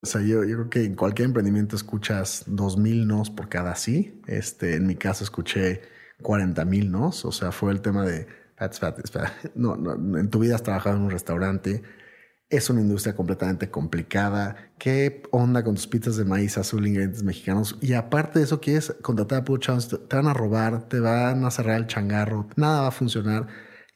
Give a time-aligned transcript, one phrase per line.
[0.00, 4.20] O sea, yo, creo que en cualquier emprendimiento escuchas 2.000 nos por cada sí.
[4.26, 5.82] Este, en mi caso escuché
[6.22, 7.24] 40.000 nos.
[7.24, 8.28] O sea, fue el tema de,
[9.54, 11.82] no, no, en tu vida has trabajado en un restaurante,
[12.50, 14.70] es una industria completamente complicada.
[14.78, 17.76] ¿Qué onda con tus pizzas de maíz azul, ingredientes mexicanos?
[17.80, 21.50] Y aparte de eso, quieres contratar a Puro te van a robar, te van a
[21.50, 23.48] cerrar el changarro, nada va a funcionar.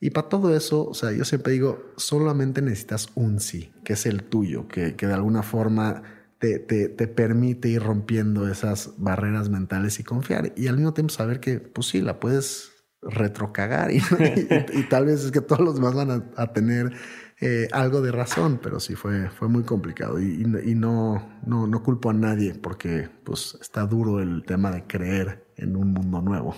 [0.03, 4.05] Y para todo eso, o sea, yo siempre digo, solamente necesitas un sí, que es
[4.05, 6.03] el tuyo, que, que de alguna forma
[6.41, 10.55] te, te, te, permite ir rompiendo esas barreras mentales y confiar.
[10.57, 13.99] Y al mismo tiempo saber que, pues sí, la puedes retrocagar y,
[14.73, 16.93] y, tal vez es que todos los demás van a, tener
[17.41, 21.83] eh, algo de razón, pero sí fue, fue muy complicado y, y, no, no, no
[21.85, 26.57] culpo a nadie porque pues, está duro el tema de creer en un mundo nuevo.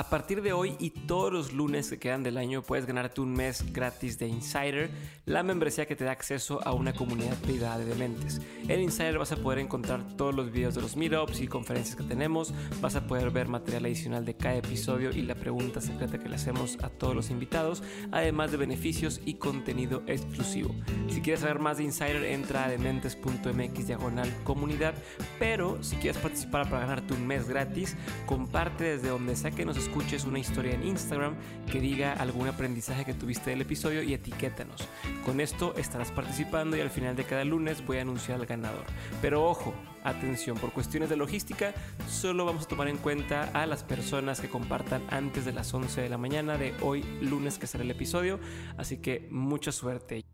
[0.00, 3.34] A partir de hoy y todos los lunes que quedan del año puedes ganarte un
[3.34, 4.88] mes gratis de Insider,
[5.26, 8.40] la membresía que te da acceso a una comunidad privada de dementes.
[8.66, 12.04] En Insider vas a poder encontrar todos los videos de los meetups y conferencias que
[12.04, 16.28] tenemos, vas a poder ver material adicional de cada episodio y la pregunta secreta que
[16.28, 17.82] le hacemos a todos los invitados,
[18.12, 20.74] además de beneficios y contenido exclusivo.
[21.08, 24.94] Si quieres saber más de Insider, entra a dementes.mx diagonal comunidad,
[25.38, 30.24] pero si quieres participar para ganarte un mes gratis, comparte desde donde sea nos escuches
[30.24, 31.34] una historia en Instagram
[31.70, 34.88] que diga algún aprendizaje que tuviste del episodio y etiquétanos.
[35.24, 38.84] Con esto estarás participando y al final de cada lunes voy a anunciar al ganador.
[39.20, 41.74] Pero ojo, atención, por cuestiones de logística,
[42.08, 46.00] solo vamos a tomar en cuenta a las personas que compartan antes de las 11
[46.00, 48.40] de la mañana de hoy lunes que será el episodio.
[48.76, 50.24] Así que mucha suerte.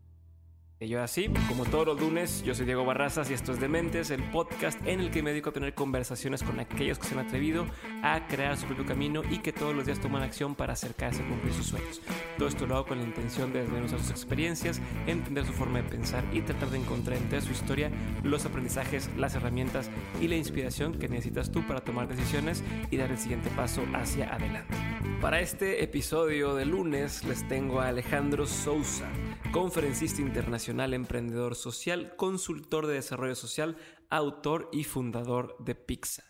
[0.79, 4.11] Y yo así, como todos los lunes, yo soy Diego Barrazas y esto es Dementes,
[4.11, 7.25] el podcast en el que me dedico a tener conversaciones con aquellos que se han
[7.25, 7.65] atrevido
[8.03, 11.27] a crear su propio camino y que todos los días toman acción para acercarse a
[11.27, 11.99] cumplir sus sueños.
[12.37, 15.89] Todo esto lo hago con la intención de desmenuzar sus experiencias, entender su forma de
[15.89, 17.89] pensar y tratar de encontrar entre su historia
[18.21, 19.89] los aprendizajes, las herramientas
[20.21, 24.31] y la inspiración que necesitas tú para tomar decisiones y dar el siguiente paso hacia
[24.31, 24.75] adelante.
[25.21, 29.07] Para este episodio de lunes les tengo a Alejandro Sousa,
[29.51, 33.77] conferencista internacional, emprendedor social, consultor de desarrollo social,
[34.09, 36.26] autor y fundador de Pizza.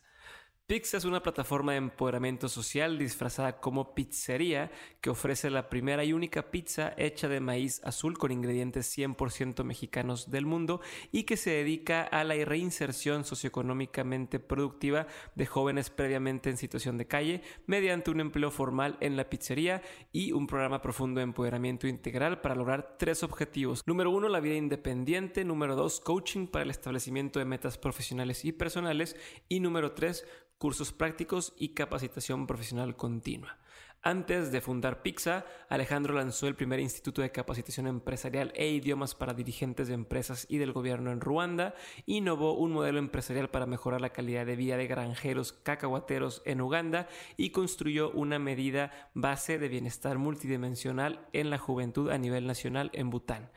[0.68, 4.70] Pizza es una plataforma de empoderamiento social disfrazada como pizzería
[5.00, 10.30] que ofrece la primera y única pizza hecha de maíz azul con ingredientes 100% mexicanos
[10.30, 10.82] del mundo
[11.14, 17.08] y que se dedica a la reinserción socioeconómicamente productiva de jóvenes previamente en situación de
[17.08, 22.42] calle mediante un empleo formal en la pizzería y un programa profundo de empoderamiento integral
[22.42, 23.84] para lograr tres objetivos.
[23.86, 25.46] Número uno, la vida independiente.
[25.46, 29.16] Número dos, coaching para el establecimiento de metas profesionales y personales.
[29.48, 30.26] Y número tres,
[30.58, 33.58] cursos prácticos y capacitación profesional continua.
[34.04, 39.34] Antes de fundar Pizza, Alejandro lanzó el primer instituto de capacitación empresarial e idiomas para
[39.34, 41.74] dirigentes de empresas y del gobierno en Ruanda,
[42.06, 47.08] innovó un modelo empresarial para mejorar la calidad de vida de granjeros cacahuateros en Uganda
[47.36, 53.10] y construyó una medida base de bienestar multidimensional en la juventud a nivel nacional en
[53.10, 53.50] Bután.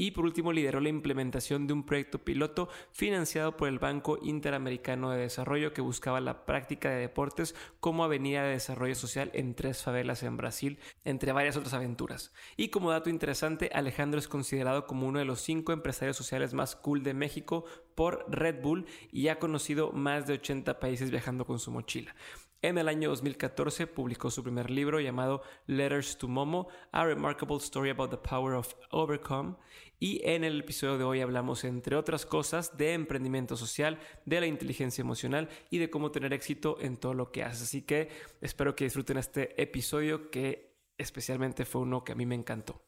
[0.00, 5.10] Y por último, lideró la implementación de un proyecto piloto financiado por el Banco Interamericano
[5.10, 9.82] de Desarrollo que buscaba la práctica de deportes como avenida de desarrollo social en tres
[9.82, 12.32] favelas en Brasil, entre varias otras aventuras.
[12.56, 16.76] Y como dato interesante, Alejandro es considerado como uno de los cinco empresarios sociales más
[16.76, 17.64] cool de México
[17.96, 22.14] por Red Bull y ha conocido más de 80 países viajando con su mochila.
[22.60, 27.90] En el año 2014 publicó su primer libro llamado Letters to Momo, A Remarkable Story
[27.90, 29.54] About the Power of Overcome.
[30.00, 34.46] Y en el episodio de hoy hablamos, entre otras cosas, de emprendimiento social, de la
[34.46, 37.62] inteligencia emocional y de cómo tener éxito en todo lo que haces.
[37.62, 38.08] Así que
[38.40, 42.82] espero que disfruten este episodio que especialmente fue uno que a mí me encantó.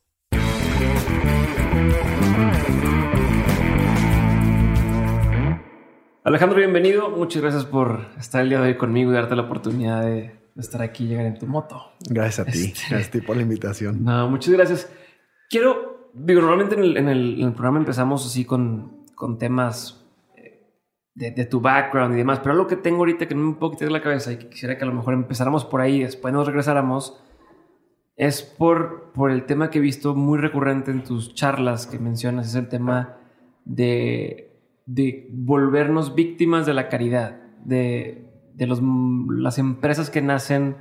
[6.22, 7.08] Alejandro, bienvenido.
[7.08, 10.82] Muchas gracias por estar el día de hoy conmigo y darte la oportunidad de estar
[10.82, 11.92] aquí y llegar en tu moto.
[12.10, 12.58] Gracias a ti.
[12.58, 14.04] Este, gracias a ti por la invitación.
[14.04, 14.92] No, muchas gracias.
[15.48, 20.75] Quiero, digo, normalmente en el, programa empezamos así con, con temas eh,
[21.14, 23.88] de, tu background y demás, pero algo que tengo ahorita que no me puedo quitar
[23.88, 26.34] de la cabeza y que quisiera que a lo mejor empezáramos por ahí y después
[26.34, 27.19] nos regresáramos
[28.17, 32.49] es por, por el tema que he visto muy recurrente en tus charlas que mencionas,
[32.49, 33.17] es el tema
[33.64, 34.50] de
[34.94, 38.26] de volvernos víctimas de la caridad, de,
[38.58, 38.81] los,
[39.28, 40.78] las empresas que nacen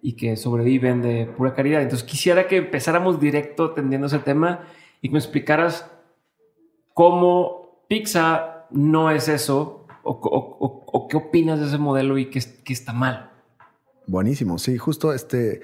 [0.00, 1.82] y que sobreviven de pura caridad.
[1.82, 4.60] Entonces quisiera que empezáramos directo atendiendo ese tema
[5.02, 5.90] y que me explicaras
[6.94, 13.30] cómo Pizza no es eso o, qué opinas de ese modelo y qué, está mal.
[14.06, 15.60] Buenísimo, sí, justo este,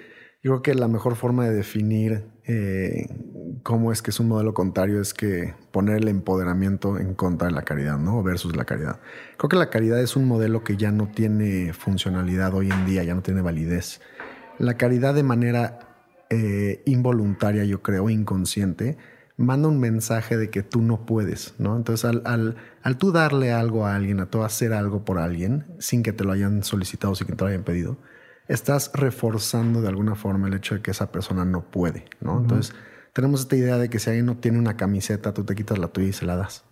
[0.46, 3.08] yo creo que la mejor forma de definir eh,
[3.64, 7.52] cómo es que es un modelo contrario, es que poner el empoderamiento en contra de
[7.52, 8.22] la caridad, ¿no?
[8.22, 9.00] Versus la caridad.
[9.38, 13.02] Creo que la caridad es un modelo que ya no tiene funcionalidad hoy en día,
[13.02, 14.00] ya no tiene validez.
[14.60, 15.80] La caridad de manera
[16.30, 18.96] eh, involuntaria, yo creo, inconsciente,
[19.36, 21.76] manda un mensaje de que tú no puedes, ¿no?
[21.76, 22.56] Entonces, al,
[22.98, 26.30] tú darle algo a alguien, a tú hacer algo por alguien, sin que te lo
[26.30, 27.96] hayan solicitado, sin que te lo hayan pedido,
[28.48, 32.40] estás reforzando de alguna forma el hecho de que esa persona no puede, ¿no?
[32.40, 32.74] Entonces,
[33.12, 35.88] tenemos esta idea de que si alguien no tiene una camiseta, tú te quitas la
[35.88, 36.64] tuya y se la das.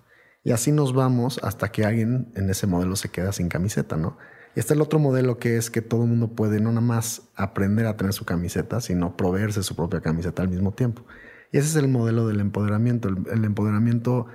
[0.43, 4.19] Y así nos vamos hasta que alguien en ese modelo se queda sin camiseta, ¿no?
[4.55, 7.23] Y está el otro modelo que es que todo el mundo puede no nada más
[7.35, 11.03] aprender a tener su camiseta, sino proveerse su propia camiseta al mismo tiempo.
[11.51, 13.09] Y ese es el modelo del empoderamiento.
[13.09, 14.27] El, empoderamiento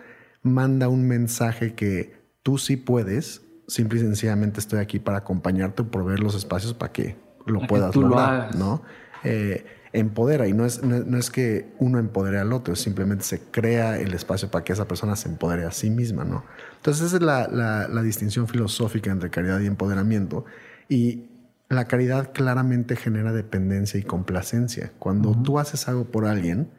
[0.41, 6.19] manda un mensaje que tú sí puedes, simple y sencillamente estoy aquí para acompañarte, proveer
[6.21, 8.81] los espacios para que lo puedas lograr, ¿no?
[9.23, 13.99] Eh, empodera y no es, no, es que uno empodere al otro, simplemente se crea
[13.99, 16.43] el espacio para que esa persona se empodere a sí misma, ¿no?
[16.77, 20.45] Entonces esa es la, la, la distinción filosófica entre caridad y empoderamiento
[20.87, 21.29] y
[21.69, 24.91] la caridad claramente genera dependencia y complacencia.
[24.99, 26.69] Cuando tú haces algo por alguien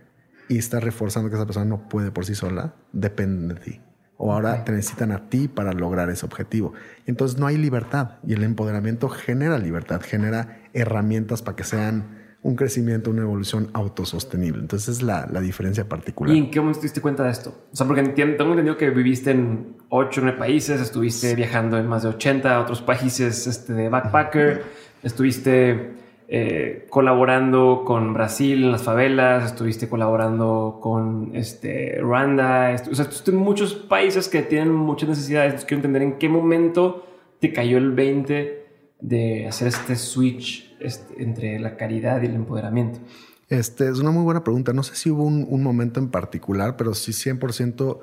[0.48, 3.80] y estás reforzando que esa persona no puede por sí sola, depende de ti.
[4.22, 6.74] O ahora te necesitan a ti para lograr ese objetivo.
[7.06, 12.54] Entonces no hay libertad y el empoderamiento genera libertad, genera herramientas para que sean un
[12.54, 14.60] crecimiento, una evolución autosostenible.
[14.60, 16.34] Entonces es la, la diferencia particular.
[16.34, 17.66] ¿Y en qué momento te diste cuenta de esto?
[17.72, 21.86] O sea, porque tengo entendido que viviste en 8 o 9 países, estuviste viajando en
[21.86, 24.64] más de 80 otros países este, de backpacker,
[25.02, 25.99] estuviste
[26.32, 33.32] eh, colaborando con Brasil en las favelas, estuviste colaborando con este, Rwanda, o sea, estuviste
[33.32, 35.48] en muchos países que tienen muchas necesidades.
[35.48, 37.04] Entonces quiero entender en qué momento
[37.40, 38.60] te cayó el 20
[39.00, 43.00] de hacer este switch este, entre la caridad y el empoderamiento?
[43.48, 44.72] Este, es una muy buena pregunta.
[44.72, 47.98] No sé si hubo un, un momento en particular, pero sí 100%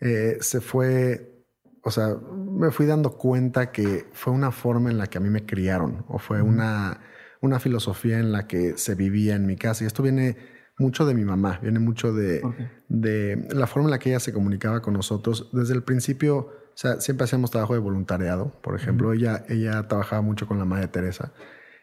[0.00, 1.44] eh, se fue,
[1.82, 5.30] o sea, me fui dando cuenta que fue una forma en la que a mí
[5.30, 7.00] me criaron o fue una,
[7.40, 9.84] una filosofía en la que se vivía en mi casa.
[9.84, 10.36] Y esto viene
[10.78, 12.42] mucho de mi mamá, viene mucho de,
[12.88, 15.50] de la forma en la que ella se comunicaba con nosotros.
[15.52, 18.52] Desde el principio o sea, siempre hacíamos trabajo de voluntariado.
[18.62, 21.32] Por ejemplo, ella, ella trabajaba mucho con la Madre Teresa.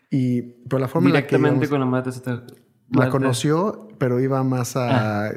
[0.09, 2.44] Y, pero la forma Directamente en la que con la Madre Teresa.
[2.89, 5.31] La conoció, pero iba más a, ah.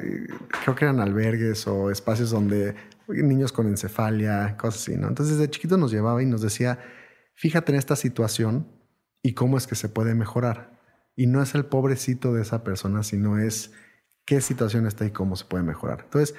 [0.63, 2.75] creo que eran albergues o espacios donde
[3.09, 5.09] niños con encefalia, cosas así, ¿no?
[5.09, 6.79] Entonces, desde chiquito nos llevaba y nos decía,
[7.35, 8.69] fíjate en esta situación
[9.23, 10.79] y cómo es que se puede mejorar.
[11.17, 13.73] Y no es el pobrecito de esa persona, sino es
[14.25, 16.03] qué situación está y cómo se puede mejorar.
[16.05, 16.35] Entonces,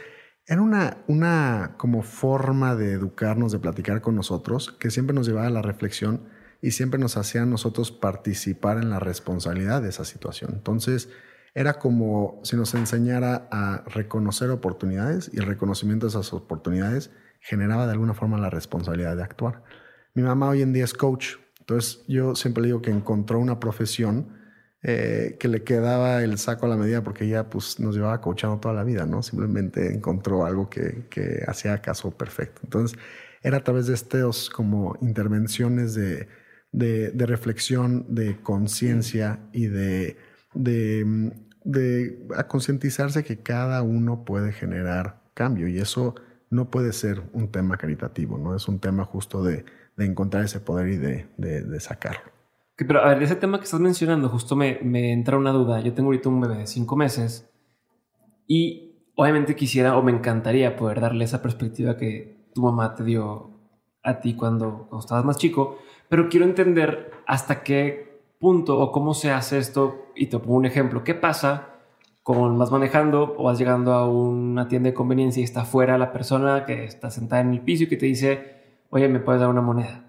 [0.47, 5.47] era una, una como forma de educarnos, de platicar con nosotros, que siempre nos llevaba
[5.47, 6.27] a la reflexión
[6.61, 10.51] y siempre nos hacía nosotros participar en la responsabilidad de esa situación.
[10.53, 11.09] Entonces,
[11.53, 17.11] era como si nos enseñara a reconocer oportunidades y el reconocimiento de esas oportunidades
[17.41, 19.63] generaba de alguna forma la responsabilidad de actuar.
[20.13, 21.35] Mi mamá hoy en día es coach,
[21.71, 24.27] entonces yo siempre digo que encontró una profesión
[24.83, 28.59] eh, que le quedaba el saco a la medida porque ella pues, nos llevaba coachando
[28.59, 29.23] toda la vida, ¿no?
[29.23, 32.59] Simplemente encontró algo que, que hacía caso perfecto.
[32.65, 32.99] Entonces,
[33.41, 36.27] era a través de estos como intervenciones de,
[36.73, 40.17] de, de reflexión, de conciencia y de,
[40.53, 41.31] de,
[41.63, 46.15] de concientizarse que cada uno puede generar cambio y eso
[46.49, 48.55] no puede ser un tema caritativo, ¿no?
[48.57, 49.63] Es un tema justo de,
[49.97, 52.41] de encontrar ese poder y de, de sacarlo
[52.85, 55.81] pero a ver, ese tema que estás mencionando, justo me, me entra una duda.
[55.81, 57.49] Yo tengo ahorita un bebé de cinco meses
[58.47, 63.51] y obviamente quisiera o me encantaría poder darle esa perspectiva que tu mamá te dio
[64.03, 65.77] a ti cuando, cuando estabas más chico,
[66.09, 70.07] pero quiero entender hasta qué punto o cómo se hace esto.
[70.15, 71.03] Y te pongo un ejemplo.
[71.03, 71.67] ¿Qué pasa
[72.23, 76.11] con vas manejando o vas llegando a una tienda de conveniencia y está fuera la
[76.11, 78.60] persona que está sentada en el piso y que te dice,
[78.91, 80.05] oye, ¿me puedes dar una moneda?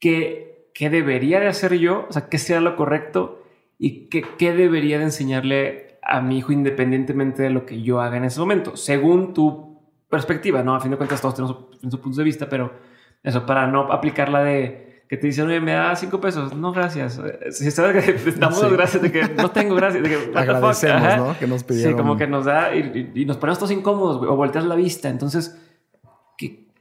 [0.00, 3.42] ¿Qué qué debería de hacer yo, o sea, qué sea lo correcto
[3.78, 8.18] y qué, qué debería de enseñarle a mi hijo independientemente de lo que yo haga
[8.18, 10.74] en ese momento, según tu perspectiva, ¿no?
[10.74, 12.74] A fin de cuentas todos tenemos su puntos de vista, pero
[13.22, 16.54] eso para no aplicar la de que te dicen, oye, me da cinco pesos.
[16.54, 17.20] No, gracias.
[17.52, 20.02] Si sabes que damos gracias de que no tengo gracias.
[20.02, 21.38] De que, Agradecemos, ¿no?
[21.38, 21.92] Que nos pidieron.
[21.92, 25.08] Sí, como que nos da y, nos ponemos todos incómodos o volteas la vista.
[25.08, 25.56] Entonces,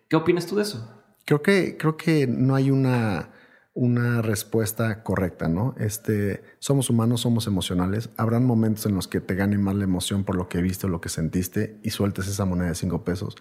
[0.05, 0.91] ¿qué, ¿qué opinas tú de eso?
[1.25, 3.31] Creo que, creo que no hay una
[3.75, 5.75] una respuesta correcta, ¿no?
[5.77, 8.09] Este, somos humanos, somos emocionales.
[8.15, 10.89] Habrán momentos en los que te gane más la emoción por lo que viste o
[10.89, 13.35] lo que sentiste y sueltes esa moneda de cinco pesos.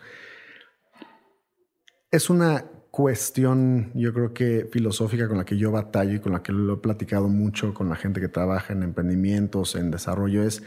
[2.11, 6.43] Es una cuestión, yo creo que filosófica con la que yo batallo y con la
[6.43, 10.65] que lo he platicado mucho con la gente que trabaja en emprendimientos, en desarrollo, es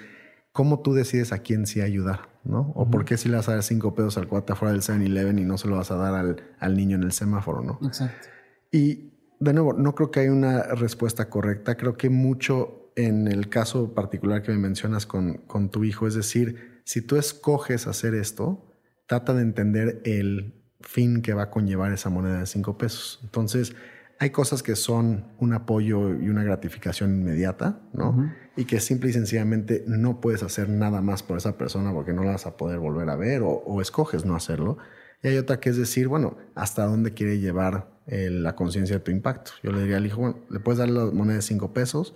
[0.54, 2.72] cómo tú decides a quién sí ayudar, ¿no?
[2.76, 5.38] O por qué si le vas a dar cinco pesos al cuate afuera del 7-Eleven
[5.40, 7.80] y no se lo vas a dar al, al niño en el semáforo, ¿no?
[7.86, 8.28] Exacto.
[8.72, 11.76] Y de nuevo, no creo que haya una respuesta correcta.
[11.76, 16.16] Creo que mucho en el caso particular que me mencionas con, con tu hijo, es
[16.16, 18.74] decir, si tú escoges hacer esto,
[19.06, 23.20] trata de entender el fin que va a conllevar esa moneda de cinco pesos.
[23.24, 23.76] Entonces,
[24.20, 28.34] hay cosas que son un apoyo y una gratificación inmediata, ¿no?
[28.56, 32.24] Y que simple y sencillamente no puedes hacer nada más por esa persona porque no
[32.24, 34.78] la vas a poder volver a ver o, escoges no hacerlo.
[35.22, 39.04] Y hay otra que es decir, bueno, hasta dónde quiere llevar eh, la conciencia de
[39.04, 39.52] tu impacto.
[39.62, 42.16] Yo le diría al hijo, bueno, le puedes dar la moneda de cinco pesos,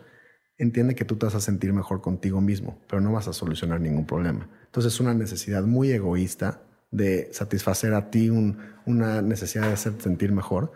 [0.58, 3.80] entiende que tú te vas a sentir mejor contigo mismo, pero no vas a solucionar
[3.80, 4.50] ningún problema.
[4.66, 10.32] Entonces es una necesidad muy egoísta de satisfacer a ti una necesidad de hacerte sentir
[10.34, 10.74] mejor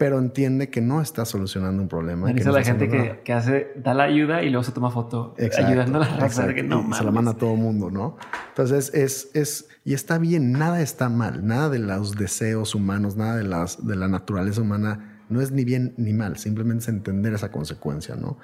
[0.00, 2.32] pero entiende que no está solucionando un problema.
[2.32, 6.08] La gente que, que, hace, da la ayuda y luego se toma foto ayudando a
[6.08, 6.90] la que no.
[6.94, 8.16] Se la manda a todo mundo, ¿no?
[8.48, 13.36] Entonces es, es, y está bien, nada está mal, nada de los deseos humanos, nada
[13.36, 17.34] de, las, de la naturaleza humana no es ni bien ni mal, simplemente es entender
[17.34, 18.38] esa consecuencia, ¿no?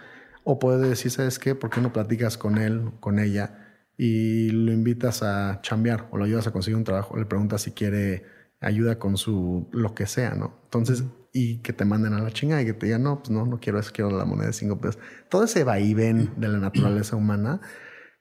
[0.44, 1.54] O puede decir, ¿sabes qué?
[1.54, 6.24] ¿Por qué no platicas con él, con ella y lo invitas a chambear o lo
[6.24, 7.16] ayudas a conseguir un trabajo?
[7.16, 10.60] Le preguntas si quiere ayuda con su lo que sea, ¿no?
[10.64, 13.44] Entonces, y que te manden a la chingada y que te digan, no, pues no,
[13.44, 14.98] no quiero eso, quiero la moneda de cinco pesos.
[15.28, 17.60] Todo ese vaivén de la naturaleza humana,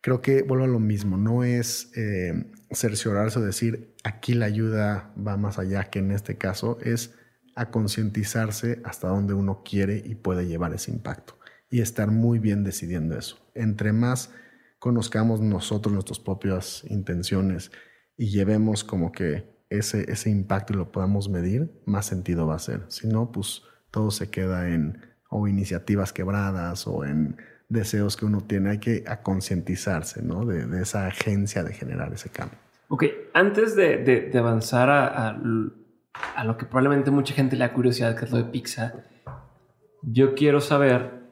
[0.02, 5.14] creo que vuelvo a lo mismo, no es eh, cerciorarse o decir, aquí la ayuda
[5.16, 7.16] va más allá que en este caso, es
[7.56, 11.40] a concientizarse hasta donde uno quiere y puede llevar ese impacto
[11.70, 13.38] y estar muy bien decidiendo eso.
[13.56, 14.32] Entre más
[14.78, 17.72] conozcamos nosotros nuestras propias intenciones
[18.18, 22.60] y llevemos como que ese, ese impacto y lo podamos medir, más sentido va a
[22.60, 22.84] ser.
[22.88, 27.38] Si no, pues todo se queda en o iniciativas quebradas o en
[27.70, 28.72] deseos que uno tiene.
[28.72, 30.46] Hay que concientizarse ¿no?
[30.46, 32.58] de, esa agencia de generar ese cambio.
[32.88, 38.16] Ok, antes de, de, avanzar a, a, lo que probablemente mucha gente le da curiosidad,
[38.16, 38.94] que es lo de pizza,
[40.04, 41.24] yo quiero saber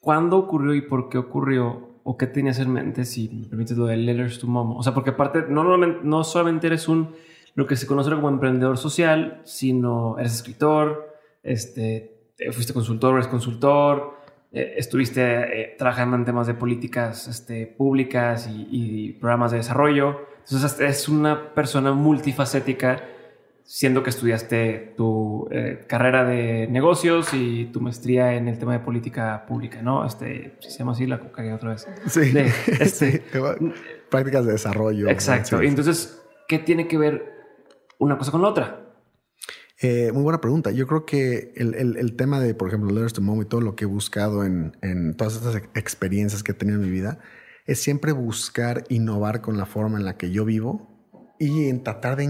[0.00, 3.86] cuándo ocurrió y por qué ocurrió o qué tenías en mente si me permites lo
[3.86, 4.76] de Letters to Momo?
[4.78, 7.14] O sea, porque aparte, no, no solamente eres un,
[7.54, 14.18] lo que se conoce como emprendedor social, sino eres escritor, este, fuiste consultor, eres consultor,
[14.52, 20.20] eh, estuviste eh, trabajando en temas de políticas este, públicas y, y, programas de desarrollo.
[20.44, 23.02] Entonces, es una persona multifacética
[23.64, 28.80] siendo que estudiaste tu eh, carrera de negocios y tu maestría en el tema de
[28.80, 30.04] política pública, ¿no?
[30.04, 31.88] Este, si se llama así, la cagué otra vez.
[32.06, 32.32] Sí.
[32.80, 33.24] este,
[34.10, 35.08] Prácticas de desarrollo.
[35.08, 35.62] Exacto.
[35.62, 37.32] Entonces, ¿qué tiene que ver
[37.98, 38.80] una cosa con la otra?
[39.80, 40.70] Eh, muy buena pregunta.
[40.70, 43.74] Yo creo que el, el, tema de, por ejemplo, Letters to Mom y todo lo
[43.74, 47.18] que he buscado en, en todas estas experiencias que he tenido en mi vida
[47.66, 52.16] es siempre buscar innovar con la forma en la que yo vivo y en tratar
[52.16, 52.24] de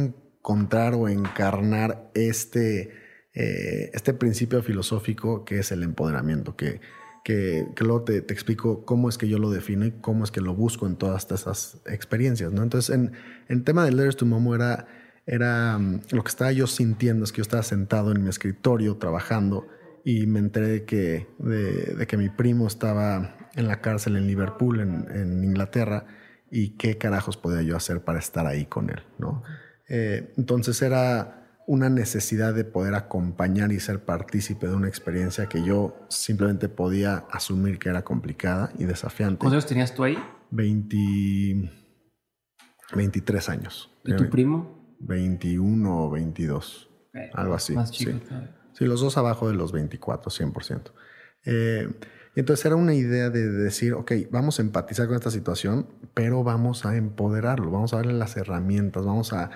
[0.45, 2.93] encontrar o encarnar este,
[3.33, 6.83] eh, este principio filosófico que es el empoderamiento, que,
[7.25, 10.55] que, luego te, explico cómo es que yo lo defino y cómo es que lo
[10.55, 12.53] busco en todas esas experiencias.
[12.53, 12.63] ¿no?
[12.63, 13.13] Entonces, en,
[13.49, 14.87] el tema de Letters to Momo era,
[15.25, 18.99] era mm, lo que estaba yo sintiendo, es que yo estaba sentado en mi escritorio
[18.99, 19.67] trabajando
[20.05, 24.81] y me enteré de que, de, que mi primo estaba en la cárcel en Liverpool,
[24.81, 26.05] en, en Inglaterra,
[26.51, 29.43] y qué carajos podía yo hacer para estar ahí con él, ¿no?
[29.89, 35.63] Eh, entonces era una necesidad de poder acompañar y ser partícipe de una experiencia que
[35.63, 39.39] yo simplemente podía asumir que era complicada y desafiante.
[39.39, 40.19] ¿Cuántos años tenías tú ahí?
[40.51, 41.71] 20,
[42.95, 43.91] 23 años.
[44.05, 44.97] ¿Y tu primo?
[45.01, 46.91] 21 o 22.
[47.33, 47.75] algo así.
[47.75, 48.13] Más chico.
[48.73, 48.85] Sí.
[48.85, 50.93] los dos abajo de los 24, 100%.
[51.45, 51.89] Eh,
[52.35, 56.43] y entonces era una idea de decir, ok, vamos a empatizar con esta situación, pero
[56.43, 59.51] vamos a empoderarlo, vamos a darle las herramientas, vamos a,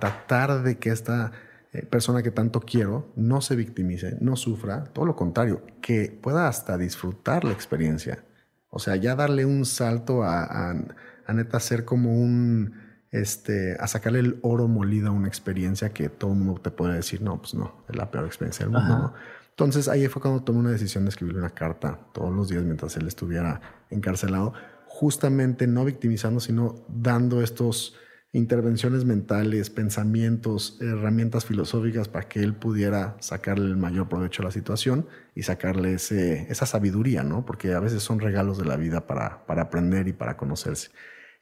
[0.00, 1.30] tratar de que esta
[1.72, 6.48] eh, persona que tanto quiero no se victimice, no sufra, todo lo contrario, que pueda
[6.48, 8.24] hasta disfrutar la experiencia.
[8.70, 12.74] O sea, ya darle un salto a, a, neta ser como un,
[13.12, 16.94] este, a sacarle el oro molido a una experiencia que todo el mundo te puede
[16.94, 19.14] decir, no, pues no, es la peor experiencia del mundo, ¿no?
[19.54, 22.96] Entonces ahí fue cuando tomé una decisión de escribirle una carta todos los días mientras
[22.96, 24.52] él estuviera encarcelado,
[24.86, 27.94] justamente no victimizando, sino dando estos
[28.32, 34.50] intervenciones mentales, pensamientos, herramientas filosóficas para que él pudiera sacarle el mayor provecho a la
[34.50, 35.06] situación
[35.36, 37.46] y sacarle ese, esa sabiduría, ¿no?
[37.46, 40.90] Porque a veces son regalos de la vida para, para aprender y para conocerse.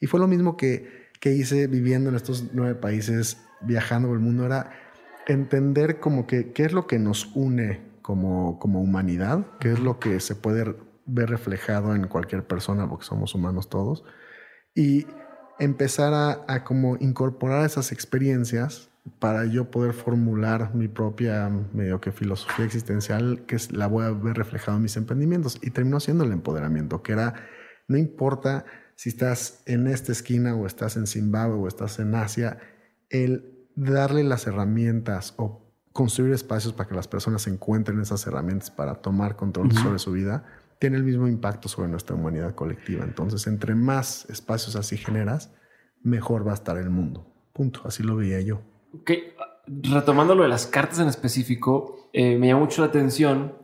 [0.00, 4.22] Y fue lo mismo que, que hice viviendo en estos nueve países, viajando por el
[4.22, 4.70] mundo, era
[5.26, 9.98] entender como que qué es lo que nos une como, como humanidad, qué es lo
[9.98, 14.04] que se puede ver reflejado en cualquier persona, porque somos humanos todos,
[14.74, 15.06] y
[15.58, 22.12] empezar a, a como incorporar esas experiencias para yo poder formular mi propia medio que
[22.12, 25.58] filosofía existencial que la voy a ver reflejado en mis emprendimientos.
[25.60, 27.34] Y terminó siendo el empoderamiento, que era,
[27.88, 32.58] no importa si estás en esta esquina o estás en Zimbabue o estás en Asia,
[33.10, 35.61] el darle las herramientas o
[35.92, 40.44] construir espacios para que las personas encuentren esas herramientas para tomar control sobre su vida,
[40.78, 43.04] tiene el mismo impacto sobre nuestra humanidad colectiva.
[43.04, 45.52] Entonces, entre más espacios así generas,
[46.02, 47.26] mejor va a estar el mundo.
[47.52, 47.82] Punto.
[47.84, 48.62] Así lo veía yo.
[48.94, 49.10] Ok,
[49.66, 53.54] retomando lo de las cartas en específico, eh, me llama mucho la atención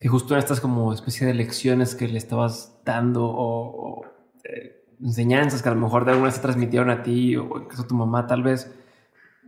[0.00, 4.04] que justo en estas como especie de lecciones que le estabas dando o,
[4.44, 7.82] eh, enseñanzas que a lo mejor de alguna vez se transmitieron a ti o incluso
[7.82, 8.74] a tu mamá tal vez,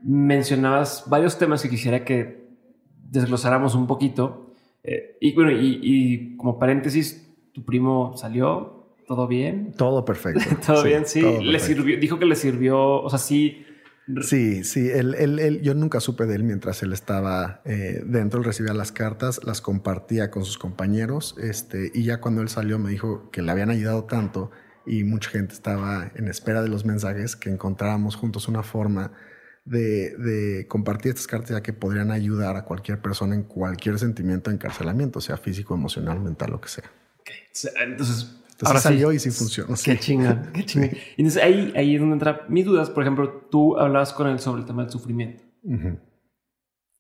[0.03, 2.49] mencionabas varios temas que quisiera que
[3.11, 4.55] desglosáramos un poquito.
[4.83, 9.73] Eh, y bueno, y, como paréntesis, tu primo salió, ¿todo bien?
[9.77, 10.43] Todo perfecto.
[10.67, 11.07] ¿Todo bien?
[11.07, 11.23] Sí.
[11.23, 13.67] le sirvió, dijo que le sirvió, o sea, sí
[14.23, 18.75] Sí, sí, él, yo nunca supe de él mientras él estaba eh, dentro, él recibía
[18.75, 23.31] las cartas, las compartía con sus compañeros, este, y ya cuando él salió me dijo
[23.31, 24.51] que le habían ayudado tanto
[24.87, 29.13] y mucha gente estaba en espera de los mensajes que encontráramos juntos una forma
[29.71, 34.57] de, compartir estas cartas ya que podrían ayudar a cualquier persona en cualquier sentimiento de
[34.57, 36.91] encarcelamiento, sea físico, emocional, mental, lo que sea.
[37.83, 39.75] Entonces, Ahora salió y sí funciona.
[39.83, 40.91] Qué chinga, qué chinga.
[41.17, 42.91] Entonces ahí, ahí es donde entran mis dudas.
[42.91, 45.43] Por ejemplo, tú hablabas con él sobre el tema del sufrimiento.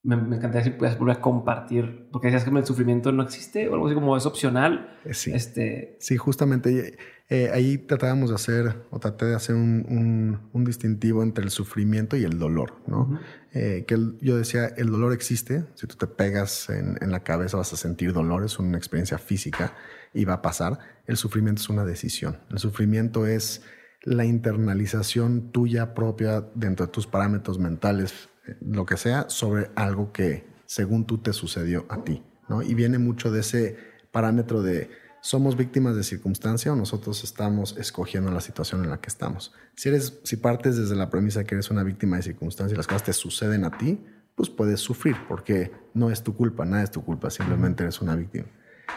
[0.02, 3.74] Me, encantaría si pudieras volver a compartir, porque decías que el sufrimiento no existe o
[3.74, 4.98] algo así como es opcional.
[5.04, 5.96] Eh, sí, este...
[6.00, 6.96] sí justamente
[7.28, 12.16] eh, ahí tratábamos de hacer, o traté de hacer un, un, distintivo entre el sufrimiento
[12.16, 13.20] y el dolor, ¿no?
[13.52, 17.56] Eh, que yo decía, el dolor existe, si tú te pegas en, en la cabeza
[17.56, 19.74] vas a sentir dolor, es una experiencia física
[20.14, 20.78] y va a pasar.
[21.06, 22.38] El sufrimiento es una decisión.
[22.50, 23.62] El sufrimiento es
[24.02, 28.29] la internalización tuya propia dentro de tus parámetros mentales, eh,
[28.60, 32.22] lo que sea, sobre algo que según tú te sucedió a ti.
[32.48, 32.62] ¿no?
[32.62, 33.76] Y viene mucho de ese
[34.10, 34.90] parámetro de
[35.22, 39.52] somos víctimas de circunstancia o nosotros estamos escogiendo la situación en la que estamos.
[39.76, 42.86] Si, eres, si partes desde la premisa que eres una víctima de circunstancia y las
[42.86, 44.00] cosas te suceden a ti,
[44.34, 48.16] pues puedes sufrir porque no es tu culpa, nada es tu culpa, simplemente eres una
[48.16, 48.46] víctima.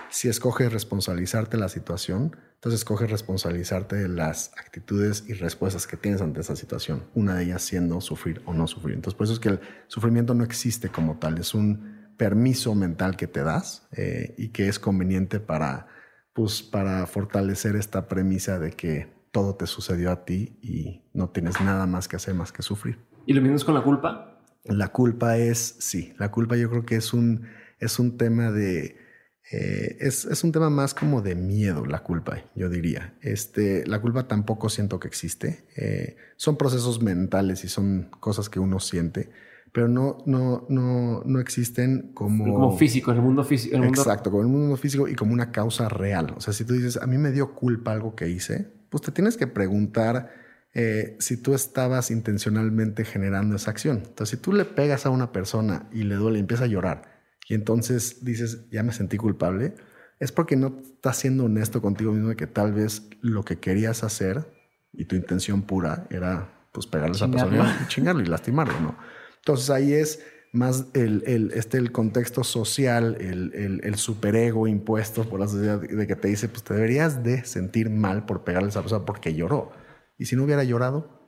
[0.09, 5.97] Si escoges responsabilizarte de la situación, entonces escoges responsabilizarte de las actitudes y respuestas que
[5.97, 7.03] tienes ante esa situación.
[7.13, 8.95] Una de ellas siendo sufrir o no sufrir.
[8.95, 11.37] Entonces, por eso es que el sufrimiento no existe como tal.
[11.39, 15.87] Es un permiso mental que te das eh, y que es conveniente para,
[16.31, 21.59] pues, para fortalecer esta premisa de que todo te sucedió a ti y no tienes
[21.59, 22.97] nada más que hacer más que sufrir.
[23.25, 24.39] ¿Y lo mismo es con la culpa?
[24.63, 27.47] La culpa es, sí, la culpa yo creo que es un,
[27.79, 29.02] es un tema de
[29.51, 33.13] eh, es, es, un tema más como de miedo, la culpa, yo diría.
[33.21, 35.65] Este, la culpa tampoco siento que existe.
[35.75, 39.29] Eh, son procesos mentales y son cosas que uno siente,
[39.73, 42.45] pero no, no, no, no existen como...
[42.45, 43.75] Como físico, en el mundo físico.
[43.83, 46.33] Exacto, como en el mundo físico y como una causa real.
[46.37, 49.11] O sea, si tú dices, a mí me dio culpa algo que hice, pues te
[49.11, 50.31] tienes que preguntar
[50.73, 53.97] eh, si tú estabas intencionalmente generando esa acción.
[53.97, 57.12] Entonces, si tú le pegas a una persona y le duele y empieza a llorar,
[57.47, 59.75] y entonces dices, ya me sentí culpable,
[60.19, 64.03] es porque no estás siendo honesto contigo mismo de que tal vez lo que querías
[64.03, 64.45] hacer
[64.93, 68.97] y tu intención pura era pues pegarle a esa persona y chingarlo y lastimarlo, ¿no?
[69.37, 75.27] Entonces ahí es más el, el, este, el contexto social, el, el, el, superego impuesto
[75.27, 78.67] por la sociedad de que te dice, pues te deberías de sentir mal por pegarle
[78.67, 79.71] a esa persona porque lloró.
[80.17, 81.23] Y si no hubiera llorado,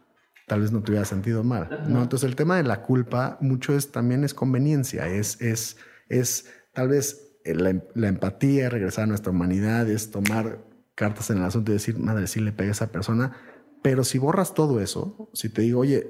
[0.47, 2.04] tal vez no te hubiera sentido mal, ¿no?
[2.04, 5.78] Entonces el tema de la culpa mucho es también es conveniencia, es, es
[6.09, 10.59] es tal vez eh, la, empatía, regresar a nuestra humanidad, es tomar
[10.95, 13.37] cartas en el asunto y decir, madre, sí le pegué a esa persona.
[13.83, 16.07] Pero si borras todo eso, si te digo, oye,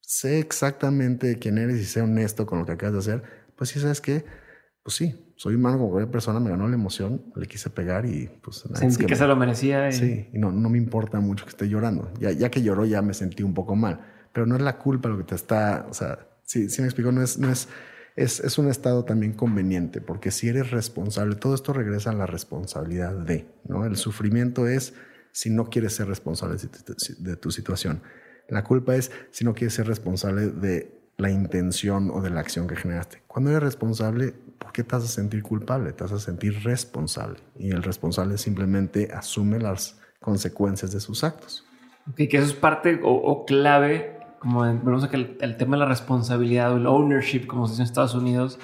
[0.00, 3.22] sé exactamente quién eres y sé honesto con lo que acabas de hacer,
[3.56, 4.24] pues sí, ¿sabes qué?
[4.82, 8.28] Pues sí, soy humano como cualquier persona, me ganó la emoción, le quise pegar y
[8.42, 8.64] pues...
[8.74, 9.90] Sentí que, se lo merecía.
[9.90, 12.12] Sí, y no, no me importa mucho que esté llorando.
[12.20, 14.00] Ya, ya que lloró ya me sentí un poco mal,
[14.32, 17.10] pero no es la culpa lo que te está, o sea, sí, sí me explico,
[17.10, 17.68] no es, no es
[18.16, 23.12] es, un estado también conveniente, porque si eres responsable, todo esto regresa a la responsabilidad
[23.12, 23.84] de, ¿no?
[23.84, 24.94] El sufrimiento es
[25.32, 26.56] si no quieres ser responsable
[27.18, 28.00] de tu situación.
[28.48, 32.66] La culpa es si no quieres ser responsable de la intención o de la acción
[32.66, 33.22] que generaste.
[33.26, 35.92] Cuando eres responsable, ¿por qué te vas a sentir culpable?
[35.92, 37.40] Te vas a sentir responsable.
[37.58, 41.66] Y el responsable simplemente asume las consecuencias de sus actos.
[42.12, 44.15] Okay, que eso es parte o clave
[44.46, 47.86] como vemos que el, tema de la responsabilidad o el ownership, como se dice en
[47.86, 48.60] Estados Unidos,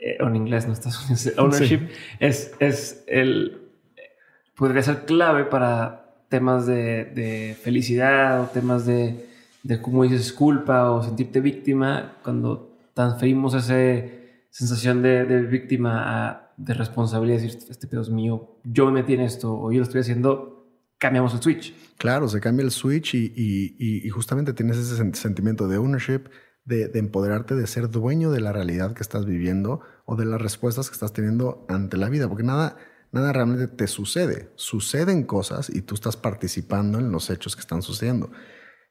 [0.00, 3.70] eh, en inglés, no Estados Unidos, ownership, es, es el,
[4.56, 9.28] podría ser clave para temas de, de felicidad o temas de,
[9.62, 13.76] de, como dices, culpa o sentirte víctima cuando transferimos esa
[14.50, 19.14] sensación de, de víctima a de responsabilidad, decir, este pedo es mío, yo me metí
[19.14, 20.53] en esto o yo lo estoy haciendo,
[20.98, 21.74] cambiamos el switch.
[21.98, 26.28] Claro, se cambia el switch y, y, y justamente tienes ese sentimiento de ownership,
[26.64, 30.40] de, de, empoderarte, de ser dueño de la realidad que estás viviendo o de las
[30.40, 32.76] respuestas que estás teniendo ante la vida, porque nada,
[33.12, 34.50] nada realmente te sucede.
[34.56, 38.30] Suceden cosas y tú estás participando en los hechos que están sucediendo.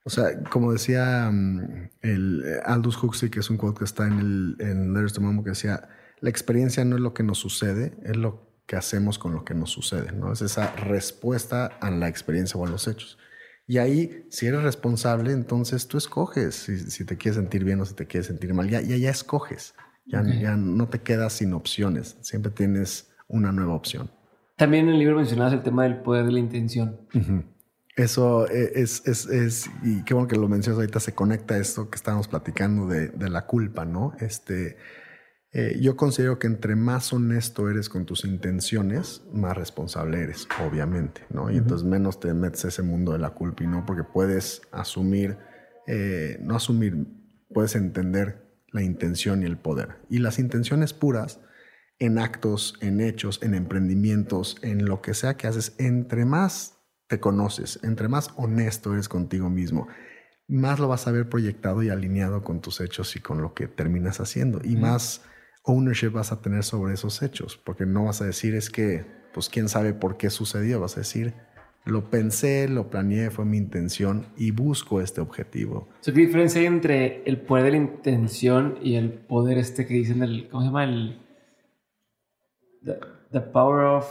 [0.06, 4.06] O sea, como decía mm, el eh, Aldous Huxley, que es un quote que está
[4.06, 5.88] en, el, en Letters to Mamo, que decía,
[6.20, 9.54] la experiencia no es lo que nos sucede, es lo que hacemos con lo que
[9.54, 10.32] nos sucede, ¿no?
[10.32, 13.18] Es esa respuesta a la experiencia o a los hechos.
[13.66, 17.94] Y ahí, si eres responsable, entonces tú escoges si, te quieres sentir bien o si
[17.94, 18.70] te quieres sentir mal.
[18.70, 19.74] Ya, ya, ya escoges.
[20.06, 22.18] Ya, ya no te quedas sin opciones.
[22.22, 24.12] Siempre tienes una nueva opción.
[24.58, 27.00] También en el libro mencionabas el tema del poder de la intención.
[27.96, 31.58] Eso e, es, es, es, y qué bueno que lo mencionas ahorita, se conecta a
[31.58, 34.14] esto que estábamos platicando de, de la culpa, ¿no?
[34.20, 34.78] Este,
[35.56, 41.22] eh, yo considero que entre más honesto eres con tus intenciones, más responsable eres, obviamente,
[41.30, 41.52] ¿no?
[41.52, 45.38] Y entonces menos te metes ese mundo de la culpa y no, porque puedes asumir,
[45.86, 47.06] eh, no asumir,
[47.54, 49.98] puedes entender la intención y el poder.
[50.10, 51.40] Y las intenciones puras,
[52.00, 57.20] en actos, en hechos, en emprendimientos, en lo que sea que haces, entre más te
[57.20, 59.88] conoces, entre más honesto eres contigo mismo,
[60.48, 63.68] más lo vas a ver proyectado y alineado con tus hechos y con lo que
[63.68, 64.60] terminas haciendo.
[64.64, 65.22] Y más
[65.64, 69.50] ownership vas a tener sobre esos hechos, porque no vas a decir es que, pues
[69.50, 71.34] quién sabe por qué sucedió, vas a decir,
[71.86, 75.90] lo pensé, lo planeé, fue mi intención y busco este objetivo.
[76.04, 80.20] ¿Qué diferencia hay entre el poder de la intención y el poder este que dicen
[80.20, 80.84] del, ¿cómo se llama?
[80.86, 81.20] El,
[83.32, 84.06] the, power of...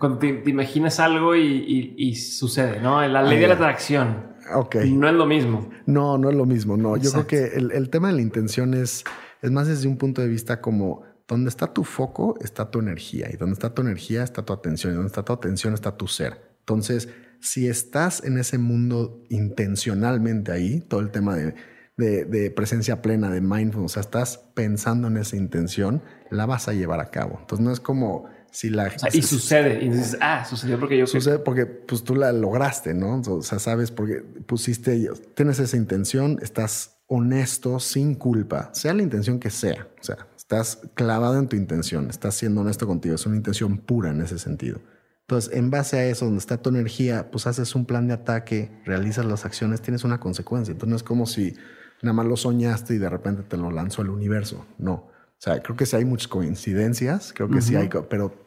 [0.00, 3.06] Cuando te, imaginas algo y, sucede, ¿no?
[3.06, 4.34] La ley de la atracción.
[4.54, 4.76] Ok.
[4.86, 5.70] No es lo mismo.
[5.86, 6.96] No, no es lo mismo, no.
[6.96, 9.04] Yo creo que el, el tema de la intención es
[9.42, 13.28] es más desde un punto de vista como donde está tu foco está tu energía
[13.32, 16.06] y donde está tu energía está tu atención y donde está tu atención está tu
[16.06, 16.56] ser.
[16.60, 17.08] Entonces,
[17.40, 21.54] si estás en ese mundo intencionalmente ahí, todo el tema de,
[21.96, 26.72] de, presencia plena, de mindfulness, o sea, estás pensando en esa intención, la vas a
[26.72, 27.38] llevar a cabo.
[27.40, 28.92] Entonces, no es como si la...
[29.12, 31.06] y sucede, y dices, ah, sucedió porque yo...
[31.06, 33.20] Sucede porque pues tú la lograste, ¿no?
[33.20, 39.38] O sea, sabes porque pusiste, tienes esa intención, estás honesto, sin culpa, sea la intención
[39.38, 39.88] que sea.
[40.00, 44.10] O sea, estás clavado en tu intención, estás siendo honesto contigo, es una intención pura
[44.10, 44.80] en ese sentido.
[45.22, 48.70] Entonces, en base a eso, donde está tu energía, pues haces un plan de ataque,
[48.84, 50.70] realizas las acciones, tienes una consecuencia.
[50.70, 51.56] Entonces, no es como si
[52.02, 54.64] nada más lo soñaste y de repente te lo lanzó el universo.
[54.78, 54.92] No.
[54.92, 58.46] O sea, creo que sí hay muchas coincidencias, creo que sí hay, pero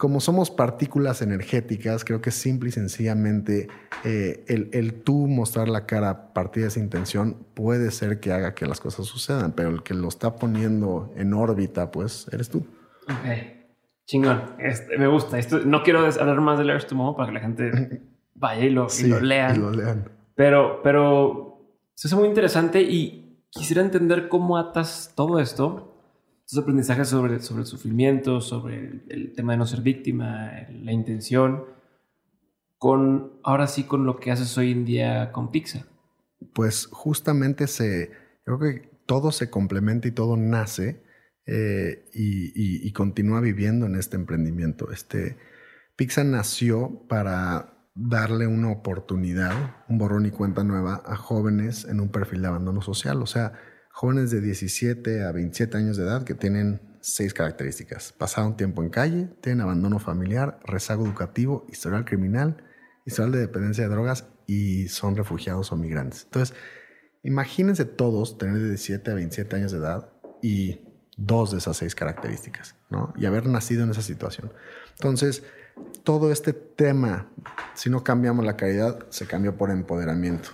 [0.00, 3.68] como somos partículas energéticas, creo que simple y sencillamente
[4.02, 8.54] eh, el, tú mostrar la cara a partir de esa intención puede ser que haga
[8.54, 12.60] que las cosas sucedan, pero el que lo está poniendo en órbita, pues eres tú.
[13.10, 13.66] Ok,
[14.06, 14.54] chingón.
[14.58, 15.38] Este, me gusta.
[15.38, 18.00] Esto, no quiero hablar más de Learn Tomorrow para que la gente
[18.34, 18.86] vaya y lo,
[19.20, 19.56] lean.
[19.56, 20.08] Y lo lean.
[20.34, 25.99] Pero, pero eso es muy interesante y quisiera entender cómo atas todo esto
[26.50, 30.50] estos aprendizajes sobre, sobre el sufrimiento, sobre el, tema de no ser víctima,
[30.82, 31.64] la intención,
[32.76, 35.84] con ahora sí con lo que haces hoy en día con Pixar.
[36.52, 38.10] Pues justamente se,
[38.44, 41.04] creo que todo se complementa y todo nace
[41.46, 44.90] eh, y, continúa viviendo en este emprendimiento.
[44.90, 45.36] Este,
[45.94, 52.08] Pixar nació para darle una oportunidad, un borrón y cuenta nueva a jóvenes en un
[52.08, 53.22] perfil de abandono social.
[53.22, 53.52] O sea,
[54.00, 58.14] jóvenes de 17 a 27 años de edad que tienen seis características.
[58.14, 62.64] Pasaron tiempo en calle, tienen abandono familiar, rezago educativo, historial criminal,
[63.04, 66.24] historial de dependencia de drogas y son refugiados o migrantes.
[66.24, 66.56] Entonces,
[67.22, 70.08] imagínense todos tener de 17 a 27 años de edad
[70.40, 70.80] y
[71.18, 73.12] dos de esas seis características, ¿no?
[73.18, 74.50] Y haber nacido en esa situación.
[74.92, 75.42] Entonces,
[76.04, 77.30] todo este tema,
[77.74, 80.52] si no cambiamos la calidad, se cambió por empoderamiento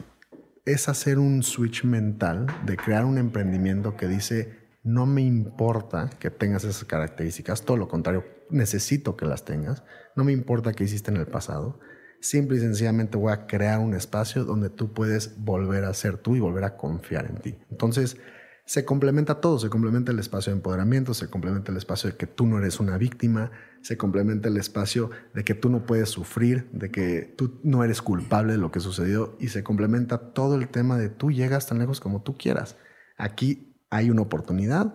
[0.66, 6.30] es hacer un switch mental de crear un emprendimiento que dice, no me importa que
[6.30, 9.84] tengas esas características, todo lo contrario, necesito que las tengas,
[10.16, 11.78] no me importa qué hiciste en el pasado,
[12.20, 16.34] simple y sencillamente voy a crear un espacio donde tú puedes volver a ser tú
[16.34, 17.58] y volver a confiar en ti.
[17.70, 18.16] Entonces,
[18.64, 22.26] se complementa todo, se complementa el espacio de empoderamiento, se complementa el espacio de que
[22.26, 23.52] tú no eres una víctima,
[23.86, 28.02] se complementa el espacio de que tú no puedes sufrir, de que tú no eres
[28.02, 31.78] culpable de lo que sucedió y se complementa todo el tema de tú llegas tan
[31.78, 32.76] lejos como tú quieras.
[33.16, 34.94] Aquí hay una oportunidad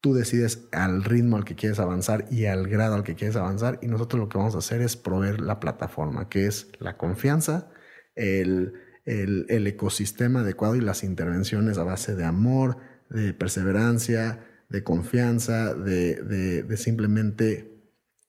[0.00, 3.80] Tú decides al ritmo al que quieres avanzar y al grado al que quieres avanzar
[3.82, 7.68] y nosotros lo que vamos a hacer es proveer la plataforma, que es la confianza,
[8.14, 8.74] el,
[9.04, 12.76] el, ecosistema adecuado y las intervenciones a base de amor,
[13.10, 16.14] de perseverancia, de confianza, de,
[16.62, 17.77] de, simplemente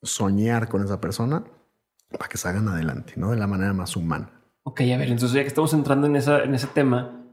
[0.01, 1.43] soñar con esa persona
[2.09, 3.31] para que salgan adelante, ¿no?
[3.31, 4.31] De la manera más humana.
[4.63, 7.25] Ok, a ver, entonces ya que estamos entrando en, esa, en ese tema,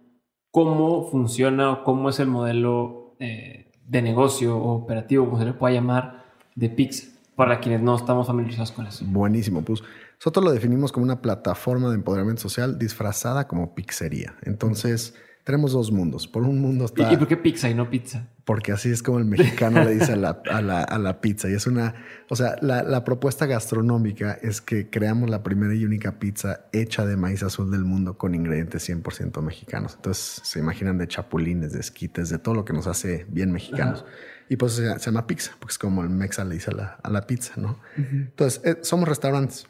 [0.51, 5.53] ¿cómo funciona o cómo es el modelo eh, de negocio o operativo, como se le
[5.53, 6.25] pueda llamar,
[6.55, 9.05] de Pix, para quienes no estamos familiarizados con eso?
[9.07, 9.83] Buenísimo, pues
[10.19, 14.35] nosotros lo definimos como una plataforma de empoderamiento social disfrazada como pizzería.
[14.43, 15.15] Entonces,
[15.47, 16.27] tenemos dos mundos.
[16.27, 17.13] Por un mundo está...
[17.13, 18.27] ¿Y por qué pizza y no pizza?
[18.45, 21.49] Porque así es como el mexicano le dice a la, pizza.
[21.49, 21.95] Y es una...
[22.29, 27.17] O sea, la, propuesta gastronómica es que creamos la primera y única pizza hecha de
[27.17, 29.95] maíz azul del mundo con ingredientes 100% mexicanos.
[29.95, 34.05] Entonces, se imaginan de chapulines, de esquites, de todo lo que nos hace bien mexicanos.
[34.49, 37.55] Y pues se, llama pizza, porque es como el mexa le dice a la, pizza,
[37.57, 37.79] ¿no?
[37.97, 39.69] Entonces, eh, somos restaurantes.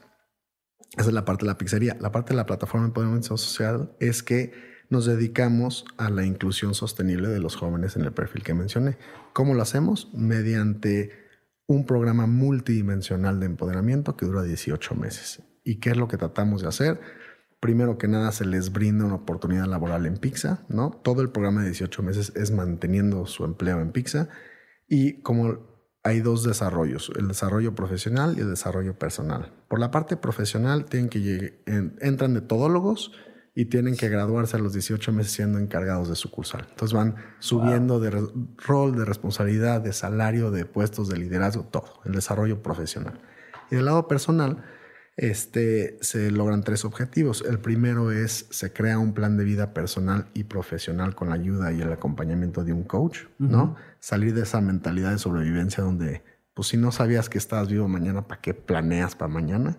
[0.97, 1.99] Esa es la parte de la pizzería.
[2.01, 6.75] La parte de la plataforma de empoderamiento social es que nos dedicamos a la inclusión
[6.75, 8.97] sostenible de los jóvenes en el perfil que mencioné.
[9.33, 10.11] ¿Cómo lo hacemos?
[10.15, 11.11] Mediante
[11.67, 15.43] un programa multidimensional de empoderamiento que dura 18 meses.
[15.65, 17.01] ¿Y qué es lo que tratamos de hacer?
[17.59, 20.91] Primero que nada, se les brinda una oportunidad laboral en Pixa, ¿no?
[21.03, 24.29] Todo el programa de 18 meses es manteniendo su empleo en Pixa.
[24.89, 29.53] Y como hay dos desarrollos, el desarrollo profesional y el desarrollo personal.
[29.67, 33.11] Por la parte profesional, tienen que llegar, entran de todólogos,
[33.59, 36.67] y tienen que graduarse a los 18 meses siendo encargados de sucursal.
[36.69, 38.11] Entonces van subiendo de
[38.59, 43.19] rol, de responsabilidad, de salario, de puestos de liderazgo, todo, el desarrollo profesional.
[43.71, 44.63] Y del lado personal,
[45.17, 47.43] este, se logran tres objetivos.
[47.49, 51.73] El primero es, se crea un plan de vida personal y profesional con la ayuda
[51.73, 53.77] y el acompañamiento de un coach, ¿no?
[54.01, 58.29] Salir de esa mentalidad de sobrevivencia donde, pues si no sabías que estabas vivo mañana,
[58.29, 59.79] ¿para qué planeas para mañana?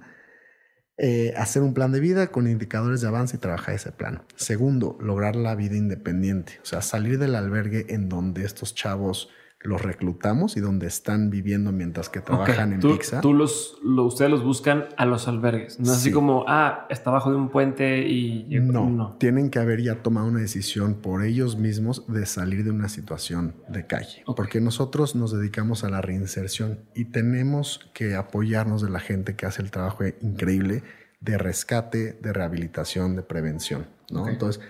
[0.99, 4.23] Eh, hacer un plan de vida con indicadores de avance y trabajar ese plan.
[4.35, 9.29] Segundo, lograr la vida independiente, o sea, salir del albergue en donde estos chavos
[9.67, 13.21] los reclutamos y donde están viviendo mientras que trabajan en Pizza.
[13.21, 15.79] Tú los, ustedes los buscan a los albergues.
[15.79, 18.45] No es así como, ah, está bajo de un puente y...
[18.61, 22.71] No, no, tienen que haber ya tomado una decisión por ellos mismos de salir de
[22.71, 24.23] una situación de calle.
[24.35, 29.45] Porque nosotros nos dedicamos a la reinserción y tenemos que apoyarnos de la gente que
[29.45, 30.83] hace el trabajo increíble
[31.19, 33.87] de rescate, de rehabilitación, de prevención.
[34.09, 34.29] ¿no?
[34.29, 34.61] Entonces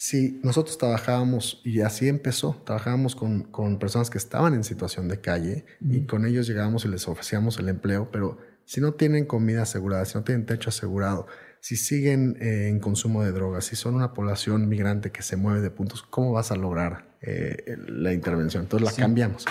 [0.00, 5.20] si nosotros trabajábamos, y así empezó, trabajábamos con, con personas que estaban en situación de
[5.20, 9.62] calle y con ellos llegábamos y les ofrecíamos el empleo, pero si no tienen comida
[9.62, 11.26] asegurada, si no tienen techo asegurado,
[11.58, 15.60] si siguen eh, en consumo de drogas, si son una población migrante que se mueve
[15.60, 18.62] de puntos, ¿cómo vas a lograr eh, la intervención?
[18.62, 19.46] Entonces la cambiamos.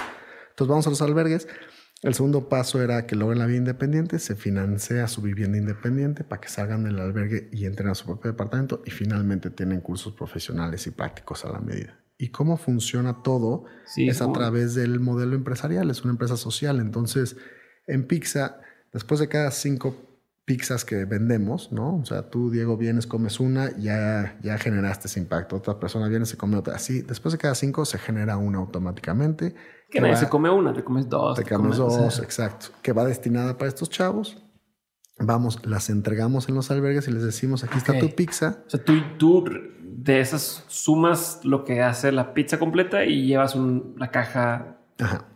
[0.51, 1.49] Entonces vamos a los albergues
[2.03, 6.39] el segundo paso era que logren la vida independiente, se financia su vivienda independiente para
[6.39, 10.85] que salgan del albergue y entren a su propio departamento y finalmente tienen cursos profesionales
[10.85, 11.99] y prácticos a la medida.
[12.19, 13.65] ¿Y cómo funciona todo?
[13.95, 16.79] es a través del modelo empresarial, es una empresa social.
[16.79, 17.35] Entonces,
[17.85, 18.59] en Pizza,
[18.91, 20.06] después de cada cinco
[20.47, 21.97] pizzas que vendemos, ¿no?
[21.97, 25.57] O sea, tú, Diego, vienes, comes una, ya, ya generaste ese impacto.
[25.57, 26.75] Otra persona viene, se come otra.
[26.75, 29.55] Así, después de cada cinco se genera una automáticamente.
[29.91, 31.37] Que nadie se come una, te comes dos.
[31.37, 32.67] Te, comes dos, exacto.
[32.81, 34.41] Que va destinada para estos chavos.
[35.19, 38.63] Vamos, las entregamos en los albergues y les decimos, aquí está tu pizza.
[38.67, 39.43] O sea, tú, tú
[39.81, 45.27] de esas sumas lo que hace la pizza completa y llevas una caja Ajá.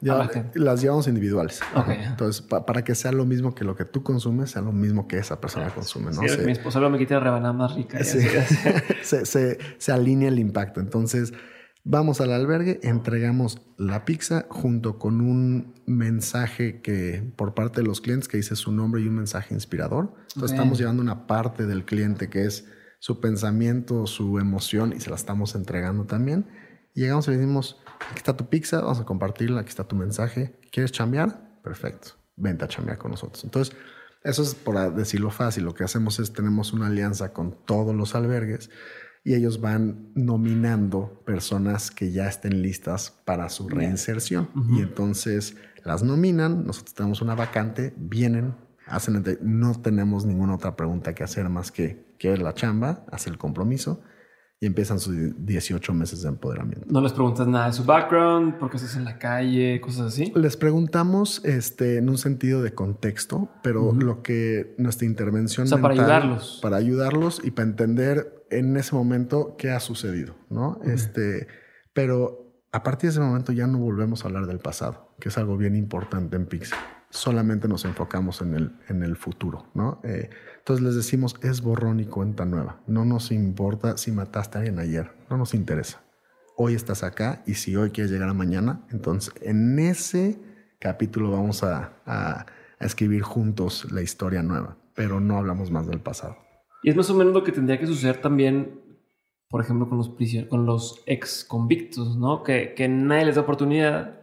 [0.54, 1.62] las llevamos individuales.
[1.88, 5.18] Entonces, para que sea lo mismo que lo que tú consumes, sea lo mismo que
[5.18, 6.12] esa persona consume.
[6.12, 6.22] ¿no?
[6.22, 8.04] mi esposa me quita la rebanada más rica.
[8.04, 10.80] se, se, alinea el impacto.
[10.80, 11.34] Entonces,
[11.84, 18.02] vamos al albergue, entregamos la pizza junto con un mensaje que por parte de los
[18.02, 20.14] clientes que dice su nombre y un mensaje inspirador.
[20.34, 22.66] Entonces, estamos llevando una parte del cliente que es
[23.00, 26.48] su pensamiento, su emoción y se la estamos entregando también.
[26.94, 30.60] Llegamos y le decimos, aquí está tu pizza, vamos a compartirla, aquí está tu mensaje.
[30.72, 31.60] ¿Quieres chambear?
[31.64, 33.44] Perfecto, vente a chambear con nosotros.
[33.44, 33.76] Entonces,
[34.24, 35.64] eso es por decirlo fácil.
[35.64, 38.70] Lo que hacemos es tenemos una alianza con todos los albergues
[39.24, 44.50] y ellos van nominando personas que ya estén listas para su reinserción.
[44.70, 48.56] Y entonces las nominan, nosotros tenemos una vacante, vienen,
[48.88, 53.38] hacen, no tenemos ninguna otra pregunta que hacer más que quieres la chamba, hace el
[53.38, 54.02] compromiso
[54.64, 56.86] y empiezan sus 18 meses de empoderamiento.
[56.88, 58.60] ¿No les preguntas nada de su background?
[58.60, 59.82] ¿Por qué estás en la calle?
[59.82, 60.32] Cosas así.
[60.36, 65.66] Les preguntamos este, en un sentido de contexto, pero lo que nuestra intervención...
[65.66, 66.60] O sea, para ayudarlos.
[66.62, 70.80] Para ayudarlos y para entender en ese momento qué ha sucedido, ¿no?
[70.86, 71.48] Este,
[71.94, 75.38] pero a partir de ese momento ya no volvemos a hablar del pasado, que es
[75.40, 76.78] algo bien importante en Pixel.
[77.10, 80.02] Solamente nos enfocamos en el, en el futuro, ¿no?
[80.04, 80.30] Eh,
[80.62, 82.82] entonces les decimos, es borrón y cuenta nueva.
[82.86, 86.04] No nos importa si mataste a alguien ayer, no nos interesa.
[86.56, 90.40] Hoy estás acá y si hoy quieres llegar a mañana, entonces en ese
[90.80, 92.46] capítulo vamos a,
[92.80, 96.38] escribir juntos la historia nueva, pero no hablamos más del pasado.
[96.84, 98.82] Y es más o menos lo que tendría que suceder también
[99.50, 100.16] por ejemplo, con los,
[100.50, 102.42] con los ex convictos, ¿no?
[102.42, 104.22] Que, que nadie les da oportunidad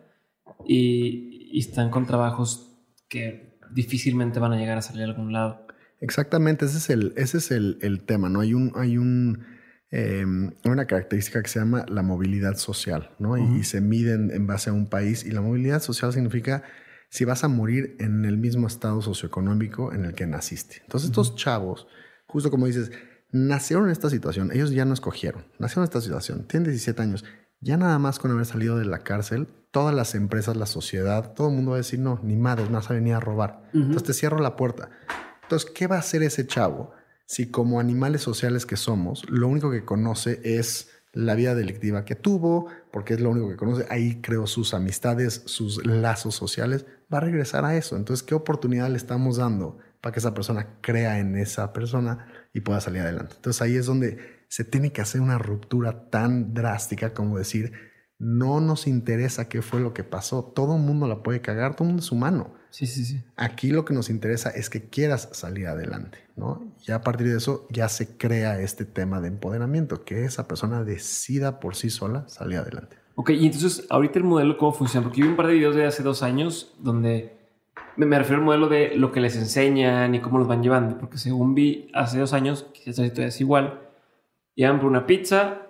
[0.66, 2.74] y, y, están con trabajos
[3.10, 5.67] que difícilmente van a llegar a salir a algún lado.
[6.00, 8.40] Exactamente, ese es el, ese es el, el tema, ¿no?
[8.40, 9.44] Hay un, hay un,
[9.90, 10.24] eh,
[10.64, 13.30] una característica que se llama la movilidad social, ¿no?
[13.30, 13.56] Uh -huh.
[13.56, 16.62] y, y, se mide en, en base a un país y la movilidad social significa
[17.10, 20.76] si vas a morir en el mismo estado socioeconómico en el que naciste.
[20.82, 21.22] Entonces, uh -huh.
[21.22, 21.86] estos chavos,
[22.26, 22.92] justo como dices,
[23.32, 27.24] nacieron en esta situación, ellos ya no escogieron, nacieron en esta situación, tienen 17 años,
[27.60, 31.48] ya nada más con haber salido de la cárcel, todas las empresas, la sociedad, todo
[31.48, 33.62] el mundo va a decir, no, ni madre, no vas a venir a robar.
[33.72, 33.82] Uh -huh.
[33.82, 34.90] Entonces te cierro la puerta.
[35.48, 36.92] Entonces, ¿qué va a hacer ese chavo
[37.24, 42.14] si como animales sociales que somos, lo único que conoce es la vida delictiva que
[42.14, 47.18] tuvo, porque es lo único que conoce, ahí creó sus amistades, sus lazos sociales, va
[47.18, 47.96] a regresar a eso.
[47.96, 52.60] Entonces, ¿qué oportunidad le estamos dando para que esa persona crea en esa persona y
[52.60, 53.36] pueda salir adelante?
[53.36, 57.72] Entonces ahí es donde se tiene que hacer una ruptura tan drástica como decir,
[58.18, 61.84] no nos interesa qué fue lo que pasó, todo el mundo la puede cagar, todo
[61.84, 62.57] el mundo es humano.
[62.70, 63.22] Sí, sí, sí.
[63.36, 66.70] Aquí lo que nos interesa es que quieras salir adelante, ¿no?
[66.86, 70.84] Y a partir de eso ya se crea este tema de empoderamiento, que esa persona
[70.84, 72.96] decida por sí sola salir adelante.
[73.14, 75.04] Ok, y entonces ahorita el modelo, ¿cómo funciona?
[75.04, 77.36] Porque yo vi un par de videos de hace dos años donde
[77.96, 81.18] me refiero al modelo de lo que les enseñan y cómo los van llevando, porque
[81.18, 83.80] según vi hace dos años, quizás esto es igual,
[84.54, 85.62] iban por una pizza,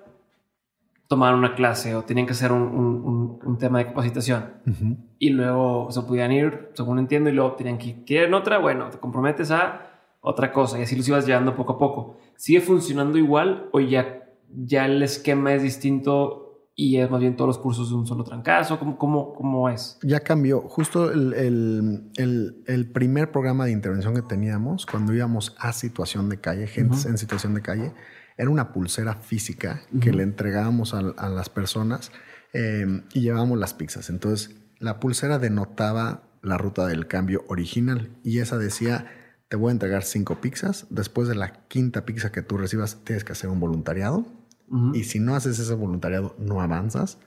[1.09, 4.97] tomaban una clase o tenían que hacer un, un, un tema de capacitación uh -huh.
[5.19, 8.99] y luego se podían ir, según entiendo, y luego tenían que quieren otra, bueno, te
[8.99, 9.87] comprometes a
[10.21, 12.19] otra cosa y así los ibas llevando poco a poco.
[12.37, 16.45] ¿Sigue funcionando igual o ya, ya el esquema es distinto
[16.75, 18.79] y es más bien todos los cursos de un solo trancazo?
[18.79, 19.99] ¿Cómo, cómo, cómo es?
[20.03, 20.61] Ya cambió.
[20.61, 26.29] Justo el, el, el, el, primer programa de intervención que teníamos, cuando íbamos a situación
[26.29, 27.09] de calle, gente uh -huh.
[27.11, 27.93] en situación de calle,
[28.39, 30.01] era una pulsera física uh -huh.
[30.01, 32.11] que le entregábamos a, a las personas
[32.55, 34.09] eh, y llevábamos las pizzas.
[34.09, 39.07] Entonces, la pulsera denotaba la ruta del cambio original y esa decía,
[39.49, 43.25] te voy a entregar cinco pizzas, después de la quinta pizza que tú recibas tienes
[43.25, 44.39] que hacer un voluntariado
[44.71, 44.97] Uh -huh.
[44.97, 47.19] Y si no haces ese voluntariado, no avanzas.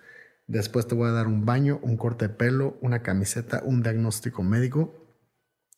[0.47, 4.43] Después te voy a dar un baño, un corte de pelo, una camiseta, un diagnóstico
[4.43, 5.07] médico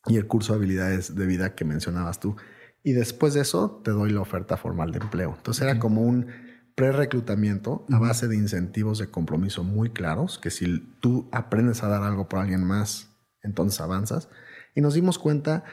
[0.08, 2.36] y el curso de habilidades de vida que mencionabas tú.
[2.84, 5.34] Y después de eso, te doy la oferta formal de empleo.
[5.38, 6.28] Entonces era como un
[6.76, 12.04] pre-reclutamiento a base de incentivos de compromiso muy claros, que si tú aprendes a dar
[12.04, 13.10] algo por alguien más,
[13.42, 14.30] entonces avanzas.
[14.76, 15.64] Y nos dimos cuenta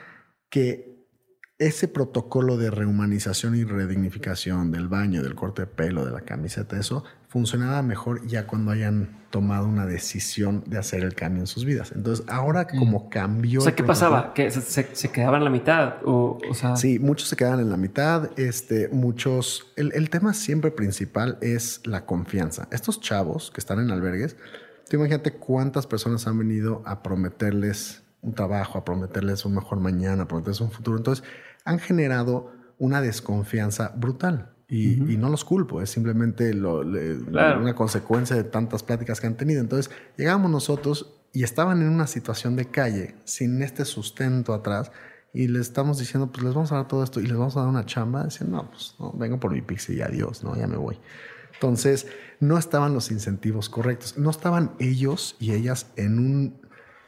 [0.50, 0.90] que
[1.58, 6.78] ese protocolo de rehumanización y redignificación del baño, del corte de pelo, de la camiseta,
[6.78, 11.64] eso funcionaba mejor ya cuando hayan tomado una decisión de hacer el cambio en sus
[11.64, 11.92] vidas.
[11.94, 13.60] Entonces, ahora como cambió...
[13.60, 14.34] O sea, ¿qué pasaba?
[14.34, 15.98] ¿Que se, se, se, quedaban en la mitad?
[16.04, 16.74] O, o sea...
[16.74, 18.36] Sí, muchos se quedaban en la mitad.
[18.36, 19.72] Este, muchos...
[19.76, 22.66] El, el tema siempre principal es la confianza.
[22.72, 24.36] Estos chavos que están en albergues,
[24.88, 30.24] tú imagínate cuántas personas han venido a prometerles un trabajo, a prometerles un mejor mañana,
[30.24, 30.96] a prometerles un futuro.
[30.96, 31.24] Entonces,
[31.64, 34.50] han generado una desconfianza brutal.
[34.70, 35.12] Y, uh -huh.
[35.12, 37.60] y, no los culpo, es simplemente lo, le, claro.
[37.60, 39.60] una consecuencia de tantas pláticas que han tenido.
[39.60, 44.92] Entonces, llegamos nosotros y estaban en una situación de calle, sin este sustento atrás,
[45.32, 47.60] y les estamos diciendo, pues les vamos a dar todo esto y les vamos a
[47.60, 48.24] dar una chamba.
[48.24, 50.98] Dicen, no, pues no, vengo por mi pixie y adiós, no, ya me voy.
[51.54, 52.06] Entonces,
[52.40, 56.60] no estaban los incentivos correctos, no estaban ellos y ellas en un,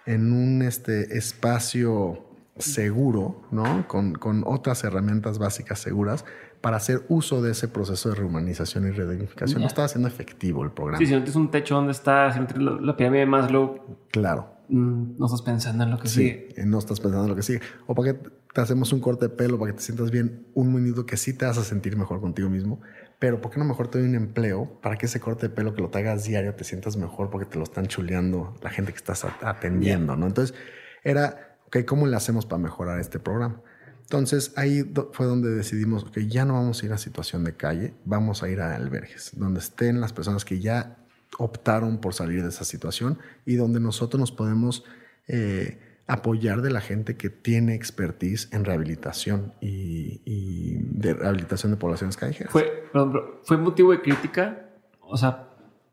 [0.07, 2.27] en un este, espacio
[2.59, 3.89] seguro, ¿no?
[3.89, 6.25] Con, con, otras herramientas básicas seguras
[6.63, 9.59] para hacer uso de ese proceso de rehumanización y redignificación.
[9.59, 9.65] Yeah.
[9.65, 10.99] No estaba siendo efectivo el programa.
[10.99, 13.99] Sí, si no tienes un techo donde estás, si no tienes la, pirámide de Maslow.
[14.11, 14.49] Claro.
[14.69, 16.65] Mm, no estás pensando en lo que sí, sigue.
[16.65, 17.61] No estás pensando en lo que sigue.
[17.87, 20.73] O para que te hacemos un corte de pelo, para que te sientas bien un
[20.73, 22.81] minuto que sí te vas a sentir mejor contigo mismo.
[23.19, 25.75] Pero ¿por qué no mejor te doy un empleo para que ese corte de pelo
[25.75, 28.93] que lo te hagas diario te sientas mejor porque te lo están chuleando la gente
[28.93, 30.21] que estás atendiendo, yeah.
[30.21, 30.27] ¿no?
[30.27, 30.57] Entonces,
[31.03, 33.63] era ok, ¿cómo le hacemos para mejorar este programa?
[34.03, 37.95] Entonces ahí fue donde decidimos que ya no vamos a ir a situación de calle,
[38.05, 40.99] vamos a ir a albergues, donde estén las personas que ya
[41.39, 44.85] optaron por salir de esa situación y donde nosotros nos podemos
[45.29, 52.17] eh, apoyar de la gente que tiene expertise en rehabilitación y, de rehabilitación de poblaciones
[52.17, 52.53] callejeras.
[52.53, 54.69] ¿Fue, perdón, ¿Fue motivo de crítica?
[55.01, 55.49] O sea,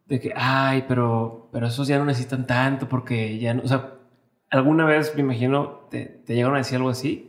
[0.07, 3.93] de que, ay, pero, pero esos ya no necesitan tanto porque ya no, o sea,
[4.49, 7.28] ¿alguna vez, me imagino, te llegaron a decir algo así?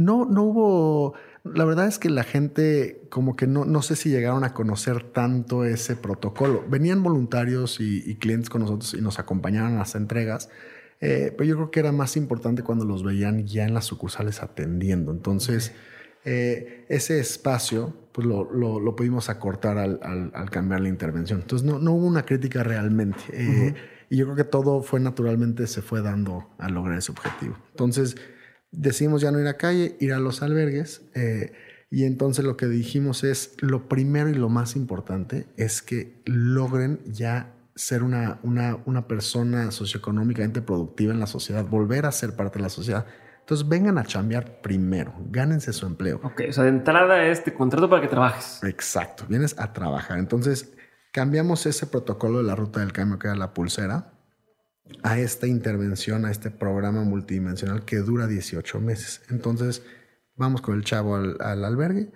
[0.00, 4.08] No, no hubo, la verdad es que la gente como que no, no sé si
[4.08, 6.64] llegaron a conocer tanto ese protocolo.
[6.70, 10.48] Venían voluntarios y, clientes con nosotros y nos acompañaban a las entregas,
[11.02, 14.42] eh, pero yo creo que era más importante cuando los veían ya en las sucursales
[14.42, 15.12] atendiendo.
[15.12, 15.72] Entonces,
[16.24, 20.00] eh, ese espacio pues lo, lo, pudimos acortar al,
[20.32, 21.42] al, cambiar la intervención.
[21.42, 23.20] Entonces, no, no hubo una crítica realmente.
[23.34, 23.74] Eh,
[24.08, 27.58] y yo creo que todo fue naturalmente, se fue dando a lograr ese objetivo.
[27.72, 28.16] Entonces,
[28.72, 31.02] decidimos ya no ir a calle, ir a los albergues.
[31.14, 31.52] Eh,
[31.90, 37.00] y entonces lo que dijimos es, lo primero y lo más importante es que logren
[37.06, 42.58] ya ser una, una, una persona socioeconómicamente productiva en la sociedad, volver a ser parte
[42.58, 43.06] de la sociedad.
[43.40, 46.20] Entonces vengan a chambear primero, gánense su empleo.
[46.22, 48.62] Ok, o sea, de entrada es te contrato para que trabajes.
[48.62, 50.18] Exacto, vienes a trabajar.
[50.18, 50.72] Entonces
[51.10, 54.12] cambiamos ese protocolo de la ruta del cambio que era la pulsera
[55.02, 59.22] a esta intervención, a este programa multidimensional que dura 18 meses.
[59.30, 59.82] Entonces,
[60.36, 62.12] vamos con el chavo al, albergue.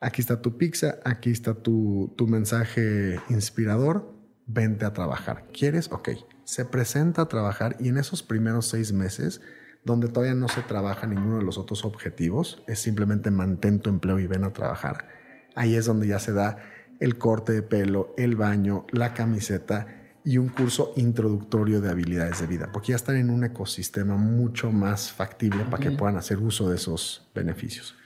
[0.00, 4.14] Aquí está tu pizza, aquí está tu, tu, mensaje inspirador.
[4.46, 5.48] Vente a trabajar.
[5.52, 5.90] ¿Quieres?
[5.92, 6.10] Ok.
[6.44, 9.40] Se presenta a trabajar y en esos primeros seis meses,
[9.84, 14.18] donde todavía no se trabaja ninguno de los otros objetivos, es simplemente mantén tu empleo
[14.18, 15.08] y ven a trabajar.
[15.54, 16.58] Ahí es donde ya se da
[17.00, 19.97] el corte de pelo, el baño, la camiseta
[20.28, 24.70] y un curso introductorio de habilidades de vida, porque ya están en un ecosistema mucho
[24.70, 27.96] más factible para que puedan hacer uso de esos beneficios.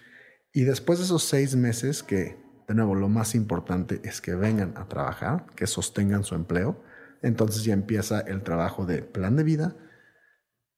[0.53, 2.37] Y después de esos seis meses, que
[2.69, 6.81] de nuevo lo más importante es que vengan a trabajar, que sostengan su empleo,
[7.23, 9.77] entonces ya empieza el trabajo de plan de vida,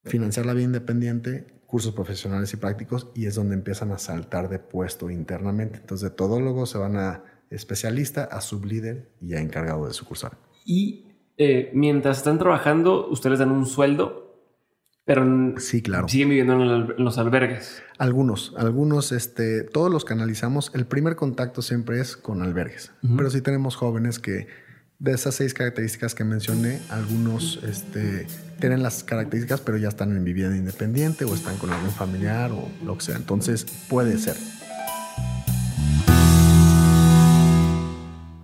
[0.03, 4.61] financiar la vida independiente, cursos profesionales y prácticos, y es donde empiezan a saltar de
[4.61, 5.77] puesto internamente.
[5.77, 10.39] Entonces de todólogo se van a especialista, a sublíder y a encargado de sucursal.
[10.65, 11.04] Y
[11.37, 14.25] eh, mientras están trabajando, ustedes dan un sueldo,
[15.05, 16.09] pero sí, claro.
[16.09, 17.83] siguen viviendo en, los albergues.
[17.99, 20.71] Algunos, algunos, este, todos los canalizamos.
[20.75, 24.47] El primer contacto siempre es con albergues, pero sí tenemos jóvenes que
[24.99, 28.27] de esas seis características que mencioné, algunos este,
[28.61, 32.69] tienen las características, pero ya están en vivienda independiente o están con algún familiar o
[32.85, 33.17] lo que sea.
[33.17, 34.37] Entonces puede ser.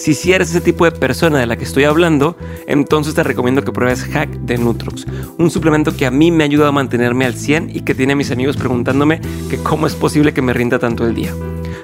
[0.00, 2.34] Si, si eres ese tipo de persona de la que estoy hablando,
[2.66, 6.46] entonces te recomiendo que pruebes Hack de Nutrox, un suplemento que a mí me ha
[6.46, 9.20] ayudado a mantenerme al 100 y que tiene a mis amigos preguntándome
[9.50, 11.34] que cómo es posible que me rinda tanto el día.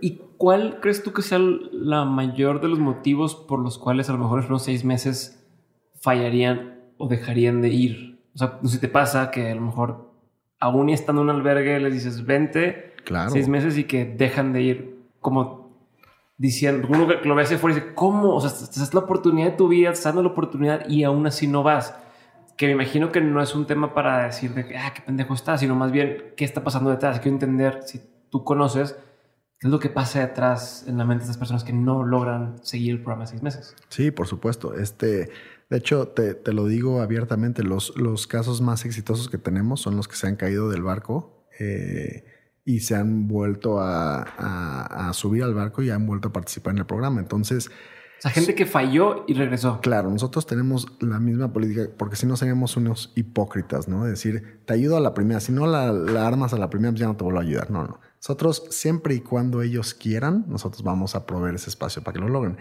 [0.00, 4.12] ¿Y cuál crees tú que sea la mayor de los motivos por los cuales a
[4.12, 5.46] lo mejor en los seis meses
[6.00, 8.20] fallarían o dejarían de ir?
[8.34, 10.10] O sea, si te pasa que a lo mejor
[10.58, 13.30] aún y estando en un albergue les dices vente claro.
[13.30, 15.60] seis meses y que dejan de ir como
[16.40, 18.34] diciendo, uno que lo ve hacia afuera y dice, ¿cómo?
[18.34, 21.46] O sea, es la oportunidad de tu vida, estás dando la oportunidad y aún así
[21.46, 21.94] no vas.
[22.56, 25.34] Que me imagino que no es un tema para decir de que, ah, qué pendejo
[25.34, 27.20] estás, sino más bien qué está pasando detrás.
[27.20, 28.00] Quiero entender si
[28.30, 28.96] tú conoces
[29.60, 32.56] ¿Qué es lo que pasa detrás en la mente de estas personas que no logran
[32.62, 33.76] seguir el programa de seis meses?
[33.90, 34.74] Sí, por supuesto.
[34.74, 35.28] Este,
[35.68, 39.98] de hecho, te, te lo digo abiertamente, los, los, casos más exitosos que tenemos son
[39.98, 42.24] los que se han caído del barco eh,
[42.64, 46.78] y se han vuelto a, a, subir al barco y han vuelto a participar en
[46.78, 47.20] el programa.
[47.20, 47.68] Entonces...
[47.68, 49.80] O sea, gente que falló y regresó.
[49.82, 54.06] Claro, nosotros tenemos la misma política, porque si no seríamos unos hipócritas, ¿no?
[54.06, 56.92] Es decir, te ayudo a la primera, si no la, la armas a la primera,
[56.92, 57.70] pues ya no te vuelvo a ayudar.
[57.70, 58.00] No, no.
[58.20, 62.28] Nosotros, siempre y cuando ellos quieran, nosotros vamos a proveer ese espacio para que lo
[62.28, 62.58] logren.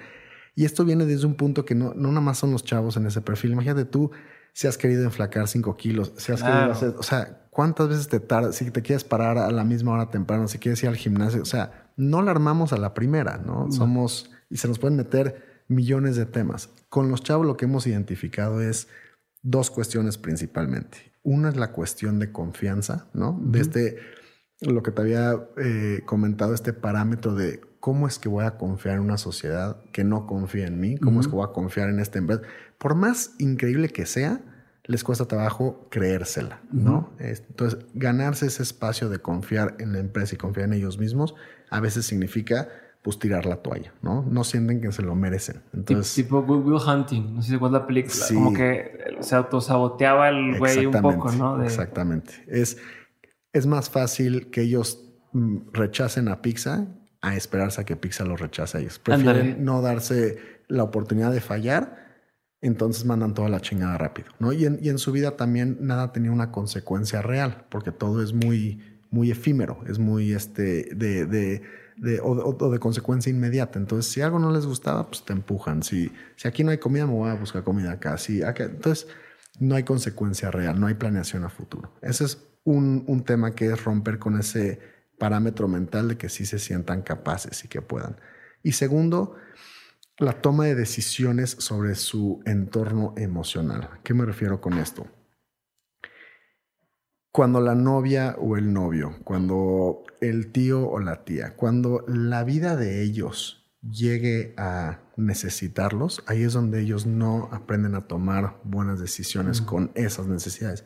[0.56, 3.06] Y esto viene desde un punto que no, no nada más son los chavos en
[3.06, 3.52] ese perfil.
[3.52, 4.12] Imagínate tú
[4.54, 8.20] si has querido enflacar cinco kilos, si has querido hacer, o sea, ¿cuántas veces te
[8.20, 11.42] tarda, si te quieres parar a la misma hora temprano, si quieres ir al gimnasio,
[11.42, 13.72] o sea, no la armamos a la primera, ¿no?
[13.72, 16.70] Somos, y se nos pueden meter millones de temas.
[16.90, 18.88] Con los chavos lo que hemos identificado es
[19.42, 21.14] dos cuestiones principalmente.
[21.24, 23.40] Una es la cuestión de confianza, ¿no?
[23.42, 23.98] De este
[24.62, 28.96] lo que te había eh, comentado, este parámetro de cómo es que voy a confiar
[28.96, 32.00] en una sociedad que no confía en mí, cómo es que voy a confiar en
[32.00, 32.42] esta empresa.
[32.78, 34.42] Por más increíble que sea,
[34.84, 37.12] les cuesta trabajo creérsela, ¿no?
[37.20, 41.36] Entonces, ganarse ese espacio de confiar en la empresa y confiar en ellos mismos,
[41.70, 42.68] a veces significa
[43.02, 44.26] pues tirar la toalla, ¿no?
[44.30, 45.62] No sienten que se lo merecen.
[45.74, 48.92] Entonces, tipo Will Hunting, no sé si es la película, como que
[49.22, 51.64] se autosaboteaba el güey un poco, ¿no?
[51.64, 52.34] Exactamente.
[52.48, 52.78] Es,
[53.54, 56.88] es más fácil que ellos mm, rechacen a Pizza
[57.22, 59.00] a esperarse a que Pizza los rechace a ellos.
[59.00, 60.38] Prefieren no darse
[60.68, 62.10] la oportunidad de fallar,
[62.62, 64.54] entonces mandan toda la chingada rápido, ¿no?
[64.54, 68.34] Y en, y en su vida también nada tenía una consecuencia real, porque todo es
[68.34, 68.82] muy,
[69.12, 71.62] muy efímero, es muy este, de, de,
[71.98, 73.80] de o, de consecuencia inmediata.
[73.80, 75.84] Entonces, si algo no les gustaba, pues te empujan.
[75.84, 78.18] Si, si aquí no hay comida, me voy a buscar comida acá.
[78.18, 79.08] Si acá, entonces,
[79.60, 81.94] no hay consecuencia real, no hay planeación a futuro.
[82.02, 84.80] Ese es un, un tema que es romper con ese
[85.18, 88.18] parámetro mental de que sí se sientan capaces y que puedan.
[88.64, 89.36] Y segundo,
[90.20, 93.90] la toma de decisiones sobre su entorno emocional.
[94.04, 95.08] qué me refiero con esto?
[97.32, 102.76] Cuando la novia o el novio, cuando el tío o la tía, cuando la vida
[102.76, 109.62] de ellos llegue a necesitarlos, ahí es donde ellos no aprenden a tomar buenas decisiones
[109.62, 110.84] con esas necesidades.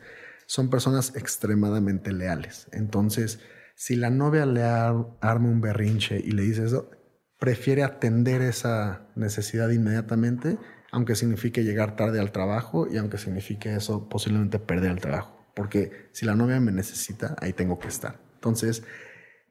[0.54, 2.68] Son personas extremadamente leales.
[2.70, 3.40] Entonces,
[3.74, 6.92] si la novia le arma un berrinche y le dice eso,
[7.40, 10.56] prefiere atender esa necesidad inmediatamente,
[10.92, 15.44] aunque signifique llegar tarde al trabajo y aunque signifique eso posiblemente perder el trabajo.
[15.56, 18.20] Porque si la novia me necesita, ahí tengo que estar.
[18.34, 18.84] Entonces,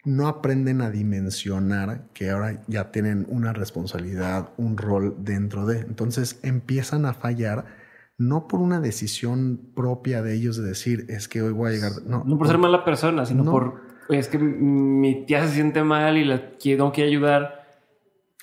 [0.06, 5.80] no aprenden a dimensionar que ahora ya tienen una responsabilidad, un rol dentro de.
[5.80, 7.83] Entonces empiezan a fallar
[8.28, 11.92] no por una decisión propia de ellos de decir es que hoy voy a llegar.
[12.06, 16.18] No, no por ser mala persona, sino por es que mi tía se siente mal
[16.18, 17.64] y la tengo que ayudar.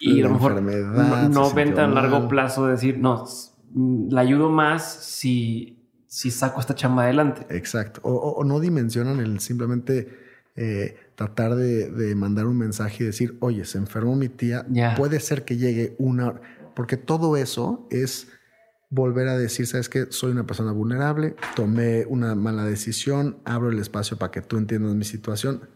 [0.01, 3.27] Y a lo mejor no, ven tan largo plazo de decir, no,
[3.75, 7.47] la ayudo más si, si saco esta chamba adelante.
[7.51, 8.01] Exacto.
[8.03, 10.09] O, no dimensionan el simplemente
[10.57, 14.67] eh, tratar de, mandar un mensaje y decir, oye, se enfermó mi tía,
[14.97, 16.41] puede ser que llegue una
[16.75, 18.29] porque todo eso es
[18.91, 23.79] volver a decir, sabes que soy una persona vulnerable, tomé una mala decisión, abro el
[23.79, 25.69] espacio para que tú entiendas mi situación.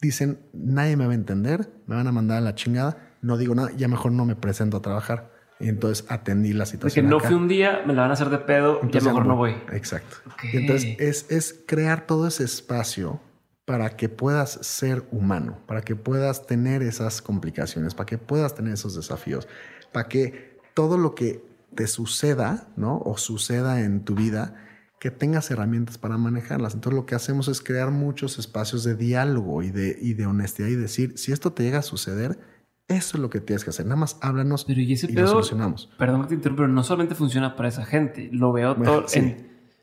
[0.00, 3.54] Dicen, nadie me va a entender, me van a mandar a la chingada, no digo
[3.54, 5.32] nada, ya mejor no me presento a trabajar.
[5.58, 7.04] Y entonces atendí la situación.
[7.04, 9.36] Porque no fui un día, me la van a hacer de pedo, ya mejor no
[9.36, 9.56] voy.
[9.72, 10.16] Exacto.
[10.42, 13.20] Y entonces es, es crear todo ese espacio
[13.66, 18.72] para que puedas ser humano, para que puedas tener esas complicaciones, para que puedas tener
[18.72, 19.46] esos desafíos,
[19.92, 22.98] para que todo lo que te suceda, ¿no?
[22.98, 24.54] O suceda en tu vida,
[25.00, 26.74] que tengas herramientas para manejarlas.
[26.74, 30.68] Entonces lo que hacemos es crear muchos espacios de diálogo y de, y de honestidad
[30.68, 32.38] y decir, si esto te llega a suceder,
[32.86, 33.86] eso es lo que tienes que hacer.
[33.86, 35.90] Nada más háblanos y, lo solucionamos.
[35.96, 38.28] Perdón que te interrumpa, pero no solamente funciona para esa gente.
[38.32, 39.06] Lo veo todo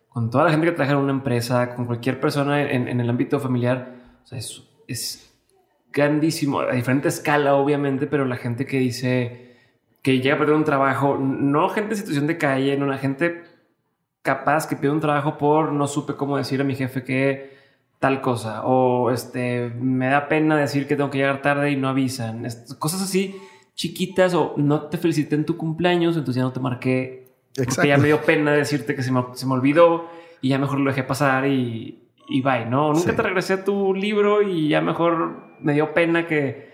[0.10, 3.40] con toda la gente que trabaja en una empresa, con cualquier persona en, el ámbito
[3.40, 4.20] familiar.
[4.24, 5.32] O sea, es, es
[5.92, 9.47] grandísimo, a diferente escala, obviamente, pero la gente que dice
[10.08, 13.44] que llega a perder un trabajo, no gente en situación de calle, no una gente
[14.22, 17.58] capaz que pide un trabajo por no supe cómo decir a mi jefe que
[18.00, 21.90] tal cosa o este me da pena decir que tengo que llegar tarde y no
[21.90, 22.48] avisan,
[22.80, 23.36] cosas así
[23.76, 27.98] chiquitas o no te felicité en tu cumpleaños, entonces ya no te marqué porque ya
[27.98, 30.06] me dio pena decirte que se me, se me olvidó
[30.40, 32.94] y ya mejor lo dejé pasar y, y bye, ¿no?
[32.94, 36.66] Nunca te regresé a tu libro y ya mejor me dio pena que...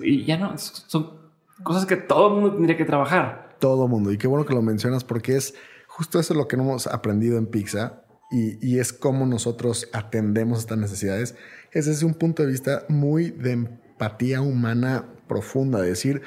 [0.00, 1.17] Y ya no, son
[1.62, 3.56] Cosas que todo el mundo tendría que trabajar.
[3.58, 4.12] Todo mundo.
[4.12, 5.54] Y qué bueno que lo mencionas porque es
[5.86, 11.34] justo eso lo que hemos aprendido en Pizza y, es cómo nosotros atendemos estas necesidades.
[11.72, 16.22] Es un punto de vista muy de empatía humana profunda, de decir,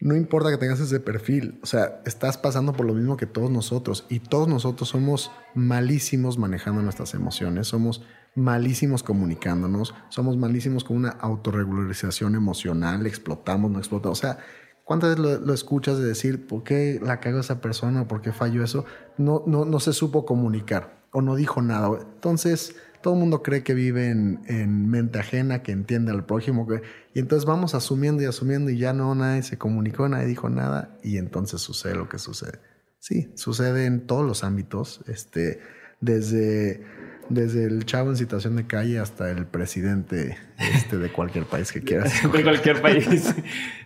[0.00, 3.50] no importa que tengas ese perfil, o sea, estás pasando por lo mismo que todos
[3.50, 8.02] nosotros y todos nosotros somos malísimos manejando nuestras emociones, somos
[8.34, 14.38] malísimos comunicándonos, somos malísimos con una autorregularización emocional, explotamos, no explotamos, o sea,
[14.86, 18.30] ¿Cuántas veces lo, escuchas de decir por qué la cagó esa persona o por qué
[18.30, 18.84] falló eso?
[19.18, 21.88] No, no, no se supo comunicar o no dijo nada.
[22.00, 26.68] Entonces, todo el mundo cree que vive en, mente ajena, que entiende al prójimo.
[27.12, 30.96] y entonces vamos asumiendo y asumiendo y ya no, nadie se comunicó, nadie dijo nada
[31.02, 32.60] y entonces sucede lo que sucede.
[33.00, 35.58] Sí, sucede en todos los ámbitos, este,
[36.00, 36.86] desde
[37.28, 41.82] desde el chavo en situación de calle hasta el presidente este, de cualquier país que
[41.82, 42.12] quieras.
[42.32, 43.34] de cualquier país.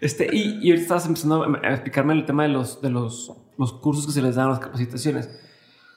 [0.00, 3.72] Este, y, y ahorita estabas empezando a explicarme el tema de los, de los, los
[3.74, 5.30] cursos que se les dan, las capacitaciones.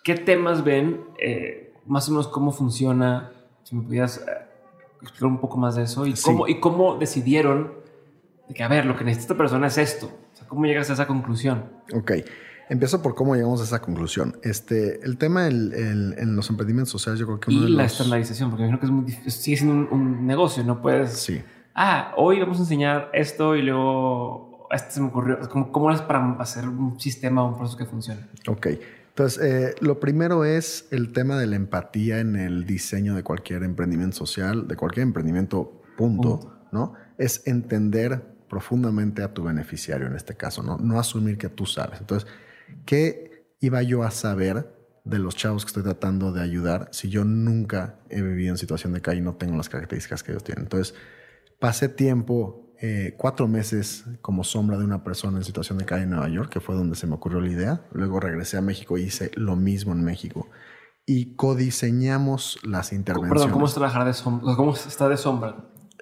[0.03, 1.01] ¿Qué temas ven?
[1.19, 3.31] Eh, más o menos cómo funciona.
[3.63, 4.23] Si me pudieras
[5.01, 7.73] explicar un poco más de eso y, cómo, y cómo decidieron
[8.47, 10.07] de que, a ver, lo que necesita esta persona es esto.
[10.33, 11.71] O sea, ¿cómo llegas a esa conclusión?
[11.93, 12.11] Ok.
[12.73, 14.35] Empiezo por cómo llegamos a esa conclusión.
[14.41, 18.63] Este, el tema en los emprendimientos sociales, yo creo que uno y la estandarización, porque
[18.63, 21.11] imagino que es muy difícil, sigue siendo un, negocio, no puedes.
[21.11, 21.39] Sí.
[21.75, 25.37] Ah, hoy vamos a enseñar esto y luego este se me ocurrió.
[25.51, 28.21] ¿Cómo, cómo es para hacer un sistema o un proceso que funcione?
[28.47, 28.65] Ok.
[29.09, 33.61] Entonces, eh, lo primero es el tema de la empatía en el diseño de cualquier
[33.61, 36.95] emprendimiento social, de cualquier emprendimiento, punto, ¿no?
[37.19, 40.79] Es entender profundamente a tu beneficiario en este caso, ¿no?
[40.79, 41.99] No asumir que tú sabes.
[41.99, 42.27] Entonces,
[42.85, 44.73] ¿qué iba yo a saber
[45.05, 48.93] de los chavos que estoy tratando de ayudar si yo nunca he vivido en situación
[48.93, 50.65] de calle y no tengo las características que ellos tienen?
[50.65, 50.95] Entonces,
[51.59, 56.09] pasé tiempo eh, cuatro meses como sombra de una persona en situación de calle en
[56.09, 57.81] Nueva York, que fue donde se me ocurrió la idea.
[57.93, 60.49] Luego regresé a México y hice lo mismo en México.
[61.05, 63.43] Y codiseñamos las intervenciones.
[63.43, 64.55] Perdón, ¿cómo, trabajar de sombra?
[64.57, 65.55] ¿Cómo está de sombra?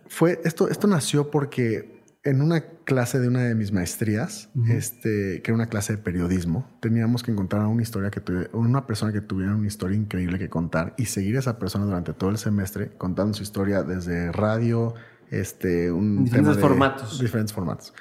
[0.08, 1.91] Fue, esto, esto nació porque
[2.24, 6.70] en una clase de una de mis maestrías, este, que era una clase de periodismo,
[6.80, 10.48] teníamos que encontrar una historia que tuviera, una persona que tuviera una historia increíble que
[10.48, 14.94] contar y seguir a esa persona durante todo el semestre contando su historia desde radio,
[15.32, 17.20] este, un diferentes formatos.
[17.20, 17.94] Diferentes formatos.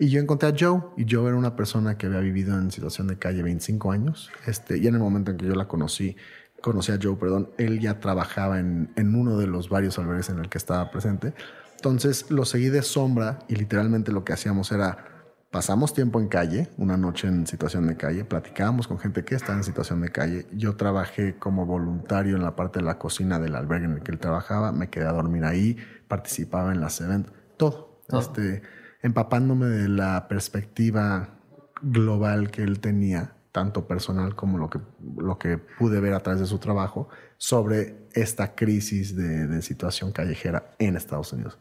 [0.00, 3.06] Y yo encontré a Joe, y Joe era una persona que había vivido en situación
[3.06, 4.30] de calle 25 años.
[4.46, 6.16] Este, y en el momento en que yo la conocí,
[6.60, 10.38] conocí a Joe, perdón, él ya trabajaba en, en uno de los varios albergues en
[10.38, 11.34] el que estaba presente.
[11.78, 15.18] Entonces lo seguí de sombra y literalmente lo que hacíamos era
[15.50, 19.54] pasamos tiempo en calle, una noche en situación de calle, platicábamos con gente que está
[19.54, 20.46] en situación de calle.
[20.52, 24.10] Yo trabajé como voluntario en la parte de la cocina del albergue en el que
[24.10, 25.76] él trabajaba, me quedé a dormir ahí,
[26.08, 28.62] participaba en las eventos, todo, Este,
[29.02, 31.38] empapándome de la perspectiva
[31.80, 34.80] global que él tenía, tanto personal como lo que,
[35.16, 40.12] lo que pude ver a través de su trabajo, sobre esta crisis de, de situación
[40.12, 41.58] callejera en Estados Unidos.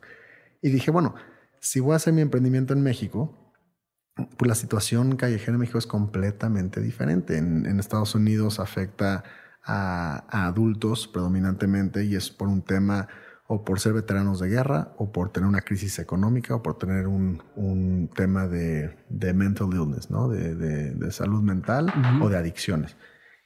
[0.62, 1.16] Y dije, bueno,
[1.60, 3.48] si voy a hacer mi emprendimiento en México,
[4.38, 7.38] pues la situación callejera en México es completamente diferente.
[7.38, 9.24] En, Estados Unidos afecta
[9.64, 13.08] a, adultos predominantemente y es por un tema
[13.48, 17.08] o por ser veteranos de guerra o por tener una crisis económica o por tener
[17.08, 20.28] un, tema de, mental illness, ¿no?
[20.28, 22.98] de, salud mental o de adicciones.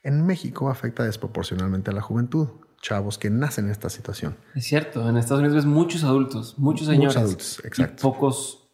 [0.04, 2.48] En México afecta desproporcionalmente a la juventud,
[2.82, 4.36] chavos que nacen en esta situación.
[4.56, 7.16] Es cierto, en Estados Unidos ves muchos adultos, muchos señores.
[7.16, 8.02] Muchos adultos, exacto.
[8.02, 8.70] pocos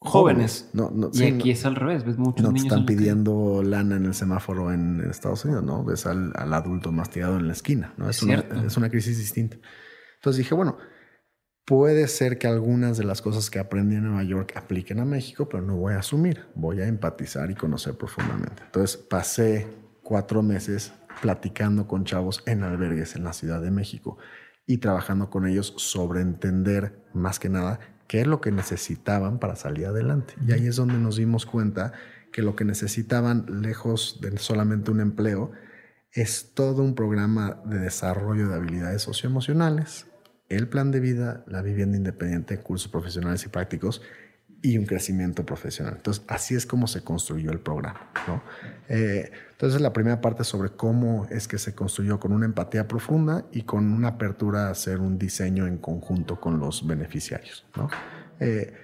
[0.00, 0.70] jóvenes.
[0.72, 2.66] No, no, y aquí es al revés, ves muchos no niños.
[2.66, 5.84] están pidiendo lana en el semáforo en, Estados Unidos, ¿no?
[5.84, 8.08] Ves al, al, adulto más tirado en la esquina, ¿no?
[8.08, 9.58] Es, una, es una crisis distinta.
[10.16, 10.78] Entonces dije, bueno,
[11.64, 15.48] puede ser que algunas de las cosas que aprendí en Nueva York apliquen a México,
[15.48, 18.62] pero no voy a asumir, voy a empatizar y conocer profundamente.
[18.64, 19.66] Entonces pasé
[20.02, 24.18] cuatro meses platicando con chavos en albergues en la Ciudad de México
[24.66, 29.56] y trabajando con ellos sobre entender más que nada qué es lo que necesitaban para
[29.56, 30.34] salir adelante.
[30.46, 31.92] Y ahí es donde nos dimos cuenta
[32.32, 35.52] que lo que necesitaban, lejos de solamente un empleo,
[36.12, 40.06] es todo un programa de desarrollo de habilidades socioemocionales,
[40.48, 44.02] el plan de vida, la vivienda independiente, cursos profesionales y prácticos
[44.60, 45.94] y un crecimiento profesional.
[45.96, 48.10] Entonces, así es como se construyó el programa.
[48.26, 48.42] ¿no?
[48.88, 53.44] Eh, entonces, la primera parte sobre cómo es que se construyó con una empatía profunda
[53.52, 57.66] y con una apertura a hacer un diseño en conjunto con los beneficiarios.
[57.76, 57.88] ¿no?
[58.40, 58.74] Eh,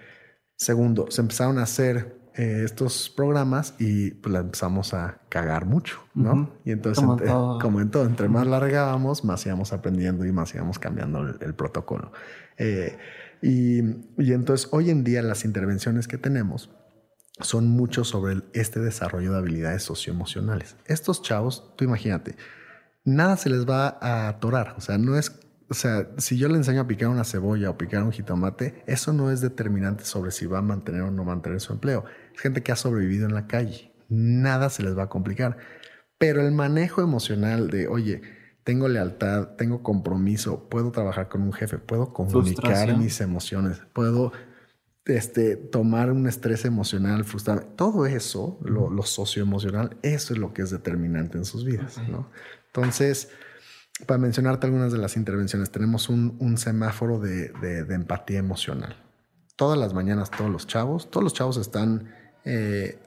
[0.56, 6.00] segundo, se empezaron a hacer eh, estos programas y pues la empezamos a cagar mucho,
[6.14, 6.50] ¿no?
[6.64, 11.20] Y entonces, como, en todo, entre más largábamos, más íbamos aprendiendo y más íbamos cambiando
[11.20, 12.10] el, protocolo.
[13.46, 13.80] Y,
[14.16, 16.70] entonces hoy en día las intervenciones que tenemos
[17.40, 20.76] son mucho sobre este desarrollo de habilidades socioemocionales.
[20.86, 22.36] Estos chavos, tú imagínate,
[23.04, 24.74] nada se les va a atorar.
[24.78, 25.38] O sea, no es,
[25.68, 29.12] o sea, si yo le enseño a picar una cebolla o picar un jitomate, eso
[29.12, 32.06] no es determinante sobre si va a mantener o no mantener su empleo.
[32.34, 33.92] Es gente que ha sobrevivido en la calle.
[34.08, 35.58] Nada se les va a complicar.
[36.16, 38.22] Pero el manejo emocional de, oye,
[38.64, 44.32] tengo lealtad, tengo compromiso, puedo trabajar con un jefe, puedo comunicar mis emociones, puedo
[45.04, 47.60] este, tomar un estrés emocional, frustrado.
[47.76, 52.00] Todo eso, lo, socioemocional, eso es lo que es determinante en sus vidas.
[52.08, 52.30] ¿no?
[52.68, 53.28] Entonces,
[54.06, 57.52] para mencionarte algunas de las intervenciones, tenemos un, semáforo de,
[57.90, 58.96] empatía emocional.
[59.56, 62.12] Todas las mañanas, todos los chavos, todos los chavos están
[62.44, 62.98] eh,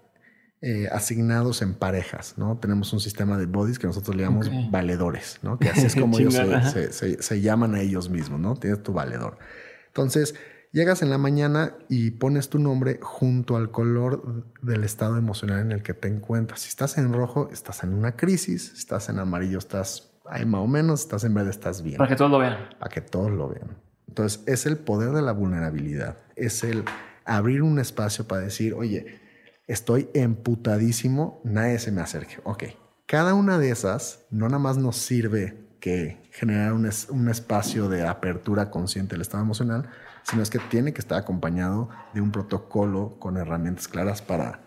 [0.60, 2.58] eh, asignados en parejas, ¿no?
[2.58, 5.60] Tenemos un sistema de bodies que nosotros le llamamos valedores, ¿no?
[5.60, 8.56] Que así es como ellos se, llaman a ellos mismos, ¿no?
[8.56, 9.38] Tienes tu valedor.
[9.86, 10.34] Entonces,
[10.72, 15.72] llegas en la mañana y pones tu nombre junto al color del estado emocional en
[15.74, 16.62] el que te encuentras.
[16.62, 18.72] Si estás en rojo, estás en una crisis.
[18.74, 21.02] Si estás en amarillo, estás ahí más o menos.
[21.02, 21.98] Estás en verde, estás bien.
[21.98, 22.58] Para que todos lo vean.
[22.80, 23.78] Para que todos lo vean.
[24.08, 26.18] Entonces, es el poder de la vulnerabilidad.
[26.36, 26.84] Es el
[27.26, 29.27] abrir un espacio para decir, oye,
[29.68, 32.38] estoy emputadísimo, nadie se me acerque.
[32.44, 32.64] Ok,
[33.06, 38.06] cada una de esas no nada más nos sirve que generar un, un espacio de
[38.08, 39.90] apertura consciente del estado emocional,
[40.24, 44.62] sino es que tiene que estar acompañado de un protocolo con herramientas claras para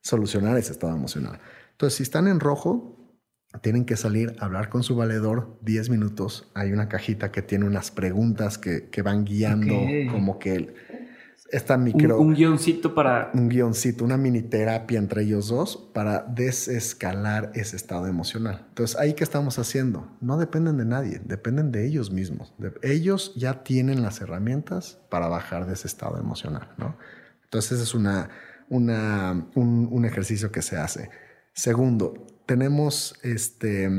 [0.00, 1.40] solucionar ese estado emocional.
[1.72, 2.98] Entonces, si están en rojo,
[3.60, 6.50] tienen que salir a hablar con su valedor 10 minutos.
[6.54, 9.76] Hay una cajita que tiene unas preguntas que, que van guiando
[10.10, 10.74] como que
[11.52, 12.18] esta micro...
[12.18, 13.30] Un, guioncito para...
[13.34, 18.64] Un guioncito, una mini terapia entre ellos dos para desescalar ese estado emocional.
[18.70, 20.08] Entonces, ¿ahí qué estamos haciendo?
[20.22, 22.54] No dependen de nadie, dependen de ellos mismos.
[22.80, 26.96] ellos ya tienen las herramientas para bajar de ese estado emocional, ¿no?
[27.44, 28.30] Entonces, ese es una,
[28.70, 31.10] una, un, un ejercicio que se hace.
[31.52, 32.14] Segundo,
[32.46, 33.90] tenemos este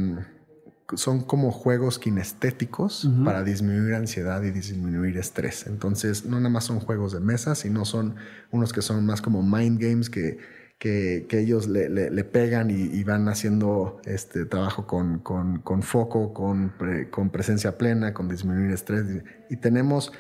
[0.96, 5.68] son como juegos kinestéticos para disminuir ansiedad y disminuir estrés.
[5.68, 8.16] Entonces, no nada más son juegos de mesa, sino son
[8.52, 10.38] unos que son más como mind games que,
[10.80, 16.74] que, ellos le, pegan y, van haciendo este trabajo con, con, foco, con,
[17.10, 19.06] con presencia plena, con disminuir estrés.
[19.50, 20.12] Y tenemos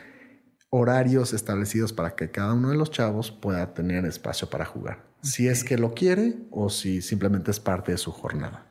[0.69, 5.03] horarios establecidos para que cada uno de los chavos pueda tener espacio para jugar.
[5.21, 8.67] Si es que lo quiere o si simplemente es parte de su jornada.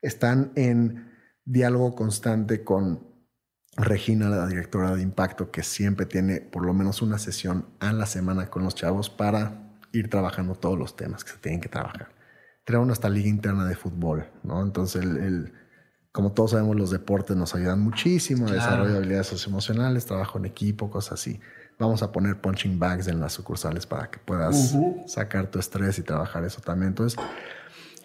[0.00, 1.05] Están en
[1.46, 3.16] diálogo constante con
[3.76, 8.06] Regina, la directora de Impacto, que siempre tiene por lo menos una sesión a la
[8.06, 12.08] semana con los chavos para ir trabajando todos los temas que se tienen que trabajar.
[12.64, 14.62] Tenemos esta liga interna de fútbol, ¿no?
[14.62, 15.52] Entonces, el,
[16.10, 20.90] como todos sabemos, los deportes nos ayudan muchísimo desarrollo de habilidades socioemocionales, trabajo en equipo,
[20.90, 21.38] cosas así.
[21.78, 24.74] Vamos a poner punching bags en las sucursales para que puedas
[25.06, 26.88] sacar tu estrés y trabajar eso también.
[26.88, 27.22] Entonces,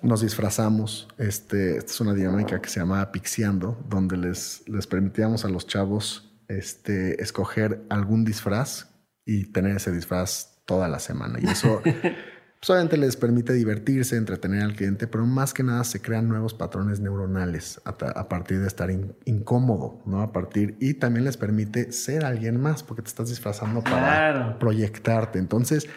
[0.02, 1.08] nos disfrazamos.
[1.18, 5.68] Este, esta es una dinámica que se llama Pixiando, donde les, les permitíamos a los
[5.68, 8.88] chavos este, escoger algún disfraz
[9.26, 11.40] y tener ese disfraz toda la semana.
[11.42, 16.02] Y eso pues, obviamente les permite divertirse, entretener al cliente, pero más que nada se
[16.02, 18.90] crean nuevos patrones neuronales a, partir de estar
[19.26, 20.22] incómodo, ¿no?
[20.22, 25.40] A partir, y también les permite ser alguien más, porque te estás disfrazando para proyectarte.
[25.40, 25.88] Entonces,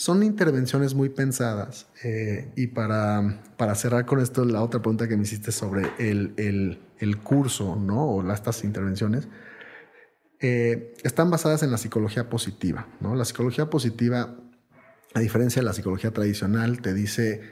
[0.00, 1.86] son intervenciones muy pensadas.
[2.02, 6.32] Eh, y para, para cerrar con esto, la otra pregunta que me hiciste sobre el,
[6.38, 8.06] el, el curso, ¿no?
[8.06, 9.28] O estas intervenciones,
[10.40, 13.14] eh, están basadas en la psicología positiva, ¿no?
[13.14, 14.38] La psicología positiva,
[15.12, 17.42] a diferencia de la psicología tradicional, te dice,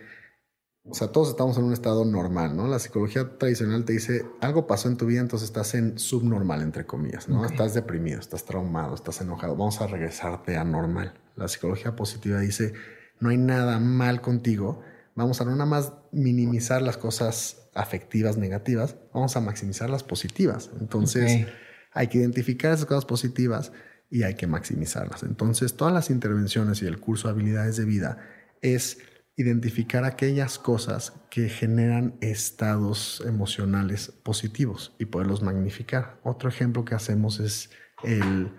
[0.84, 2.66] o sea, todos estamos en un estado normal, ¿no?
[2.66, 6.86] La psicología tradicional te dice, algo pasó en tu vida, entonces estás en subnormal, entre
[6.86, 7.44] comillas, ¿no?
[7.44, 11.12] Estás deprimido, estás traumado, estás enojado, vamos a regresarte a normal.
[11.39, 12.74] La psicología positiva dice,
[13.20, 14.82] no hay nada mal contigo,
[15.14, 20.70] vamos a no nada más minimizar las cosas afectivas negativas, vamos a maximizar las positivas.
[20.80, 21.47] Entonces,
[21.93, 23.72] hay que identificar esas cosas positivas
[24.11, 25.22] y hay que maximizarlas.
[25.22, 28.18] Entonces, todas las intervenciones y el curso de habilidades de vida
[28.62, 28.99] es
[29.36, 36.18] identificar aquellas cosas que generan estados emocionales positivos y poderlos magnificar.
[36.24, 37.70] Otro ejemplo que hacemos es
[38.03, 38.51] el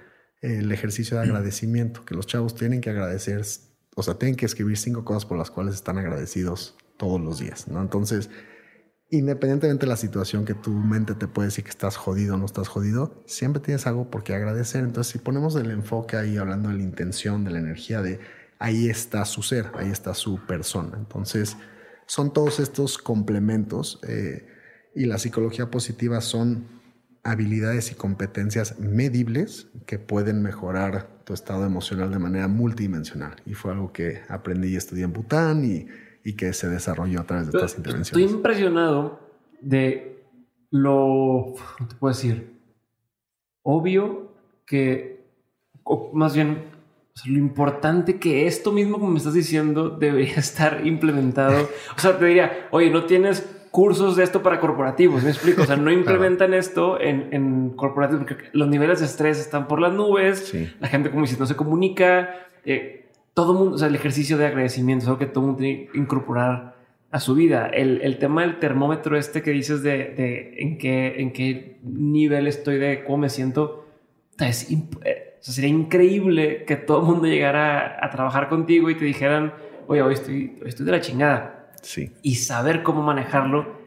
[0.42, 3.42] el ejercicio de agradecimiento, que los chavos tienen que agradecer,
[3.96, 7.68] o sea, tienen que escribir cinco cosas por las cuales están agradecidos todos los días,
[7.68, 7.82] ¿no?
[7.82, 8.30] Entonces,
[9.10, 12.46] independientemente de la situación que tu mente te puede decir que estás jodido o no
[12.46, 14.84] estás jodido, siempre tienes algo por qué agradecer.
[14.84, 18.20] Entonces, si ponemos el enfoque ahí, hablando de la intención, de la energía, de
[18.60, 20.96] ahí está su ser, ahí está su persona.
[20.98, 21.58] Entonces,
[22.06, 24.48] son todos estos complementos eh,
[24.96, 26.79] y la psicología positiva son
[27.24, 33.36] habilidades y competencias medibles que pueden mejorar tu estado emocional de manera multidimensional.
[33.46, 35.88] Y fue algo que aprendí y estudié en Bután y,
[36.24, 38.24] y que se desarrolló a través de estas intervenciones.
[38.24, 39.20] Estoy impresionado
[39.62, 40.26] de
[40.72, 42.60] lo, ¿cómo te puedo decir?
[43.62, 44.34] Obvio
[44.66, 45.26] que,
[45.84, 46.70] o más bien,
[47.26, 51.70] lo importante que esto mismo como me estás diciendo debería estar implementado.
[51.96, 55.66] O sea, te diría, oye, no tienes cursos de esto para corporativos, me explico, o
[55.66, 59.94] sea, no implementan esto en, en, corporativos porque los niveles de estrés están por las
[59.94, 64.38] nubes, la gente como dice no se comunica, eh, todo mundo, o sea, el ejercicio
[64.38, 66.76] de agradecimiento es algo que todo mundo tiene que incorporar
[67.12, 67.68] a su vida.
[67.68, 72.48] El, el tema del termómetro este que dices de, de, en, qué, en qué nivel
[72.48, 73.88] estoy de cómo me siento,
[74.40, 74.70] es,
[75.04, 79.54] eh, sería increíble que todo el mundo llegara a, trabajar contigo y te dijeran,
[79.88, 81.59] oye, hoy estoy, hoy estoy de la chingada
[82.22, 83.80] y saber cómo manejarlo.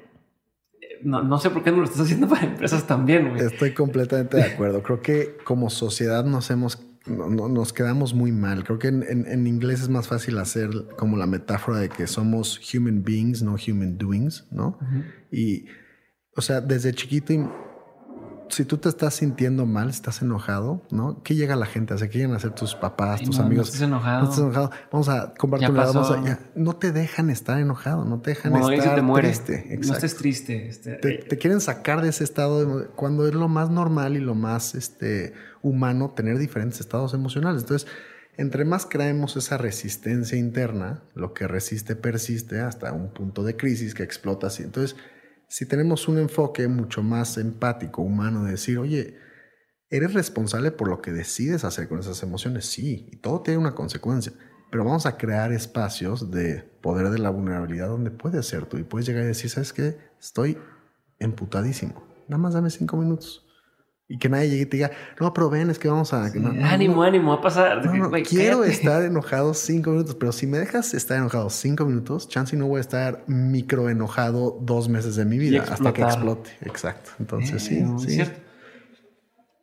[1.02, 3.36] No, no, sé por qué no lo estás haciendo para empresas también.
[3.36, 4.82] Estoy completamente de acuerdo.
[4.82, 8.62] Creo que como sociedad nos hemos nos quedamos muy mal.
[8.64, 13.02] Creo que en, inglés es más fácil hacer como la metáfora de que somos human
[13.02, 14.78] beings, no human doings, ¿no?
[15.30, 15.66] Y,
[16.36, 17.32] o sea, desde chiquito
[18.52, 21.22] si tú te estás sintiendo mal, estás enojado, ¿no?
[21.22, 21.94] ¿Qué llega la gente?
[21.96, 23.68] ¿Qué llegan a hacer tus papás, tus amigos?
[23.68, 24.18] No estás enojado.
[24.18, 24.70] No estás enojado.
[24.90, 25.94] Vamos a compartir un lado.
[25.94, 29.54] Vamos a, no te dejan estar enojado, no te dejan estar te triste.
[29.54, 29.86] Exacto.
[29.86, 30.68] No estés triste.
[30.68, 31.24] Este, te, eh.
[31.26, 34.74] te, quieren sacar de ese estado de, cuando es lo más normal y lo más
[34.74, 35.32] este,
[35.62, 37.62] humano tener diferentes estados emocionales.
[37.62, 37.88] Entonces,
[38.36, 43.94] entre más creemos esa resistencia interna, lo que resiste persiste hasta un punto de crisis
[43.94, 44.62] que explota así.
[44.62, 44.96] Entonces,
[45.52, 49.18] si tenemos un enfoque mucho más empático, humano, de decir, oye,
[49.90, 52.64] ¿eres responsable por lo que decides hacer con esas emociones?
[52.64, 54.32] Sí, y todo tiene una consecuencia.
[54.70, 58.82] Pero vamos a crear espacios de poder de la vulnerabilidad donde puedes ser tú y
[58.82, 59.98] puedes llegar y decir, ¿sabes qué?
[60.18, 60.56] Estoy
[61.18, 62.02] emputadísimo.
[62.28, 63.46] Nada más dame cinco minutos.
[64.08, 64.90] Y que nadie llegue y te diga,
[65.20, 66.24] no, pero ven, es que vamos a...
[66.24, 67.80] ánimo, ánimo, a pasar.
[68.28, 72.66] quiero estar enojado cinco minutos, pero si me dejas estar enojado cinco minutos, chance no
[72.66, 76.50] voy a estar micro enojado dos meses de mi vida hasta que explote.
[76.62, 77.10] Exacto.
[77.20, 78.10] Entonces, sí, sí.
[78.10, 78.40] Cierto.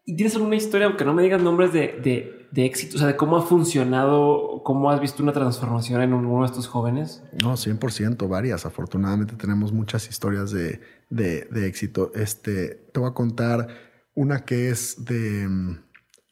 [0.06, 3.10] ¿Y tienes alguna historia, aunque no me digas nombres de, de, de, éxito, o sea,
[3.10, 7.22] de cómo ha funcionado, cómo has visto una transformación en uno de estos jóvenes?
[7.44, 8.66] No, 100%, varias.
[8.66, 10.80] Afortunadamente tenemos muchas historias de,
[11.12, 12.12] de éxito.
[12.16, 13.68] Este, te voy a contar
[14.14, 15.84] una que es de mm,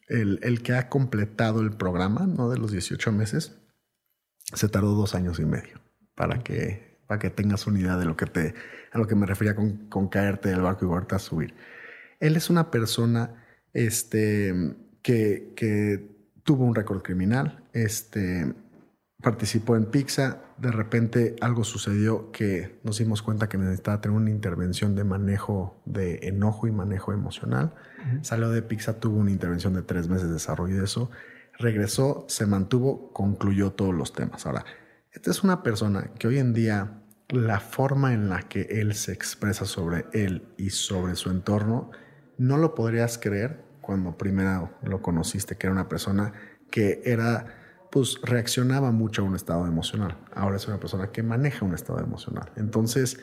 [0.09, 2.49] el, el, que ha completado el programa, ¿no?
[2.49, 3.57] De los 18 meses.
[4.53, 5.82] Se tardó dos años y medio
[6.15, 8.53] para que, para que tengas una idea de lo que te,
[8.91, 11.53] a lo que me refería con, con caerte del barco y volverte a subir.
[12.19, 14.53] Él es una persona este,
[15.01, 18.53] que, que tuvo un récord criminal, este,
[19.28, 24.30] participó en Pizza, de repente algo sucedió que nos dimos cuenta que necesitaba tener una
[24.30, 27.73] intervención de manejo de enojo y manejo emocional.
[28.21, 31.11] Salió de Pizza, tuvo una intervención de tres meses de desarrollo de eso,
[31.59, 34.45] regresó, se mantuvo, concluyó todos los temas.
[34.45, 34.63] Ahora,
[35.11, 39.11] esta es una persona que hoy en día la forma en la que él se
[39.11, 41.91] expresa sobre él y sobre su entorno,
[42.38, 46.32] no lo podrías creer cuando primero lo conociste, que era una persona
[46.71, 47.56] que era
[47.97, 50.15] pues reaccionaba mucho a un estado emocional.
[50.35, 52.51] Ahora es una persona que maneja un estado emocional.
[52.55, 53.19] Entonces,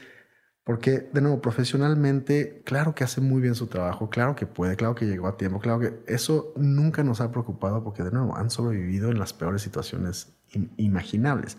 [0.65, 4.97] porque de nuevo, profesionalmente, claro que hace muy bien su trabajo, claro que puede, claro
[4.97, 8.51] que llegó a tiempo, claro que eso nunca nos ha preocupado porque de nuevo han
[8.51, 10.35] sobrevivido en las peores situaciones
[10.77, 11.57] imaginables.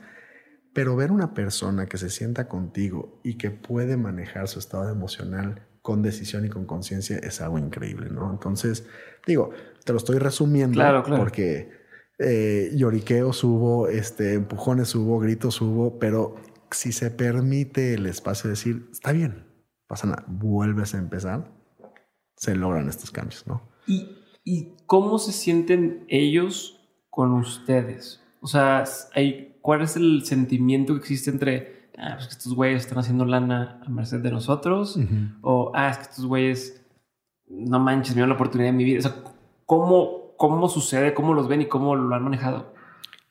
[0.73, 5.61] Pero ver una persona que se sienta contigo y que puede manejar su estado emocional
[5.81, 8.29] con decisión y con conciencia es algo increíble, ¿no?
[8.29, 8.85] Entonces,
[9.25, 9.51] digo,
[9.85, 10.83] te lo estoy resumiendo
[11.15, 11.84] porque
[12.19, 16.35] eh, lloriqueos hubo, este, empujones hubo, gritos hubo, pero
[16.71, 19.45] si se permite el espacio de decir, está bien,
[19.87, 21.51] pasa nada, vuelves a empezar,
[22.35, 23.61] se logran estos cambios, ¿no?
[23.87, 24.09] ¿Y,
[24.43, 28.21] y cómo se sienten ellos con ustedes?
[28.41, 32.83] O sea, hay, ¿cuál es el sentimiento que existe entre, ah, pues que estos güeyes
[32.83, 34.99] están haciendo lana a merced de nosotros?
[35.41, 36.85] O, ah, es que estos güeyes,
[37.47, 38.99] no manches, me dieron la oportunidad de mi vida.
[38.99, 39.15] O sea,
[39.65, 41.13] ¿cómo, ¿Cómo sucede?
[41.13, 42.73] ¿Cómo los ven y cómo lo han manejado?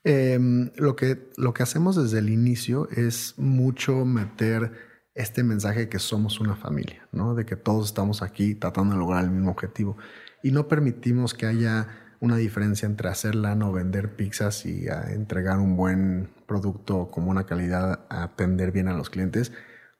[0.05, 4.73] Em, lo, que, lo que hacemos desde el inicio es mucho meter
[5.15, 7.35] este mensaje que somos una familia, ¿no?
[7.35, 9.97] De que todos estamos aquí tratando de lograr el mismo objetivo.
[10.43, 11.89] Y no permitimos que haya
[12.21, 17.45] una diferencia entre hacer lana o vender pizzas y entregar un buen producto con buena
[17.45, 19.53] calidad, a atender bien a los clientes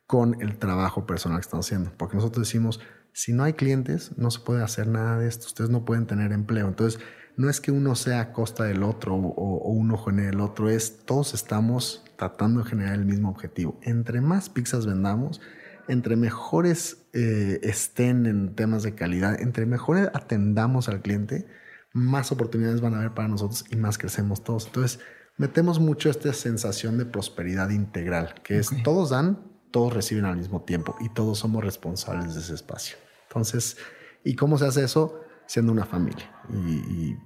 [0.07, 1.93] con el trabajo personal que estamos haciendo.
[1.97, 2.81] Porque nosotros decimos,
[3.15, 5.47] si no hay clientes, no se puede hacer nada de esto.
[5.47, 6.67] Ustedes no pueden tener empleo.
[6.67, 7.01] Entonces,
[7.37, 11.05] no es que uno sea a costa del otro o, uno genere el otro, es
[11.05, 13.79] todos estamos tratando de generar el mismo objetivo.
[13.83, 15.41] Entre más pizzas vendamos,
[15.89, 21.47] entre mejores eh, estén en temas de calidad, entre mejores atendamos al cliente,
[21.93, 24.67] más oportunidades van a haber para nosotros y más crecemos todos.
[24.67, 25.01] Entonces,
[25.37, 29.39] metemos mucho esta sensación de prosperidad integral, que es todos dan,
[29.71, 33.04] todos reciben al mismo tiempo y todos somos responsables de ese espacio.
[33.35, 33.77] Entonces,
[34.23, 35.21] ¿y cómo se hace eso?
[35.47, 36.31] Siendo una familia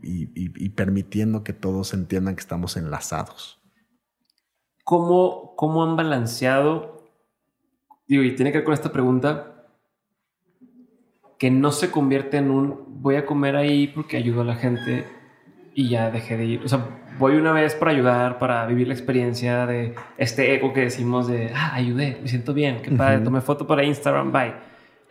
[0.03, 3.61] y, permitiendo que todos entiendan que estamos enlazados.
[4.85, 7.05] ¿Cómo, ¿Cómo han balanceado?
[8.07, 9.67] Digo, y tiene que ver con esta pregunta,
[11.39, 15.07] que no se convierte en un voy a comer ahí porque ayudo a la gente
[15.75, 16.65] y ya dejé de ir.
[16.65, 16.89] O sea,
[17.19, 21.53] voy una vez para ayudar, para vivir la experiencia de este eco que decimos de,
[21.55, 24.69] ah, ayudé, me siento bien, qué padre, tomé foto para Instagram, bye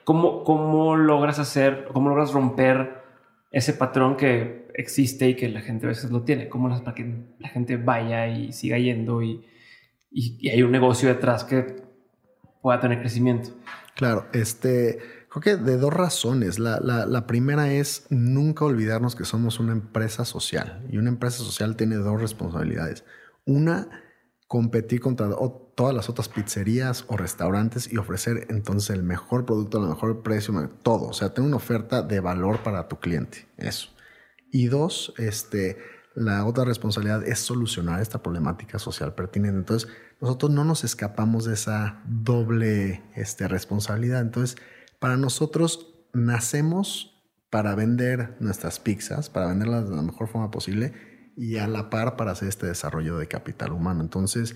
[0.07, 3.03] ¿Cómo, ¿Cómo logras hacer, cómo logras romper
[3.51, 6.47] ese patrón que existe y que la gente a veces lo tiene?
[6.47, 9.45] ¿Cómo para que la gente vaya y siga yendo y,
[10.09, 11.83] y, hay un negocio detrás que
[12.61, 13.49] pueda tener crecimiento?
[13.97, 16.57] Claro, este, creo que de dos razones.
[16.57, 21.39] La, la, la, primera es nunca olvidarnos que somos una empresa social y una empresa
[21.39, 23.03] social tiene dos responsabilidades.
[23.43, 23.89] Una,
[24.47, 25.27] competir contra
[25.77, 30.51] todas las otras pizzerías o restaurantes y ofrecer entonces el mejor producto, el mejor precio,
[30.81, 31.09] todo.
[31.09, 33.47] O sea, tener una oferta de valor para tu cliente.
[33.57, 33.89] Eso.
[34.51, 35.77] Y dos, este,
[36.15, 39.59] la otra responsabilidad es solucionar esta problemática social pertinente.
[39.59, 39.87] Entonces,
[40.19, 44.21] nosotros no nos escapamos de esa doble este, responsabilidad.
[44.21, 44.57] Entonces,
[44.97, 47.21] para nosotros nacemos
[47.51, 50.93] para vender nuestras pizzas, para venderlas de la mejor forma posible
[51.37, 54.01] y a la par para hacer este desarrollo de capital humano.
[54.01, 54.55] Entonces,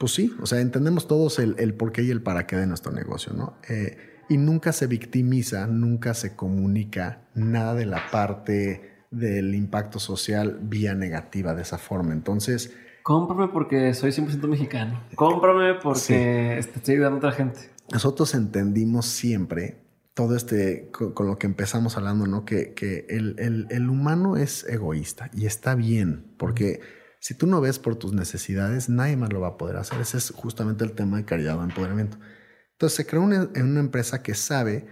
[0.00, 2.66] pues sí, o sea, entendemos todos el, el por qué y el para qué de
[2.66, 3.58] nuestro negocio, ¿no?
[3.68, 3.98] Eh,
[4.30, 10.94] y nunca se victimiza, nunca se comunica nada de la parte del impacto social vía
[10.94, 12.14] negativa de esa forma.
[12.14, 12.74] Entonces...
[13.02, 15.04] Cómprame porque soy 100% mexicano.
[15.16, 17.60] Cómprame porque estoy ayudando a otra gente.
[17.92, 19.82] Nosotros entendimos siempre
[20.14, 22.46] todo este, con, lo que empezamos hablando, ¿no?
[22.46, 26.80] Que, que el, el, el, humano es egoísta y está bien, porque
[27.20, 30.00] si tú no ves por tus necesidades, nadie más lo va a poder hacer.
[30.00, 32.18] Ese es justamente el tema de caridad o empoderamiento.
[32.72, 34.86] Entonces se creó una, en una empresa que sabe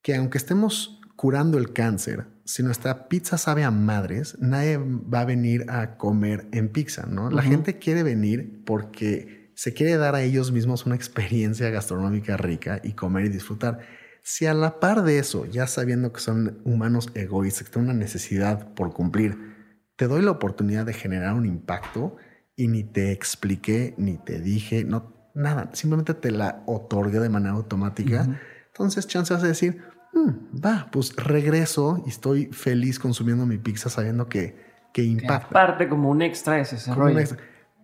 [0.00, 5.24] que aunque estemos curando el cáncer, si nuestra pizza sabe a madres, nadie va a
[5.26, 7.30] venir a comer en pizza, ¿no?
[7.30, 12.80] La gente quiere venir porque se quiere dar a ellos mismos una experiencia gastronómica rica
[12.82, 13.80] y comer y disfrutar.
[14.22, 17.98] Si a la par de eso, ya sabiendo que son humanos egoístas, que tienen una
[17.98, 19.57] necesidad por cumplir,
[19.98, 22.16] te doy la oportunidad de generar un impacto
[22.54, 27.54] y ni te expliqué, ni te dije, no, nada, simplemente te la otorgué de manera
[27.54, 28.24] automática.
[28.68, 29.82] Entonces, chance vas a decir,
[30.14, 34.56] mm, va, pues regreso y estoy feliz consumiendo mi pizza sabiendo que,
[34.92, 35.48] que impacta.
[35.48, 37.18] Aparte, como un extra es ese rollo.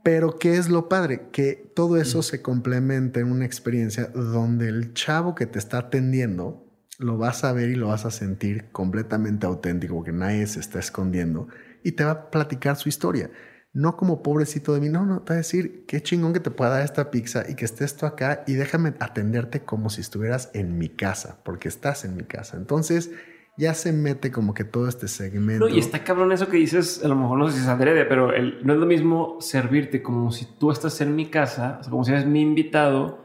[0.04, 1.30] Pero ¿qué es lo padre?
[1.32, 6.64] Que todo eso se complementa en una experiencia donde el chavo que te está atendiendo
[7.00, 10.78] lo vas a ver y lo vas a sentir completamente auténtico, porque nadie se está
[10.78, 11.48] escondiendo
[11.84, 13.30] y te va a platicar su historia.
[13.72, 16.50] No como pobrecito de mí, no, no, te va a decir qué chingón que te
[16.50, 20.50] pueda dar esta pizza y que estés tú acá y déjame atenderte como si estuvieras
[20.54, 22.56] en mi casa, porque estás en mi casa.
[22.56, 23.10] Entonces,
[23.56, 25.68] ya se mete como que todo este segmento.
[25.68, 28.04] No, y está cabrón eso que dices, a lo mejor no sé si es adrede,
[28.04, 32.12] pero no es lo mismo servirte como si tú estás en mi casa, como si
[32.12, 33.24] eres mi invitado,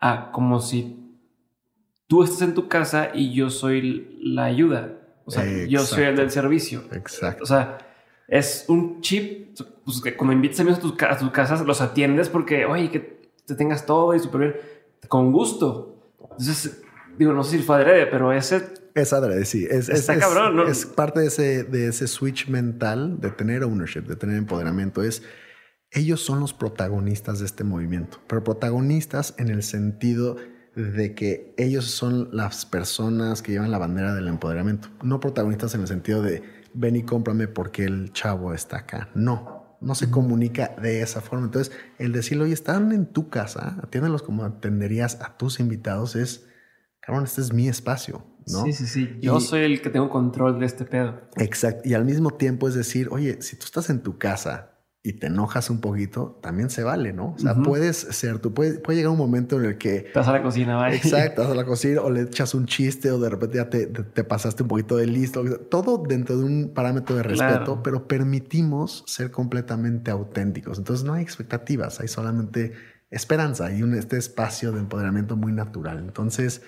[0.00, 1.18] a como si
[2.06, 4.92] tú estás en tu casa y yo soy la ayuda.
[5.24, 6.84] O sea, yo soy el del servicio.
[6.92, 7.42] Exacto.
[7.42, 7.78] O sea,
[8.28, 12.28] es un chip, pues que como invitas amigos a tus, a tus casas, los atiendes
[12.28, 14.54] porque, oye, que te tengas todo y súper bien,
[15.08, 16.14] con gusto.
[16.20, 16.82] Entonces,
[17.18, 18.62] digo, no sé si fue adrede, pero ese
[18.94, 19.66] es adrede, sí.
[19.70, 20.66] Es, Está cabrón, ¿no?
[20.66, 25.02] Es parte de ese, de ese switch mental de tener ownership, de tener empoderamiento.
[25.02, 25.22] Es
[25.90, 30.36] ellos son los protagonistas de este movimiento, pero protagonistas en el sentido
[30.74, 35.82] de que ellos son las personas que llevan la bandera del empoderamiento, no protagonistas en
[35.82, 36.42] el sentido de
[36.76, 39.10] ven y cómprame porque el chavo está acá.
[39.14, 41.46] No, no se comunica de esa forma.
[41.46, 46.46] Entonces, el decirlo, oye, están en tu casa, atiéndelos como atenderías a tus invitados, es,
[47.00, 49.18] cabrón, este es mi espacio Sí, sí, sí.
[49.20, 51.20] Yo soy el que tengo control de este pedo.
[51.36, 51.88] Exacto.
[51.88, 54.75] Y al mismo tiempo es decir, oye, si tú estás en tu casa
[55.06, 57.34] y te enojas un poquito, también se vale, ¿no?
[57.36, 60.00] O sea, puedes ser, tú puede, puede llegar un momento en el que...
[60.12, 60.96] Te vas a la cocina, ¿vale?
[60.96, 63.86] Exacto, vas a la cocina o le echas un chiste o de repente ya te,
[63.86, 65.44] te, pasaste un poquito de listo.
[65.70, 70.78] Todo dentro de un parámetro de respeto, pero permitimos ser completamente auténticos.
[70.78, 72.72] Entonces no hay expectativas, hay solamente
[73.08, 76.00] esperanza y un, este espacio de empoderamiento muy natural.
[76.00, 76.62] Entonces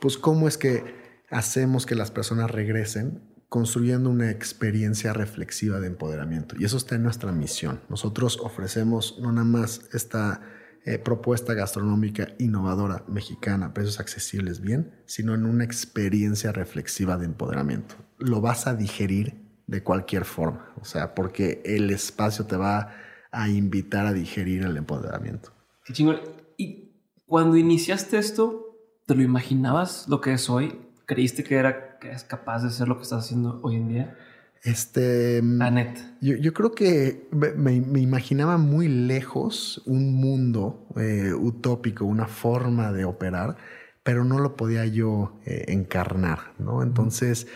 [0.00, 0.82] pues cómo es que
[1.30, 6.56] hacemos que las personas regresen construyendo una experiencia reflexiva de empoderamiento.
[6.58, 7.82] Y eso está en nuestra misión.
[7.90, 10.40] Nosotros ofrecemos no nada más esta
[10.86, 17.94] eh, propuesta gastronómica innovadora mexicana, precios accesibles bien, sino en una experiencia reflexiva de empoderamiento.
[18.16, 19.34] Lo vas a digerir
[19.66, 22.94] de cualquier forma, o sea, porque el espacio te va
[23.30, 25.52] a invitar a digerir el empoderamiento.
[25.84, 26.20] Qué chingón.
[26.56, 26.94] Y
[27.26, 28.72] cuando iniciaste esto,
[29.06, 30.78] ¿Te lo imaginabas lo que es hoy?
[31.06, 34.18] ¿Creíste que era que es capaz de ser lo que estás haciendo hoy en día?
[34.64, 35.38] Este.
[35.38, 35.98] Anet.
[36.20, 42.92] Yo, yo creo que me, me, imaginaba muy lejos un mundo eh, utópico, una forma
[42.92, 43.56] de operar,
[44.02, 46.82] pero no lo podía yo eh, encarnar, ¿no?
[46.82, 47.46] Entonces,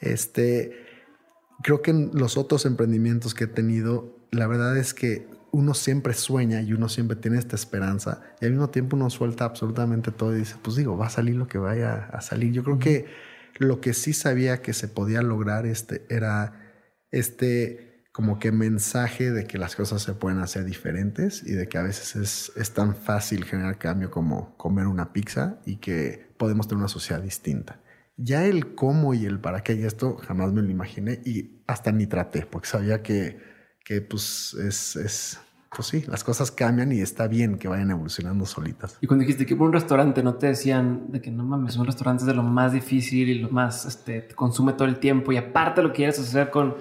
[0.00, 0.84] este.
[1.62, 6.12] Creo que en los otros emprendimientos que he tenido, la verdad es que uno siempre
[6.12, 10.34] sueña y uno siempre tiene esta esperanza y al mismo tiempo uno suelta absolutamente todo
[10.34, 12.52] y dice, pues digo, va a salir lo que vaya a salir.
[12.52, 13.06] Yo creo que
[13.58, 16.60] lo que sí sabía que se podía lograr este, era
[17.10, 21.78] este como que mensaje de que las cosas se pueden hacer diferentes y de que
[21.78, 26.68] a veces es, es tan fácil generar cambio como comer una pizza y que podemos
[26.68, 27.80] tener una sociedad distinta.
[28.16, 31.90] Ya el cómo y el para qué y esto jamás me lo imaginé y hasta
[31.90, 33.40] ni traté porque sabía que,
[33.84, 35.40] que pues es, es
[35.74, 38.98] pues sí, las cosas cambian y está bien que vayan evolucionando solitas.
[39.00, 41.86] Y cuando dijiste que por un restaurante no te decían de que no mames, un
[41.86, 45.32] restaurante es de lo más difícil y lo más, este, te consume todo el tiempo
[45.32, 46.74] y aparte lo quieres hacer con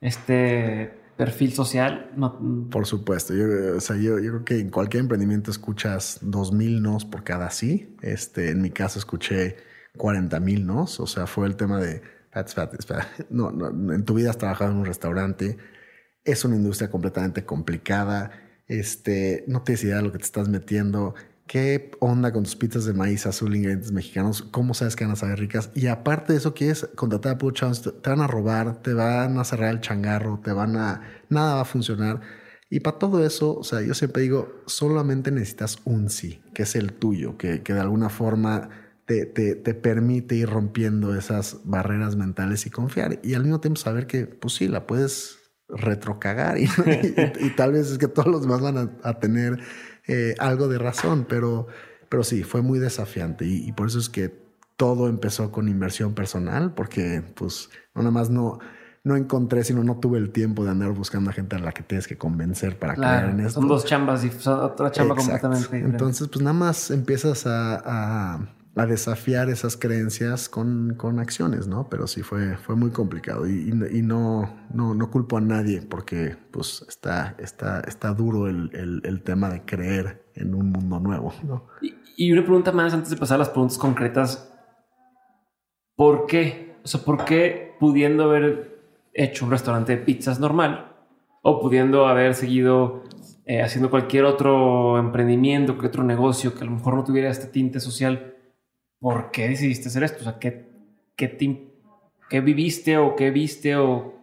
[0.00, 2.10] este perfil social.
[2.16, 2.38] No.
[2.70, 6.82] Por supuesto, yo, o sea, yo, yo, creo que en cualquier emprendimiento escuchas dos mil
[6.82, 7.94] nos por cada sí.
[8.00, 9.56] Este, en mi caso escuché
[9.96, 12.02] 40 mil nos, o sea, fue el tema de,
[13.30, 15.58] no, no, en tu vida has trabajado en un restaurante
[16.24, 18.30] es una industria completamente complicada.
[18.66, 21.14] Este, no tienes idea de lo que te estás metiendo.
[21.46, 24.42] ¿Qué onda con tus pizzas de maíz azul, ingredientes mexicanos?
[24.42, 25.70] ¿Cómo sabes que van a saber ricas?
[25.74, 29.44] Y aparte de eso, quieres contratar a Puro te van a robar, te van a
[29.44, 31.02] cerrar el changarro, te van a.
[31.28, 32.20] Nada va a funcionar.
[32.68, 36.76] Y para todo eso, o sea, yo siempre digo, solamente necesitas un sí, que es
[36.76, 38.70] el tuyo, que, que de alguna forma
[39.06, 43.18] te, te, te, permite ir rompiendo esas barreras mentales y confiar.
[43.24, 45.39] Y al mismo tiempo saber que, pues sí, la puedes
[45.74, 46.64] retrocagar y,
[47.40, 49.58] y, tal vez es que todos los demás van a, tener
[50.06, 51.66] eh, algo de razón, pero,
[52.08, 54.34] pero sí, fue muy desafiante y, por eso es que
[54.76, 58.58] todo empezó con inversión personal, porque pues no nada más no,
[59.04, 61.82] no encontré, sino no tuve el tiempo de andar buscando a gente a la que
[61.82, 63.60] tienes que convencer para creer en esto.
[63.60, 65.90] Son dos chambas y otra chamba completamente diferente.
[65.90, 71.88] Entonces, pues nada más empiezas a a desafiar esas creencias con, con, acciones, ¿no?
[71.90, 76.36] Pero sí fue, fue muy complicado y, y, no, no, no, culpo a nadie porque
[76.50, 81.34] pues está, está, está duro el, el, el tema de creer en un mundo nuevo,
[81.42, 81.66] ¿no?
[81.82, 84.52] Y, y, una pregunta más antes de pasar a las preguntas concretas.
[85.96, 86.76] ¿Por qué?
[86.84, 88.80] O sea, ¿por qué pudiendo haber
[89.12, 90.92] hecho un restaurante de pizzas normal
[91.42, 93.02] o pudiendo haber seguido
[93.46, 97.48] eh, haciendo cualquier otro emprendimiento, cualquier otro negocio que a lo mejor no tuviera este
[97.48, 98.29] tinte social,
[99.00, 100.20] ¿por qué decidiste hacer esto?
[100.20, 100.68] O sea, ¿qué,
[101.16, 104.14] qué, viviste o qué viste o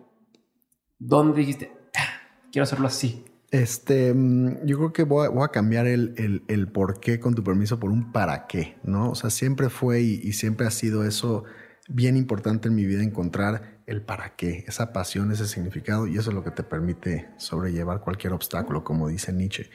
[0.99, 2.21] dónde dijiste, ah,
[2.51, 3.25] quiero hacerlo así?
[3.51, 7.79] Este, mm, yo creo que voy a, cambiar el, el, por qué con tu permiso
[7.79, 9.09] por un para qué, ¿no?
[9.09, 11.43] O sea, siempre fue y, y, siempre ha sido eso
[11.89, 16.29] bien importante en mi vida, encontrar el para qué, esa pasión, ese significado, y eso
[16.29, 19.69] es lo que te permite sobrellevar cualquier obstáculo, como dice Nietzsche.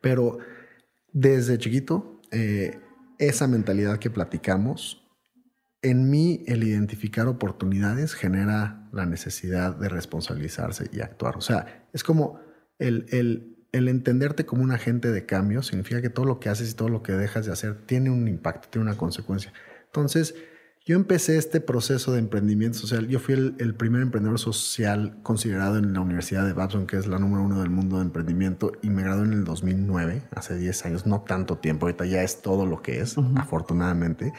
[0.00, 0.38] Pero
[1.12, 2.80] desde chiquito, eh,
[3.18, 5.04] esa mentalidad que platicamos,
[5.82, 11.36] en mí el identificar oportunidades genera la necesidad de responsabilizarse y actuar.
[11.36, 12.40] O sea, es como
[12.78, 16.74] el, el, entenderte como un agente de cambio significa que todo lo que haces y
[16.74, 19.52] todo lo que dejas de hacer tiene un impacto, tiene una consecuencia.
[19.86, 20.34] Entonces,
[20.88, 23.08] yo empecé este proceso de emprendimiento social.
[23.08, 27.18] Yo fui el, primer emprendedor social considerado en la Universidad de Babson, que es la
[27.18, 31.06] número uno del mundo de emprendimiento, y me gradué en el 2009, hace 10 años,
[31.06, 34.32] no tanto tiempo, ahorita ya es todo lo que es, afortunadamente,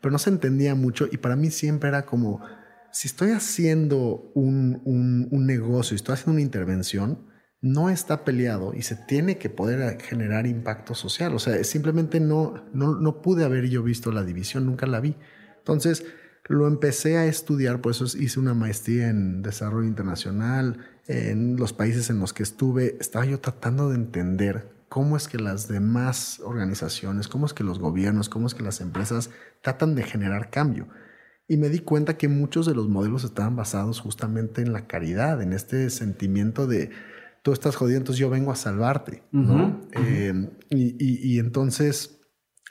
[0.00, 2.40] pero no se entendía mucho y para mí siempre era como,
[2.90, 7.28] si estoy haciendo un, un, un negocio, estoy haciendo una intervención,
[7.60, 11.32] no está peleado y se tiene que poder generar impacto social.
[11.32, 15.14] O sea, simplemente no, no, no pude haber yo visto la división, nunca la vi.
[15.62, 16.04] Entonces,
[16.48, 22.10] lo empecé a estudiar, por eso hice una maestría en desarrollo internacional, en los países
[22.10, 27.28] en los que estuve, estaba yo tratando de entender cómo es que las demás organizaciones,
[27.28, 29.30] cómo es que los gobiernos, cómo es que las empresas
[29.62, 30.88] tratan de generar cambio.
[31.48, 35.42] Y me di cuenta que muchos de los modelos estaban basados justamente en la caridad,
[35.42, 36.90] en este sentimiento de
[37.42, 39.22] tú estás jodido, entonces yo vengo a salvarte.
[39.92, 42.21] Eh, y, y entonces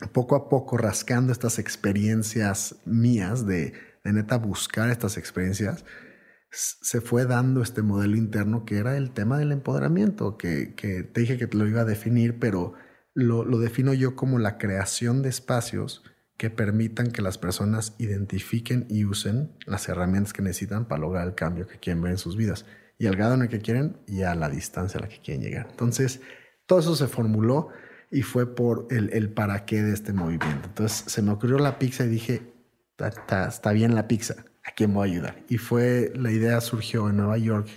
[0.07, 3.73] poco a poco rascando estas experiencias mías de,
[4.03, 5.85] neta buscar estas experiencias,
[6.49, 11.37] se fue dando este modelo interno que era el tema del empoderamiento, que, te dije
[11.37, 12.73] que te lo iba a definir, pero
[13.13, 16.03] lo, lo, defino yo como la creación de espacios
[16.37, 21.35] que permitan que las personas identifiquen y usen las herramientas que necesitan para lograr el
[21.35, 22.65] cambio que quieren ver en sus vidas,
[22.97, 25.43] y al grado en el que quieren y a la distancia a la que quieren
[25.43, 25.67] llegar.
[25.69, 26.21] Entonces,
[26.65, 27.69] todo eso se formuló
[28.11, 30.67] y fue por el, el, para qué de este movimiento.
[30.67, 32.53] Entonces se me ocurrió la pizza y dije,
[32.97, 35.43] está, bien la pizza, ¿a quién voy a ayudar?
[35.47, 37.69] Y fue, la idea surgió en Nueva York,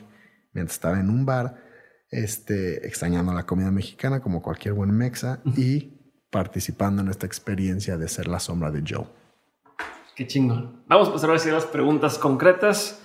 [0.53, 1.63] mientras estaba en un bar,
[2.11, 5.93] este, extrañando la comida mexicana como cualquier buen mexa y
[6.31, 9.07] participando en esta experiencia de ser la sombra de Joe.
[10.17, 10.85] Qué chingón.
[10.87, 13.01] Vamos a pasar a las preguntas concretas,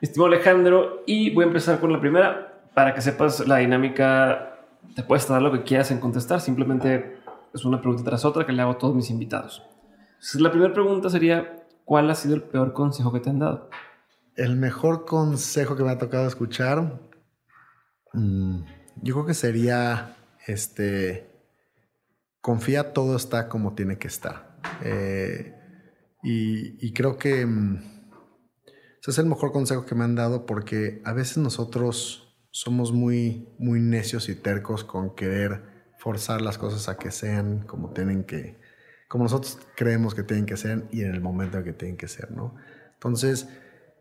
[0.00, 4.53] estimado Alejandro, y voy a empezar con la primera para que sepas la dinámica
[4.94, 7.18] te puedes dar lo que quieras en contestar, simplemente
[7.52, 9.62] es una pregunta tras otra que le hago a todos mis invitados.
[10.34, 13.70] la primera pregunta sería, ¿cuál ha sido el peor consejo que te han dado?
[14.36, 17.00] El mejor consejo que me ha tocado escuchar,
[18.12, 18.62] mm,
[19.02, 20.16] yo creo que sería,
[20.46, 21.30] este,
[22.40, 24.58] confía todo está como tiene que estar.
[24.82, 25.54] Eh,
[26.22, 27.76] y, creo que mm,
[29.00, 32.23] ese es el mejor consejo que me han dado porque a veces nosotros
[32.54, 35.64] somos muy, muy necios y tercos con querer
[35.98, 38.60] forzar las cosas a que sean como tienen que,
[39.08, 42.06] como nosotros creemos que tienen que ser y en el momento en que tienen que
[42.06, 42.54] ser, ¿no?
[42.92, 43.48] Entonces,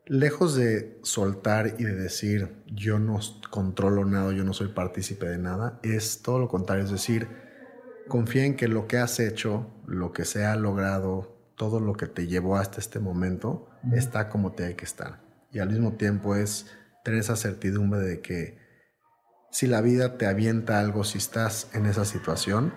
[0.05, 3.19] lejos de soltar y de decir yo no
[3.49, 7.27] controlo nada, yo no soy partícipe de nada, es todo lo contrario, es decir,
[8.07, 12.05] confía en que lo que has hecho, lo que se ha logrado, todo lo que
[12.05, 15.23] te llevó hasta este momento, está como tiene que estar.
[15.51, 16.67] Y al mismo tiempo es
[17.03, 18.57] tener esa certidumbre de que
[19.51, 22.73] si la vida te avienta algo, si estás en esa situación,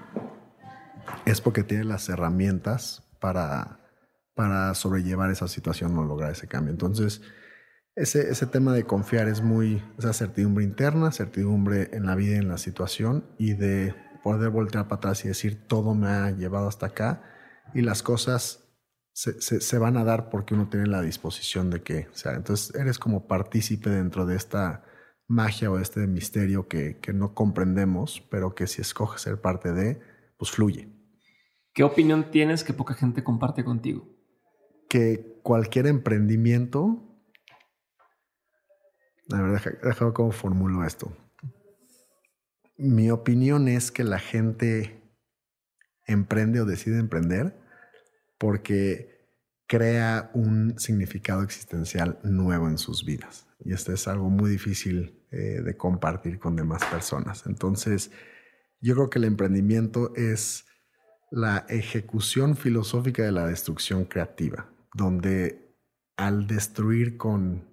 [1.24, 3.80] es porque tienes las herramientas para
[4.36, 6.70] para sobrellevar esa situación o lograr ese cambio.
[6.70, 7.22] Entonces,
[7.96, 12.40] ese, ese tema de confiar es muy, esa certidumbre interna, certidumbre en la vida y
[12.40, 16.68] en la situación y de poder voltear para atrás y decir todo me ha llevado
[16.68, 17.22] hasta acá
[17.72, 18.65] y las cosas
[19.16, 22.74] se, se, van a dar porque uno tiene la disposición de que, o sea, entonces
[22.74, 24.84] eres como partícipe dentro de esta
[25.26, 30.00] magia o este misterio que, que no comprendemos, pero que si escoges ser parte de,
[30.36, 30.88] pues fluye.
[31.72, 34.16] ¿Qué opinión tienes que poca gente comparte contigo?
[34.88, 37.02] que cualquier emprendimiento.
[39.32, 41.16] A ver, déjame cómo formulo esto.
[42.76, 45.02] Mi opinión es que la gente
[46.06, 47.58] emprende o decide emprender
[48.38, 49.16] porque
[49.66, 53.46] crea un significado existencial nuevo en sus vidas.
[53.64, 57.44] Y esto es algo muy difícil eh, de compartir con demás personas.
[57.46, 58.10] Entonces,
[58.80, 60.66] yo creo que el emprendimiento es
[61.30, 65.76] la ejecución filosófica de la destrucción creativa donde
[66.16, 67.68] al destruir con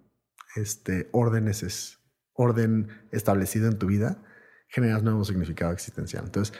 [0.56, 2.00] este órdenes es
[2.34, 4.22] orden establecido en tu vida,
[4.68, 6.26] generas nuevo significado existencial.
[6.26, 6.58] Entonces,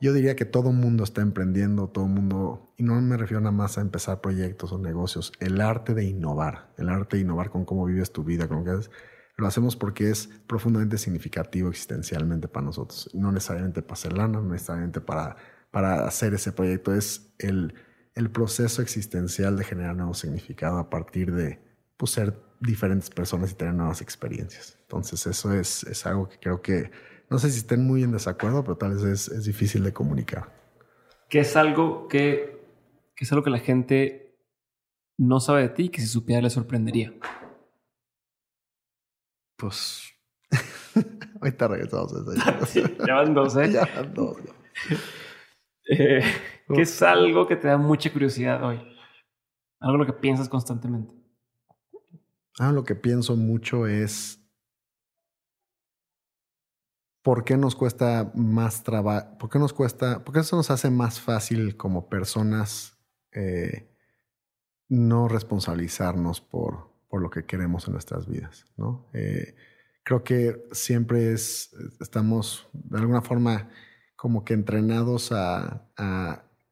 [0.00, 3.78] yo diría que todo mundo está emprendiendo, todo mundo, y no me refiero nada más
[3.78, 7.84] a empezar proyectos o negocios, el arte de innovar, el arte de innovar con cómo
[7.86, 8.90] vives tu vida, con lo que haces,
[9.36, 14.50] lo hacemos porque es profundamente significativo existencialmente para nosotros, no necesariamente para hacer lana, no
[14.50, 15.36] necesariamente para,
[15.70, 17.74] para hacer ese proyecto, es el
[18.14, 21.60] el proceso existencial de generar nuevo significado a partir de
[21.96, 24.78] pues, ser diferentes personas y tener nuevas experiencias.
[24.82, 26.90] Entonces eso es, es algo que creo que,
[27.30, 30.52] no sé si estén muy en desacuerdo, pero tal vez es, es difícil de comunicar.
[31.28, 32.62] ¿Qué es algo que,
[33.16, 34.36] que es algo que la gente
[35.18, 37.12] no sabe de ti y que si supiera le sorprendería?
[39.56, 40.12] Pues
[41.40, 42.66] ahorita regresamos a eso.
[42.66, 43.68] sí, ya van dos, ¿eh?
[43.72, 44.36] Ya van dos.
[45.88, 46.22] eh,
[46.74, 48.80] ¿Qué es algo que te da mucha curiosidad hoy?
[49.80, 51.12] Algo lo que piensas constantemente.
[52.58, 54.43] Ah, lo que pienso mucho es
[57.24, 60.90] por qué nos cuesta más trabajo, por qué nos cuesta, por qué eso nos hace
[60.90, 62.98] más fácil como personas
[63.32, 63.88] eh,
[64.90, 69.08] no responsabilizarnos por, por lo que queremos en nuestras vidas, ¿no?
[69.14, 69.56] Eh,
[70.02, 73.70] creo que siempre es, estamos de alguna forma
[74.16, 75.88] como que entrenados a,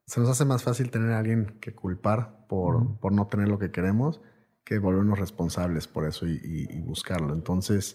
[0.05, 3.59] se nos hace más fácil tener a alguien que culpar por, por no tener lo
[3.59, 4.21] que queremos
[4.65, 7.33] que volvernos responsables por eso y, buscarlo.
[7.35, 7.95] Entonces,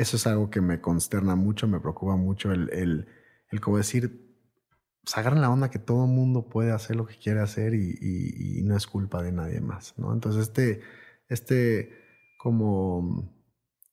[0.00, 3.08] eso es algo que me consterna mucho, me preocupa mucho el, el,
[3.50, 4.28] el como decir,
[5.02, 8.76] pues la onda que todo mundo puede hacer lo que quiere hacer y, y, no
[8.76, 10.12] es culpa de nadie más, ¿no?
[10.12, 10.80] Entonces, este,
[11.28, 11.92] este
[12.38, 13.34] como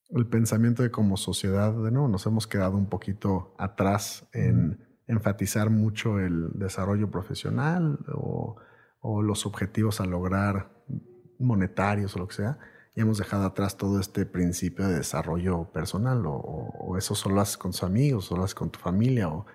[0.09, 5.69] el pensamiento de como sociedad, de nuevo, nos hemos quedado un poquito atrás en enfatizar
[5.69, 8.57] mucho el desarrollo profesional o,
[9.21, 10.71] los objetivos a lograr
[11.37, 12.57] monetarios o lo que sea,
[12.95, 17.71] y hemos dejado atrás todo este principio de desarrollo personal o, eso solo haces con
[17.71, 19.45] tus amigos, solo haces con tu familia o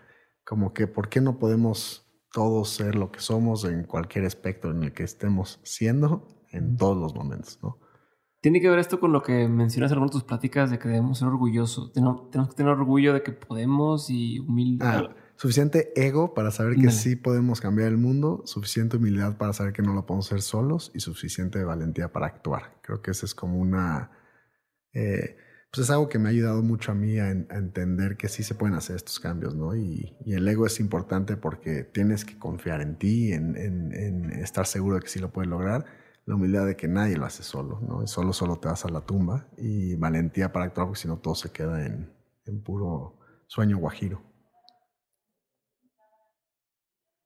[0.44, 4.84] como que por qué no podemos todos ser lo que somos en cualquier aspecto en
[4.84, 7.78] el que estemos siendo en todos los momentos, ¿no?
[8.42, 10.88] Tiene que ver esto con lo que mencionas en algunas de tus pláticas de que
[10.88, 11.92] debemos ser orgullosos.
[11.92, 15.10] Tenemos, que tener orgullo de que podemos y humildad.
[15.10, 19.72] Ah, Suficiente ego para saber que sí podemos cambiar el mundo, suficiente humildad para saber
[19.72, 22.74] que no lo podemos hacer solos y suficiente valentía para actuar.
[22.82, 24.10] Creo que eso es como una...
[24.92, 25.38] Eh,
[25.72, 28.54] pues es algo que me ha ayudado mucho a mí a, entender que sí se
[28.54, 29.74] pueden hacer estos cambios, ¿no?
[29.74, 34.96] Y, el ego es importante porque tienes que confiar en ti, en, en, estar seguro
[34.96, 35.86] de que sí lo puedes lograr.
[36.26, 38.06] La humildad de que nadie lo hace solo, ¿no?
[38.06, 39.48] Solo, solo te vas a la tumba.
[39.56, 42.12] Y valentía para actuar porque si no todo se queda en,
[42.44, 44.29] en puro sueño guajiro.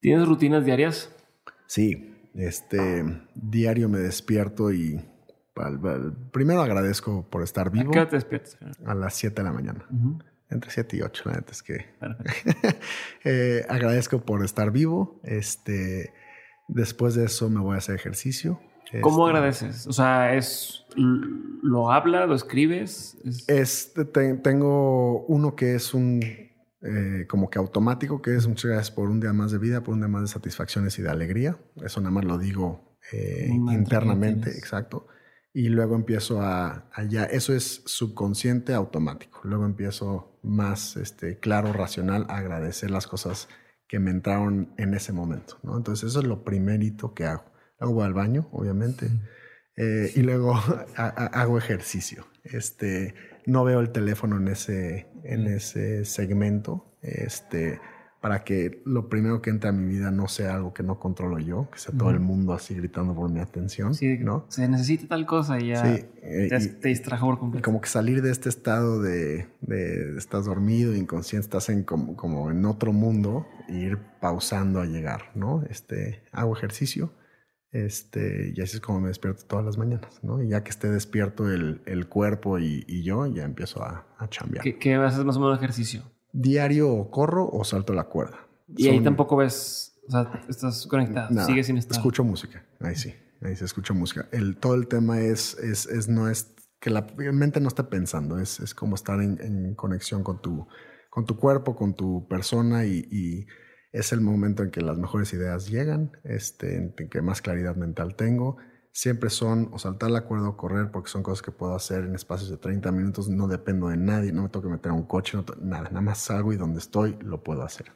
[0.04, 1.10] ¿Tienes rutinas diarias?
[1.66, 3.04] Sí, este
[3.34, 5.00] diario me despierto y
[6.30, 7.88] primero agradezco por estar vivo.
[7.88, 8.58] ¿A qué te despiertas?
[8.84, 9.86] A las 7 de la mañana.
[10.50, 11.86] Entre 7 y 8, la neta es que.
[13.24, 15.20] eh, agradezco por estar vivo.
[15.24, 16.12] Este,
[16.68, 18.60] después de eso me voy a hacer ejercicio.
[19.00, 19.86] ¿Cómo Este, agradeces?
[19.86, 23.16] O sea, es lo habla, lo escribes.
[23.24, 26.20] Es- Este, te- tengo uno que es un
[26.84, 29.94] eh, como que automático, que es muchas gracias por un día más de vida, por
[29.94, 31.56] un día más de satisfacciones y de alegría.
[31.84, 35.06] Eso nada más lo digo eh, internamente, exacto.
[35.52, 39.40] Y luego empiezo a, a ya, eso es subconsciente automático.
[39.44, 43.48] Luego empiezo más este, claro, racional, a agradecer las cosas
[43.86, 45.58] que me entraron en ese momento.
[45.62, 45.76] ¿no?
[45.76, 47.44] Entonces eso es lo primerito que hago.
[47.78, 49.08] Luego voy al baño, obviamente.
[49.76, 50.54] Eh, y luego
[50.96, 52.26] ha- ha- hago ejercicio.
[52.42, 53.14] Este,
[53.46, 56.84] no veo el teléfono en ese, en ese segmento.
[57.02, 57.80] Este,
[58.20, 61.38] para que lo primero que entre a mi vida no sea algo que no controlo
[61.38, 63.94] yo, que sea todo el mundo así gritando por mi atención.
[63.94, 64.46] Sí, ¿no?
[64.48, 67.62] se necesita tal cosa y ya Sí, eh, te, y- te distrajo por completo.
[67.62, 72.50] como que salir de este estado de, de estás dormido, inconsciente, estás en como, como
[72.50, 75.62] en otro mundo e ir pausando a llegar, ¿no?
[75.68, 77.12] Este, hago ejercicio,
[77.74, 80.40] este, y así es como me despierto todas las mañanas, ¿no?
[80.42, 84.28] Y ya que esté despierto el, el cuerpo y, y yo, ya empiezo a, a
[84.28, 84.62] chambear.
[84.62, 86.02] ¿Qué, qué haces más o menos ejercicio?
[86.32, 88.38] Diario o corro o salto la cuerda.
[88.76, 91.96] Y ahí Son- tampoco ves, o sea, estás conectado, Nada, sigues sin estar.
[91.98, 94.28] Escucho música, ahí sí, ahí se escucha música.
[94.32, 98.38] El, todo el tema es, es, es no es que la mente no está pensando,
[98.38, 100.66] es, es como estar en, en conexión con tu,
[101.10, 103.46] con tu cuerpo, con tu persona y, y
[103.94, 108.16] es el momento en que las mejores ideas llegan, este, en, que más claridad mental
[108.16, 108.56] tengo.
[108.90, 112.14] Siempre son o saltar la cuerda o correr porque son cosas que puedo hacer en
[112.16, 115.04] espacios de 30 minutos, no dependo de nadie, no me tengo que meter a un
[115.04, 117.92] coche, no nada, nada más salgo y donde estoy lo puedo hacer.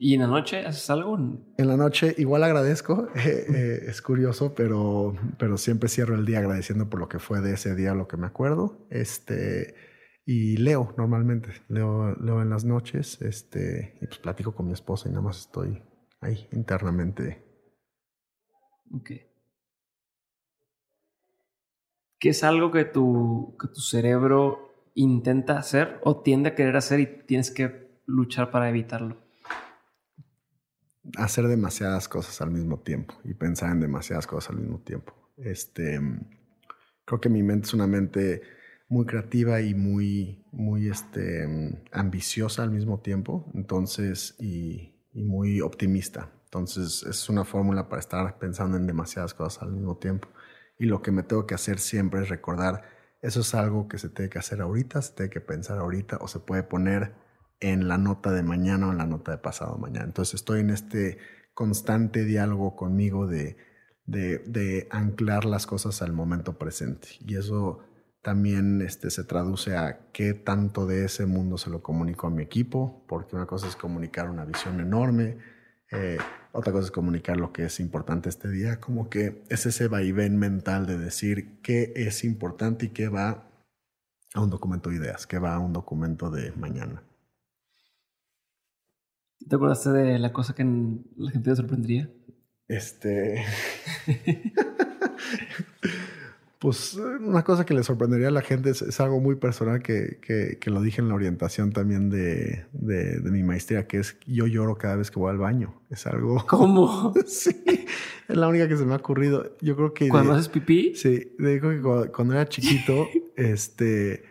[0.00, 1.16] ¿Y en la noche haces algo?
[1.16, 6.40] En la noche igual agradezco, eh, eh, es curioso, pero, pero siempre cierro el día
[6.40, 8.84] agradeciendo por lo que fue de ese día, lo que me acuerdo.
[8.90, 9.76] Este,
[10.30, 15.08] y leo normalmente, leo, leo en las noches, este, y pues platico con mi esposa
[15.08, 15.82] y nada más estoy
[16.20, 17.42] ahí internamente.
[18.92, 19.10] Ok.
[22.18, 27.00] ¿Qué es algo que tu, que tu cerebro intenta hacer o tiende a querer hacer
[27.00, 29.16] y tienes que luchar para evitarlo?
[31.16, 35.14] Hacer demasiadas cosas al mismo tiempo y pensar en demasiadas cosas al mismo tiempo.
[35.38, 35.98] Este,
[37.06, 38.57] creo que mi mente es una mente
[38.88, 45.60] muy creativa y muy, muy este, mm, ambiciosa al mismo tiempo, entonces, y, y muy
[45.60, 46.30] optimista.
[46.44, 50.28] Entonces, es una fórmula para estar pensando en demasiadas cosas al mismo tiempo.
[50.78, 52.82] Y lo que me tengo que hacer siempre es recordar,
[53.20, 56.28] eso es algo que se tiene que hacer ahorita, se tiene que pensar ahorita o
[56.28, 57.12] se puede poner
[57.60, 60.06] en la nota de mañana o en la nota de pasado mañana.
[60.06, 61.18] Entonces, estoy en este
[61.52, 63.56] constante diálogo conmigo de,
[64.06, 67.08] de, de anclar las cosas al momento presente.
[67.20, 67.80] Y eso
[68.28, 72.42] también este, se traduce a qué tanto de ese mundo se lo comunico a mi
[72.42, 75.38] equipo, porque una cosa es comunicar una visión enorme,
[75.90, 76.18] eh,
[76.52, 80.36] otra cosa es comunicar lo que es importante este día, como que es ese vaivén
[80.36, 83.48] mental de decir qué es importante y qué va
[84.34, 87.02] a un documento de ideas, qué va a un documento de mañana.
[89.48, 92.10] ¿Te acordaste de la cosa que la gente te sorprendería?
[92.66, 93.42] Este.
[96.58, 100.18] pues una cosa que le sorprendería a la gente es, es algo muy personal que,
[100.20, 104.16] que, que, lo dije en la orientación también de, de, de, mi maestría, que es
[104.26, 105.80] yo lloro cada vez que voy al baño.
[105.88, 106.44] Es algo.
[106.48, 107.14] ¿Cómo?
[107.26, 107.62] sí,
[108.28, 109.56] es la única que se me ha ocurrido.
[109.60, 110.08] Yo creo que.
[110.08, 110.94] ¿Cuando de, haces pipí?
[110.96, 113.06] Sí, digo que cuando, cuando era chiquito,
[113.36, 114.24] este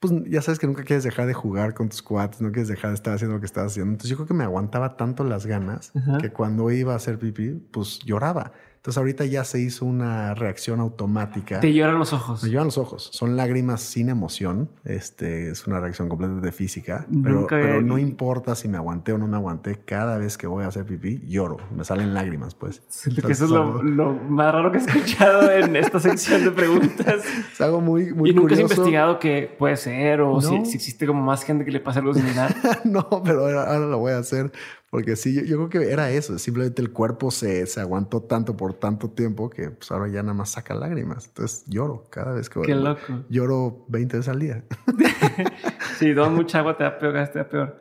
[0.00, 2.90] pues ya sabes que nunca quieres dejar de jugar con tus cuates, no quieres dejar
[2.90, 3.92] de estar haciendo lo que estás haciendo.
[3.92, 6.16] Entonces yo creo que me aguantaba tanto las ganas Ajá.
[6.16, 8.52] que cuando iba a hacer pipí, pues lloraba.
[8.80, 11.60] Entonces ahorita ya se hizo una reacción automática.
[11.60, 12.42] Te lloran los ojos.
[12.42, 13.10] Me lloran los ojos.
[13.12, 14.70] Son lágrimas sin emoción.
[14.86, 17.04] Este es una reacción completamente física.
[17.22, 19.80] Pero, Nunca pero he- no importa si me aguanté o no me aguanté.
[19.84, 21.58] Cada vez que voy a hacer pipí, lloro.
[21.76, 22.82] Me salen lágrimas, pues.
[22.88, 26.50] Siento que eso es lo, lo más raro que he escuchado en esta sección de
[26.50, 27.16] preguntas.
[27.52, 30.64] Es algo muy, muy y nunca has investigado qué puede ser o si, No.
[30.64, 32.54] si existe como más gente que le pasa algo similar.
[32.84, 34.50] no, pero ahora, ahora lo voy a hacer
[34.90, 36.36] porque sí, yo, yo, creo que era eso.
[36.38, 40.34] Simplemente el cuerpo se, se, aguantó tanto por tanto tiempo que pues ahora ya nada
[40.34, 41.28] más saca lágrimas.
[41.28, 43.24] Entonces lloro cada vez que Qué loco.
[43.28, 44.64] Lloro 20 veces al día.
[45.98, 47.80] sí, tomas mucha agua te da peor, te da peor.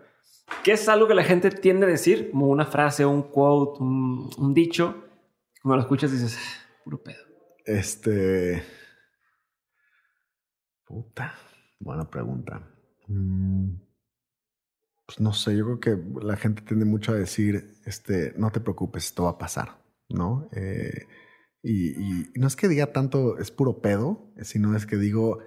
[0.63, 2.29] ¿Qué es algo que la gente tiende a decir?
[2.29, 5.03] Como una frase, un quote, un, un dicho.
[5.63, 7.25] Como lo escuchas dices, "Ah, puro pedo.
[7.65, 8.63] Este.
[10.85, 11.33] Puta.
[11.79, 12.61] Buena pregunta.
[13.07, 13.73] Mm,
[15.09, 18.59] pues no sé, yo creo que la gente tiende mucho a decir, este, no te
[18.59, 20.47] preocupes, esto va a pasar, ¿no?
[20.51, 21.07] Eh,
[21.63, 25.39] y, no es que diga tanto, es puro pedo, sino es que digo,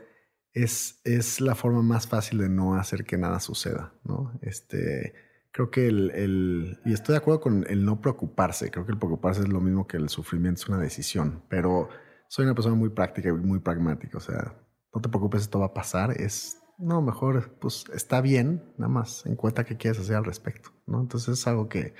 [0.52, 4.36] es, es la forma más fácil de no hacer que nada suceda, ¿no?
[4.42, 5.14] Este,
[5.52, 9.42] creo que el, y estoy de acuerdo con el no preocuparse, creo que el preocuparse
[9.42, 11.88] es lo mismo que el sufrimiento, es una decisión, pero
[12.26, 14.56] soy una persona muy práctica y muy pragmática, o sea,
[14.92, 19.24] no te preocupes, esto va a pasar, es, no, mejor, pues está bien, nada más
[19.26, 21.00] en cuenta qué quieres hacer al respecto, ¿no?
[21.00, 21.94] Entonces es algo que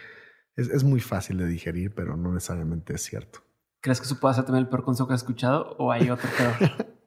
[0.57, 3.41] es, es muy fácil de digerir, pero no necesariamente es cierto.
[3.81, 6.29] ¿Crees que eso puede ser también el peor consejo que has escuchado o hay otro
[6.37, 6.87] peor?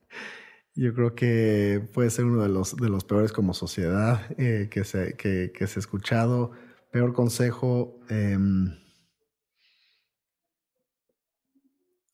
[0.75, 4.83] Yo creo que puede ser uno de los, de los peores como sociedad eh, que,
[4.83, 6.51] se, que, que se ha escuchado.
[6.91, 8.01] Peor consejo.
[8.09, 8.77] Em,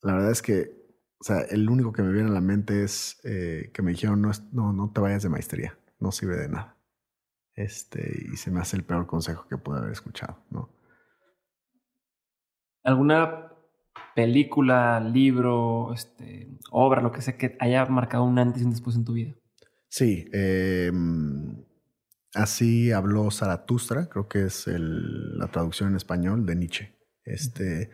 [0.00, 0.81] la verdad es que,
[1.22, 4.20] o sea, el único que me viene a la mente es eh, que me dijeron,
[4.20, 6.76] no, no, no te vayas de maestría, no sirve de nada.
[7.54, 10.68] Este, y se me hace el peor consejo que pude haber escuchado, ¿no?
[12.82, 13.52] ¿Alguna
[14.16, 18.96] película, libro, este, obra, lo que sea que haya marcado un antes y un después
[18.96, 19.32] en tu vida?
[19.86, 21.64] Sí, em,
[22.34, 26.98] así habló Zaratustra, creo que es la traducción en español de Nietzsche.
[27.22, 27.90] Este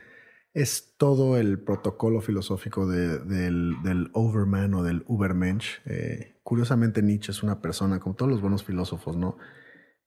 [0.60, 5.80] es todo el protocolo filosófico del, Overman o del Ubermensch.
[5.86, 9.36] Eh, curiosamente, Nietzsche es una persona, como todos los buenos filósofos, ¿no?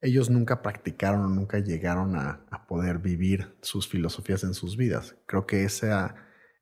[0.02, 5.15] ellos nunca practicaron, nunca llegaron a, poder vivir sus filosofías en sus vidas.
[5.26, 5.91] Creo que ese,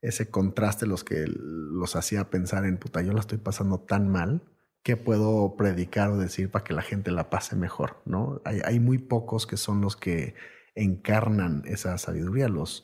[0.02, 4.41] ese contraste los que los hacía pensar en, puta, yo la estoy pasando tan mal,
[4.84, 8.02] ¿qué puedo predicar o decir para que la gente la pase mejor?
[8.06, 8.41] ¿no?
[8.44, 10.34] Hay, hay muy pocos que son los que
[10.74, 12.84] encarnan esa sabiduría, los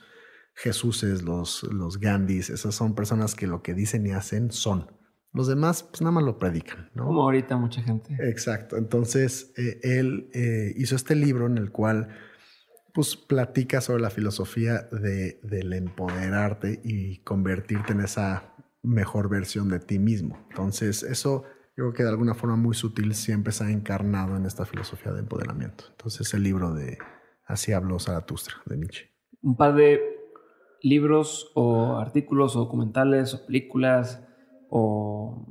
[0.56, 4.88] Jesuses, los, los Gandhis, esas son personas que lo que dicen y hacen son.
[5.34, 7.06] Los demás, pues nada más lo predican, ¿no?
[7.08, 8.16] Como ahorita mucha gente.
[8.22, 8.78] Exacto.
[8.78, 12.08] Entonces, eh, él eh, hizo este libro en el cual,
[12.94, 19.80] pues, platica sobre la filosofía de, del empoderarte y convertirte en esa mejor versión de
[19.80, 20.48] ti mismo.
[20.52, 21.44] Entonces, eso
[21.76, 25.12] yo creo que de alguna forma muy sutil siempre se ha encarnado en esta filosofía
[25.12, 25.84] de empoderamiento.
[25.90, 26.98] Entonces, el libro de
[27.46, 29.12] Así habló Zaratustra, de Nietzsche.
[29.42, 30.15] Un par de
[30.86, 34.24] libros o artículos o documentales o películas
[34.70, 35.48] o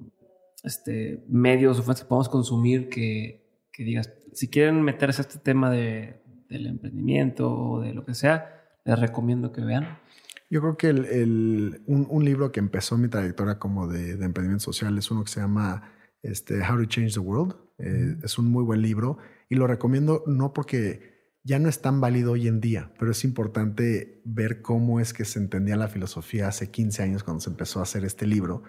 [0.62, 5.40] este, medios o fuentes que podamos consumir que, que, digas, si quieren meterse a este
[5.40, 9.98] tema de, del emprendimiento o de lo que sea, les recomiendo que vean.
[10.51, 14.24] Yo creo que el, el, un, un, libro que empezó mi trayectoria como de, de,
[14.24, 15.90] emprendimiento social es uno que se llama
[16.23, 17.56] este, How to Change the World.
[17.78, 21.14] Eh, es un muy buen libro y lo recomiendo no porque
[21.45, 25.27] ya no es tan válido hoy en día, pero es importante ver cómo es que
[25.27, 28.62] se entendía la filosofía hace 15 años cuando se empezó a hacer este libro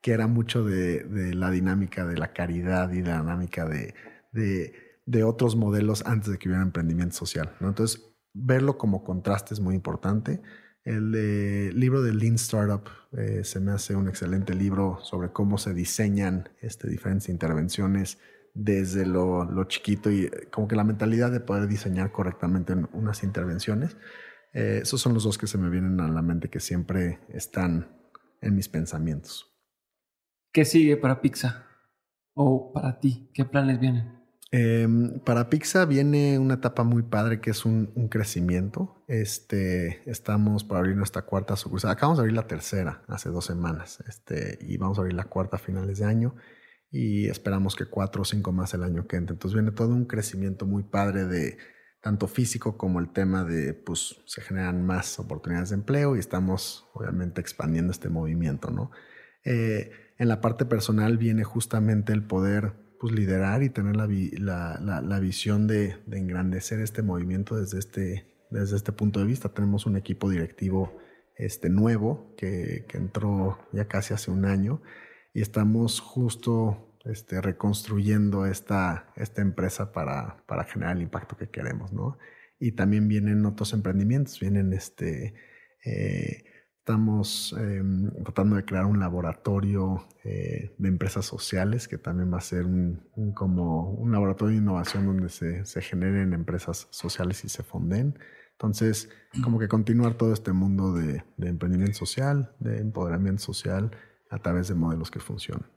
[0.00, 6.04] que era mucho de, la dinámica de la caridad y la dinámica de, otros modelos
[6.06, 7.56] antes de que hubiera emprendimiento social.
[7.60, 10.40] Entonces, verlo como contraste es muy importante.
[10.84, 11.10] El
[11.78, 16.48] libro de Lean Startup eh, se me hace un excelente libro sobre cómo se diseñan
[16.60, 18.18] este, diferentes intervenciones
[18.58, 23.96] desde lo, lo, chiquito y como que la mentalidad de poder diseñar correctamente unas intervenciones.
[24.52, 27.88] Eh, esos son los dos que se me vienen a la mente que siempre están
[28.40, 29.46] en mis pensamientos.
[30.52, 31.66] ¿Qué sigue para Pizza?
[32.34, 33.30] ¿O para ti?
[33.32, 34.18] ¿Qué planes vienen?
[34.50, 39.04] Em, para Pizza viene una etapa muy padre que es un, crecimiento.
[39.06, 41.92] Este, estamos para abrir nuestra cuarta sucursal.
[41.92, 45.56] Acabamos de abrir la tercera hace dos semanas este, y vamos a abrir la cuarta
[45.56, 46.34] a finales de año
[46.90, 49.34] y esperamos que cuatro o cinco más el año que entra.
[49.34, 51.58] Entonces viene todo un crecimiento muy padre de
[52.00, 56.88] tanto físico como el tema de, pues se generan más oportunidades de empleo y estamos
[56.94, 58.90] obviamente expandiendo este movimiento, ¿no?
[59.44, 64.06] Eh, en la parte personal viene justamente el poder pues, liderar y tener la,
[64.80, 69.50] la, visión de, engrandecer este movimiento desde este, desde este punto de vista.
[69.50, 70.96] Tenemos un equipo directivo
[71.36, 74.82] este, nuevo que, que entró ya casi hace un año
[75.38, 81.92] y estamos justo este, reconstruyendo esta, esta empresa para, para, generar el impacto que queremos,
[81.92, 82.18] ¿no?
[82.58, 85.34] Y también vienen otros emprendimientos, vienen este,
[85.84, 86.42] eh,
[86.88, 92.40] Estamos em, tratando de crear un laboratorio eh, de empresas sociales que también va a
[92.40, 93.02] ser un,
[93.34, 98.18] como un laboratorio de innovación donde se, se, generen empresas sociales y se fonden.
[98.52, 99.10] Entonces,
[99.44, 103.90] como que continuar todo este mundo de, de emprendimiento social, de empoderamiento social
[104.30, 105.68] a través de modelos que funcionan.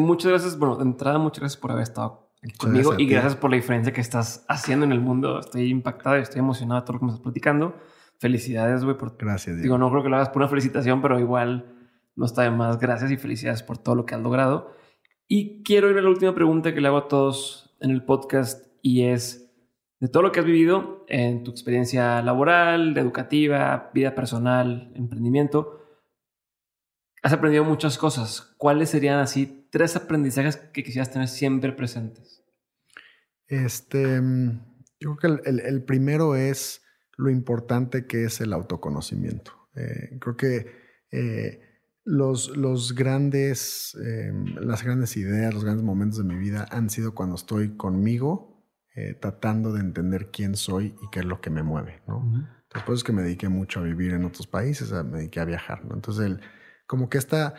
[0.00, 3.56] Muchas gracias, bueno, de entrada, muchas gracias por haber estado conmigo y gracias por la
[3.56, 5.38] diferencia que estás haciendo en el mundo.
[5.38, 7.74] Estoy impactado y estoy emocionado de todo lo que me estás platicando
[8.18, 8.96] felicidades, güey.
[8.96, 9.60] Por, gracias.
[9.60, 11.66] Digo, no creo que lo hagas por una felicitación, pero igual
[12.16, 12.78] no está de más.
[12.78, 14.72] Gracias y felicidades por todo lo que has logrado.
[15.28, 18.66] Y quiero ir a la última pregunta que le hago a todos en el podcast
[18.82, 19.52] y es
[20.00, 25.80] de todo lo que has vivido en tu experiencia laboral, educativa, vida personal, emprendimiento.
[27.24, 28.54] Has aprendido muchas cosas.
[28.58, 32.44] ¿Cuáles serían así tres aprendizajes que quisieras tener siempre presentes?
[33.46, 34.20] Este,
[35.00, 36.82] Yo creo que el, primero es
[37.16, 39.52] lo importante que es el autoconocimiento.
[39.74, 40.66] Eh, creo que
[41.12, 41.62] eh,
[42.04, 47.14] los, los grandes, em, las grandes ideas, los grandes momentos de mi vida han sido
[47.14, 51.62] cuando estoy conmigo, eh, tratando de entender quién soy y qué es lo que me
[51.62, 52.02] mueve.
[52.06, 52.46] ¿no?
[52.74, 55.86] Después es que me dediqué mucho a vivir en otros países, me dediqué a viajar.
[55.86, 55.94] ¿no?
[55.94, 56.40] Entonces, el,
[56.86, 57.54] como que esta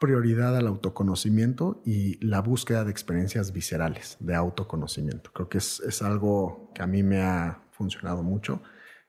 [0.00, 5.30] prioridad al autoconocimiento y la búsqueda de experiencias viscerales de autoconocimiento.
[5.32, 8.62] Creo que es, es algo que a mí me ha funcionado mucho.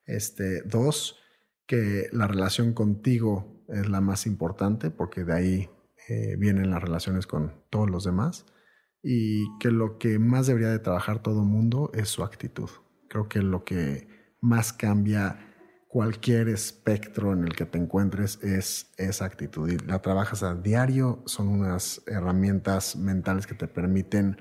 [0.06, 1.18] Este, dos,
[1.66, 5.70] que la relación contigo es la más importante porque de ahí
[6.10, 8.46] eh, vienen las relaciones con todos los demás
[9.02, 12.70] y que lo que más debería de trabajar todo mundo es su actitud.
[13.08, 14.10] Creo que lo que
[14.42, 15.51] más cambia
[15.92, 19.70] cualquier espectro en el que te encuentres es esa actitud.
[19.70, 24.38] Y la trabajas a diario, son unas herramientas mentales que te permiten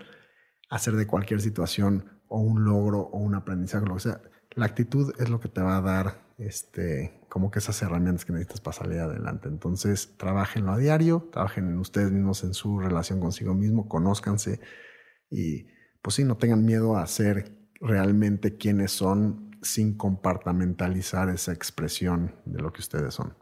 [0.69, 4.23] hacer de cualquier situación o un logro o un aprendizaje, lo sea.
[4.51, 8.33] La actitud es lo que te va a dar este, como que esas herramientas que
[8.33, 9.49] necesitas para salir adelante.
[9.49, 14.61] Entonces, trabajenlo a diario, trabajen en ustedes mismos, en su relación consigo mismo, conózcanse
[15.29, 15.67] y
[16.01, 22.61] pues sí, no tengan miedo a ser realmente quienes son sin compartamentalizar esa expresión de
[22.61, 23.35] lo que ustedes son.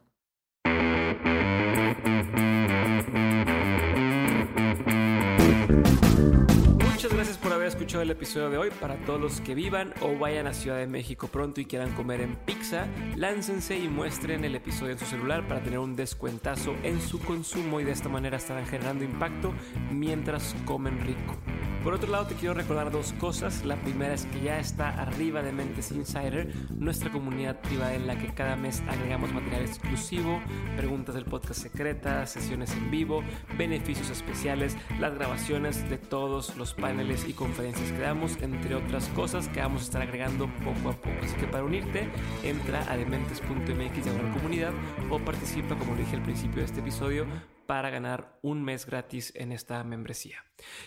[6.99, 8.71] Muchas gracias por haber escuchado el episodio de hoy.
[8.81, 12.21] Para todos los que vivan o vayan a Ciudad de México pronto y quieran comer
[12.21, 17.01] en pizza, láncense y muestren el episodio en su celular para tener un descuentazo en
[17.01, 19.55] su consumo y de esta manera estarán generando impacto
[19.93, 21.37] mientras comen rico.
[21.83, 23.65] Por otro lado, te quiero recordar dos cosas.
[23.65, 28.19] La primera es que ya está arriba de Mentes Insider, nuestra comunidad privada en la
[28.19, 30.41] que cada mes agregamos material exclusivo,
[30.77, 33.23] preguntas del podcast secretas, sesiones en vivo,
[33.57, 39.49] beneficios especiales, las grabaciones de todos los paneles y conferencias que damos, entre otras cosas
[39.49, 41.17] que vamos a estar agregando poco a poco.
[41.23, 42.09] Así que para unirte,
[42.43, 44.73] entra a dementes.mx de comunidad
[45.11, 47.27] o participa, como dije al principio de este episodio,
[47.69, 50.43] para ganar un mes gratis en esta membresía.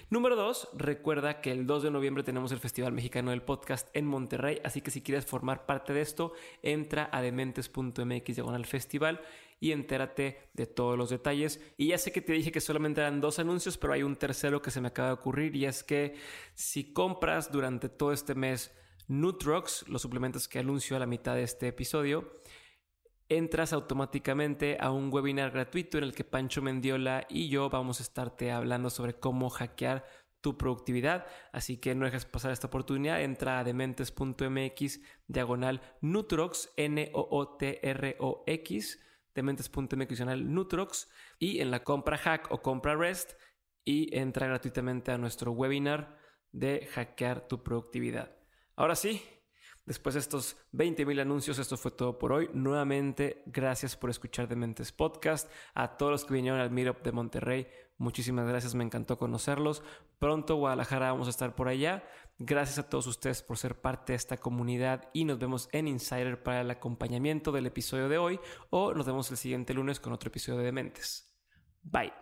[0.10, 4.08] Número dos, recuerda que el 2 de noviembre tenemos el Festival Mexicano del Podcast en
[4.08, 6.34] Monterrey, así que si quieres formar parte de esto,
[6.64, 9.22] entra a dementes.mx diagonal festival
[9.60, 11.62] y entérate de todos los detalles.
[11.78, 14.64] Y ya sé que te dije que solamente eran dos anuncios, pero hay un tercero
[14.64, 16.16] que se me acaba de ocurrir y es que
[16.56, 18.72] si compras durante todo este mes
[19.08, 22.41] Nutrox, los suplementos que anuncio a la mitad de este episodio,
[23.38, 28.04] entras automáticamente a un webinar gratuito en el que Pancho Mendiola y yo vamos a
[28.04, 30.06] estarte hablando sobre cómo hackear
[30.42, 31.26] tu productividad.
[31.54, 33.22] Así que no dejes pasar esta oportunidad.
[33.22, 37.30] Entra a dementes.mx diagonal Nutrox, N-O-O-T-R-O-X,
[39.34, 41.10] dementes.mx diagonal Nutrox
[41.40, 43.32] y en la compra hack o compra rest
[43.86, 46.18] y entra gratuitamente a nuestro webinar
[46.52, 48.36] de hackear tu productividad.
[48.76, 49.22] Ahora sí,
[49.86, 52.50] Después de estos 20 anuncios, esto fue todo por hoy.
[52.54, 55.52] Nuevamente, gracias por escuchar Dementes Podcast.
[55.74, 57.68] A todos los que vinieron al Meetup de Monterrey,
[57.98, 59.84] muchísimas gracias, me encantó conocerlos.
[60.20, 62.04] Pronto, Guadalajara, vamos a estar por allá.
[62.38, 66.42] Gracias a todos ustedes por ser parte de esta comunidad y nos vemos en Insider
[66.42, 68.40] para el acompañamiento del episodio de hoy
[68.70, 71.32] o nos vemos el siguiente lunes con otro episodio de Dementes.
[71.84, 72.14] Bye.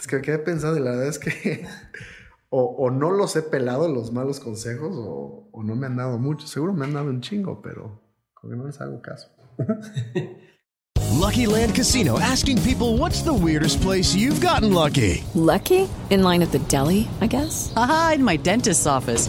[0.00, 1.66] Es que quedé pensando y la verdad es que
[2.48, 6.46] o, no los he pelado los malos consejos o, no me han dado mucho.
[6.46, 8.00] Seguro me han dado un chingo, pero
[8.32, 9.28] como que no les hago caso.
[11.20, 15.22] Lucky Land Casino asking people what's the weirdest place you've gotten lucky.
[15.34, 15.86] Lucky?
[16.08, 17.70] In line at the deli, I guess.
[17.76, 19.28] Aha, in my dentist's office.